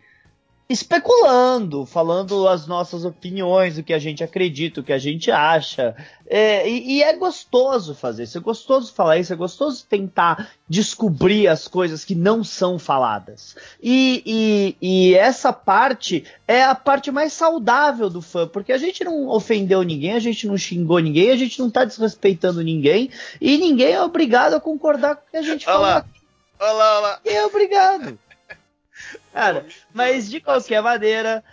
[0.69, 5.95] especulando, falando as nossas opiniões, o que a gente acredita, o que a gente acha.
[6.29, 11.47] É, e, e é gostoso fazer isso, é gostoso falar isso, é gostoso tentar descobrir
[11.47, 13.55] as coisas que não são faladas.
[13.81, 19.05] E, e, e essa parte é a parte mais saudável do fã, porque a gente
[19.05, 23.57] não ofendeu ninguém, a gente não xingou ninguém, a gente não tá desrespeitando ninguém, e
[23.57, 26.05] ninguém é obrigado a concordar com o que a gente Olha falou lá.
[26.59, 27.19] Olha lá, olha lá.
[27.23, 28.19] é obrigado.
[29.33, 31.43] Cara, mas de qualquer maneira,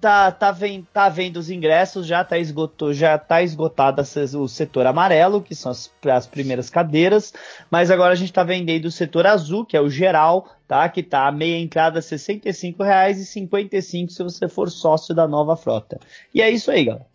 [0.00, 4.86] tá, tá, vendo, tá vendo os ingressos, já tá, esgotou, já tá esgotado o setor
[4.86, 7.34] amarelo, que são as, as primeiras cadeiras,
[7.70, 10.88] mas agora a gente tá vendendo o setor azul, que é o geral, tá?
[10.88, 16.00] Que tá a meia entrada R$ 65,55 se você for sócio da nova frota.
[16.34, 17.06] E é isso aí, galera.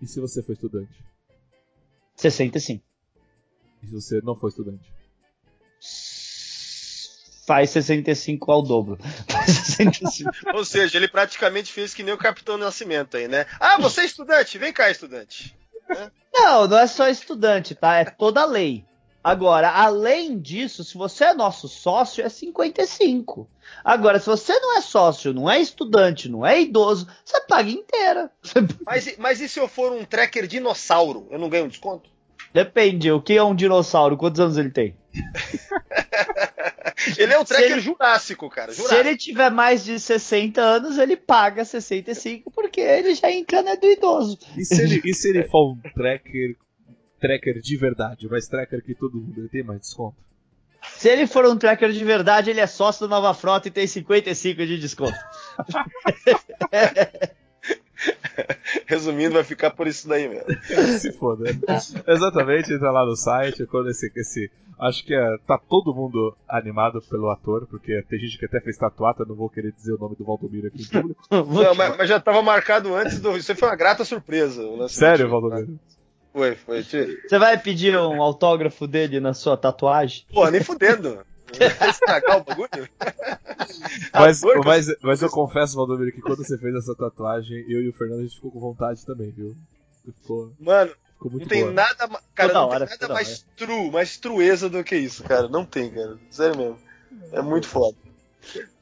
[0.00, 1.04] E se você for estudante?
[2.16, 2.82] 65.
[3.82, 4.90] E se você não for estudante?
[7.46, 8.98] Faz 65 ao dobro.
[9.28, 10.30] Faz 65.
[10.54, 13.46] Ou seja, ele praticamente fez que nem o Capitão Nascimento aí, né?
[13.58, 14.58] Ah, você é estudante?
[14.58, 15.56] Vem cá, estudante.
[16.32, 17.96] Não, não é só estudante, tá?
[17.98, 18.84] É toda a lei.
[19.24, 23.48] Agora, além disso, se você é nosso sócio, é 55.
[23.84, 28.30] Agora, se você não é sócio, não é estudante, não é idoso, você paga inteira.
[28.86, 31.28] Mas, e- mas e se eu for um tracker dinossauro?
[31.30, 32.10] Eu não ganho desconto?
[32.52, 34.16] Depende, o que é um dinossauro?
[34.16, 34.96] Quantos anos ele tem?
[37.18, 38.72] Ele é um Se tracker ele- jurássico, cara.
[38.72, 39.00] Se Jurássico.
[39.08, 43.86] ele tiver mais de 60 anos, ele paga 65, porque ele já entra né, do
[43.86, 44.38] idoso.
[44.56, 46.56] E se ele, e se ele for um tracker,
[47.20, 50.16] tracker de verdade, mas tracker que todo mundo ele tem mais desconto?
[50.96, 53.86] Se ele for um tracker de verdade, ele é sócio da Nova Frota e tem
[53.86, 55.16] 55 de desconto.
[58.86, 60.46] Resumindo, vai ficar por isso daí mesmo.
[60.98, 61.44] Se foda.
[62.06, 67.00] Exatamente, entra lá no site, quando esse, esse acho que é, tá todo mundo animado
[67.02, 70.16] pelo ator, porque tem gente que até fez tatuata, não vou querer dizer o nome
[70.16, 71.22] do Valdomiro aqui em público.
[71.30, 73.36] Não, mas, mas já tava marcado antes do.
[73.36, 74.62] Isso foi uma grata surpresa.
[74.88, 75.78] Sério, Valdomiro?
[76.32, 76.82] Foi, foi.
[76.82, 77.06] Tio.
[77.28, 80.24] Você vai pedir um autógrafo dele na sua tatuagem?
[80.32, 81.20] Pô, nem fudendo.
[81.88, 82.68] Estragar o bagulho?
[84.12, 87.92] Mas, mas, mas eu confesso, Valdomiro, que quando você fez essa tatuagem, eu e o
[87.92, 89.56] Fernando a gente ficou com vontade também, viu?
[90.04, 91.72] Ficou, Mano, ficou muito não tem boa.
[91.72, 92.20] nada.
[92.34, 95.48] Cara, não hora, tem nada mais true, mais trueza do que isso, cara.
[95.48, 96.18] Não tem, cara.
[96.30, 96.78] Sério mesmo.
[97.32, 97.96] É muito foda.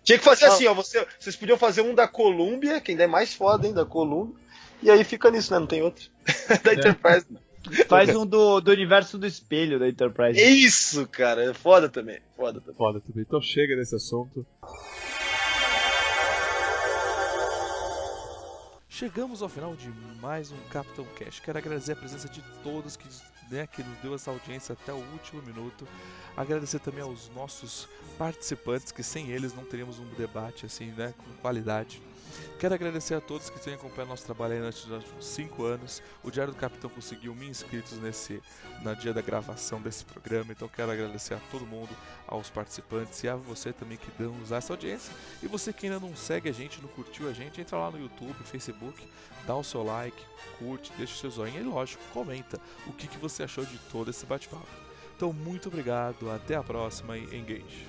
[0.02, 0.54] Tinha que fazer Não.
[0.54, 0.74] assim, ó.
[0.74, 4.34] Você, vocês podiam fazer um da Colômbia, que ainda é mais foda, hein, da Colômbia.
[4.82, 5.58] E aí fica nisso, né?
[5.58, 6.10] Não tem outro.
[6.64, 7.26] da Enterprise.
[7.30, 7.40] não.
[7.88, 10.40] Faz um do, do universo do espelho da Enterprise.
[10.40, 11.50] Isso, cara.
[11.50, 12.20] É foda também.
[12.36, 12.76] Foda também.
[12.76, 13.24] Foda também.
[13.26, 14.46] Então chega desse assunto.
[18.88, 19.88] Chegamos ao final de
[20.20, 21.40] mais um Capitão Cash.
[21.40, 23.08] Quero agradecer a presença de todos que,
[23.50, 25.88] né, que nos deu essa audiência até o último minuto.
[26.36, 27.88] Agradecer também aos nossos
[28.18, 32.02] participantes, que sem eles não teríamos um debate assim, né, com qualidade.
[32.58, 36.02] Quero agradecer a todos que têm acompanhado nosso trabalho aí nesses últimos 5 anos.
[36.22, 38.42] O Diário do Capitão conseguiu mil inscritos nesse
[38.82, 41.90] no dia da gravação desse programa, então quero agradecer a todo mundo,
[42.26, 45.12] aos participantes e a você também que deu nos essa audiência.
[45.42, 48.00] E você que ainda não segue a gente, não curtiu a gente, entra lá no
[48.00, 49.06] YouTube, Facebook,
[49.46, 50.22] dá o seu like,
[50.58, 54.10] curte, deixa o seu joinha e, lógico, comenta o que, que você achou de todo
[54.10, 54.68] esse bate-papo.
[55.16, 57.86] Então, muito obrigado, até a próxima e engage.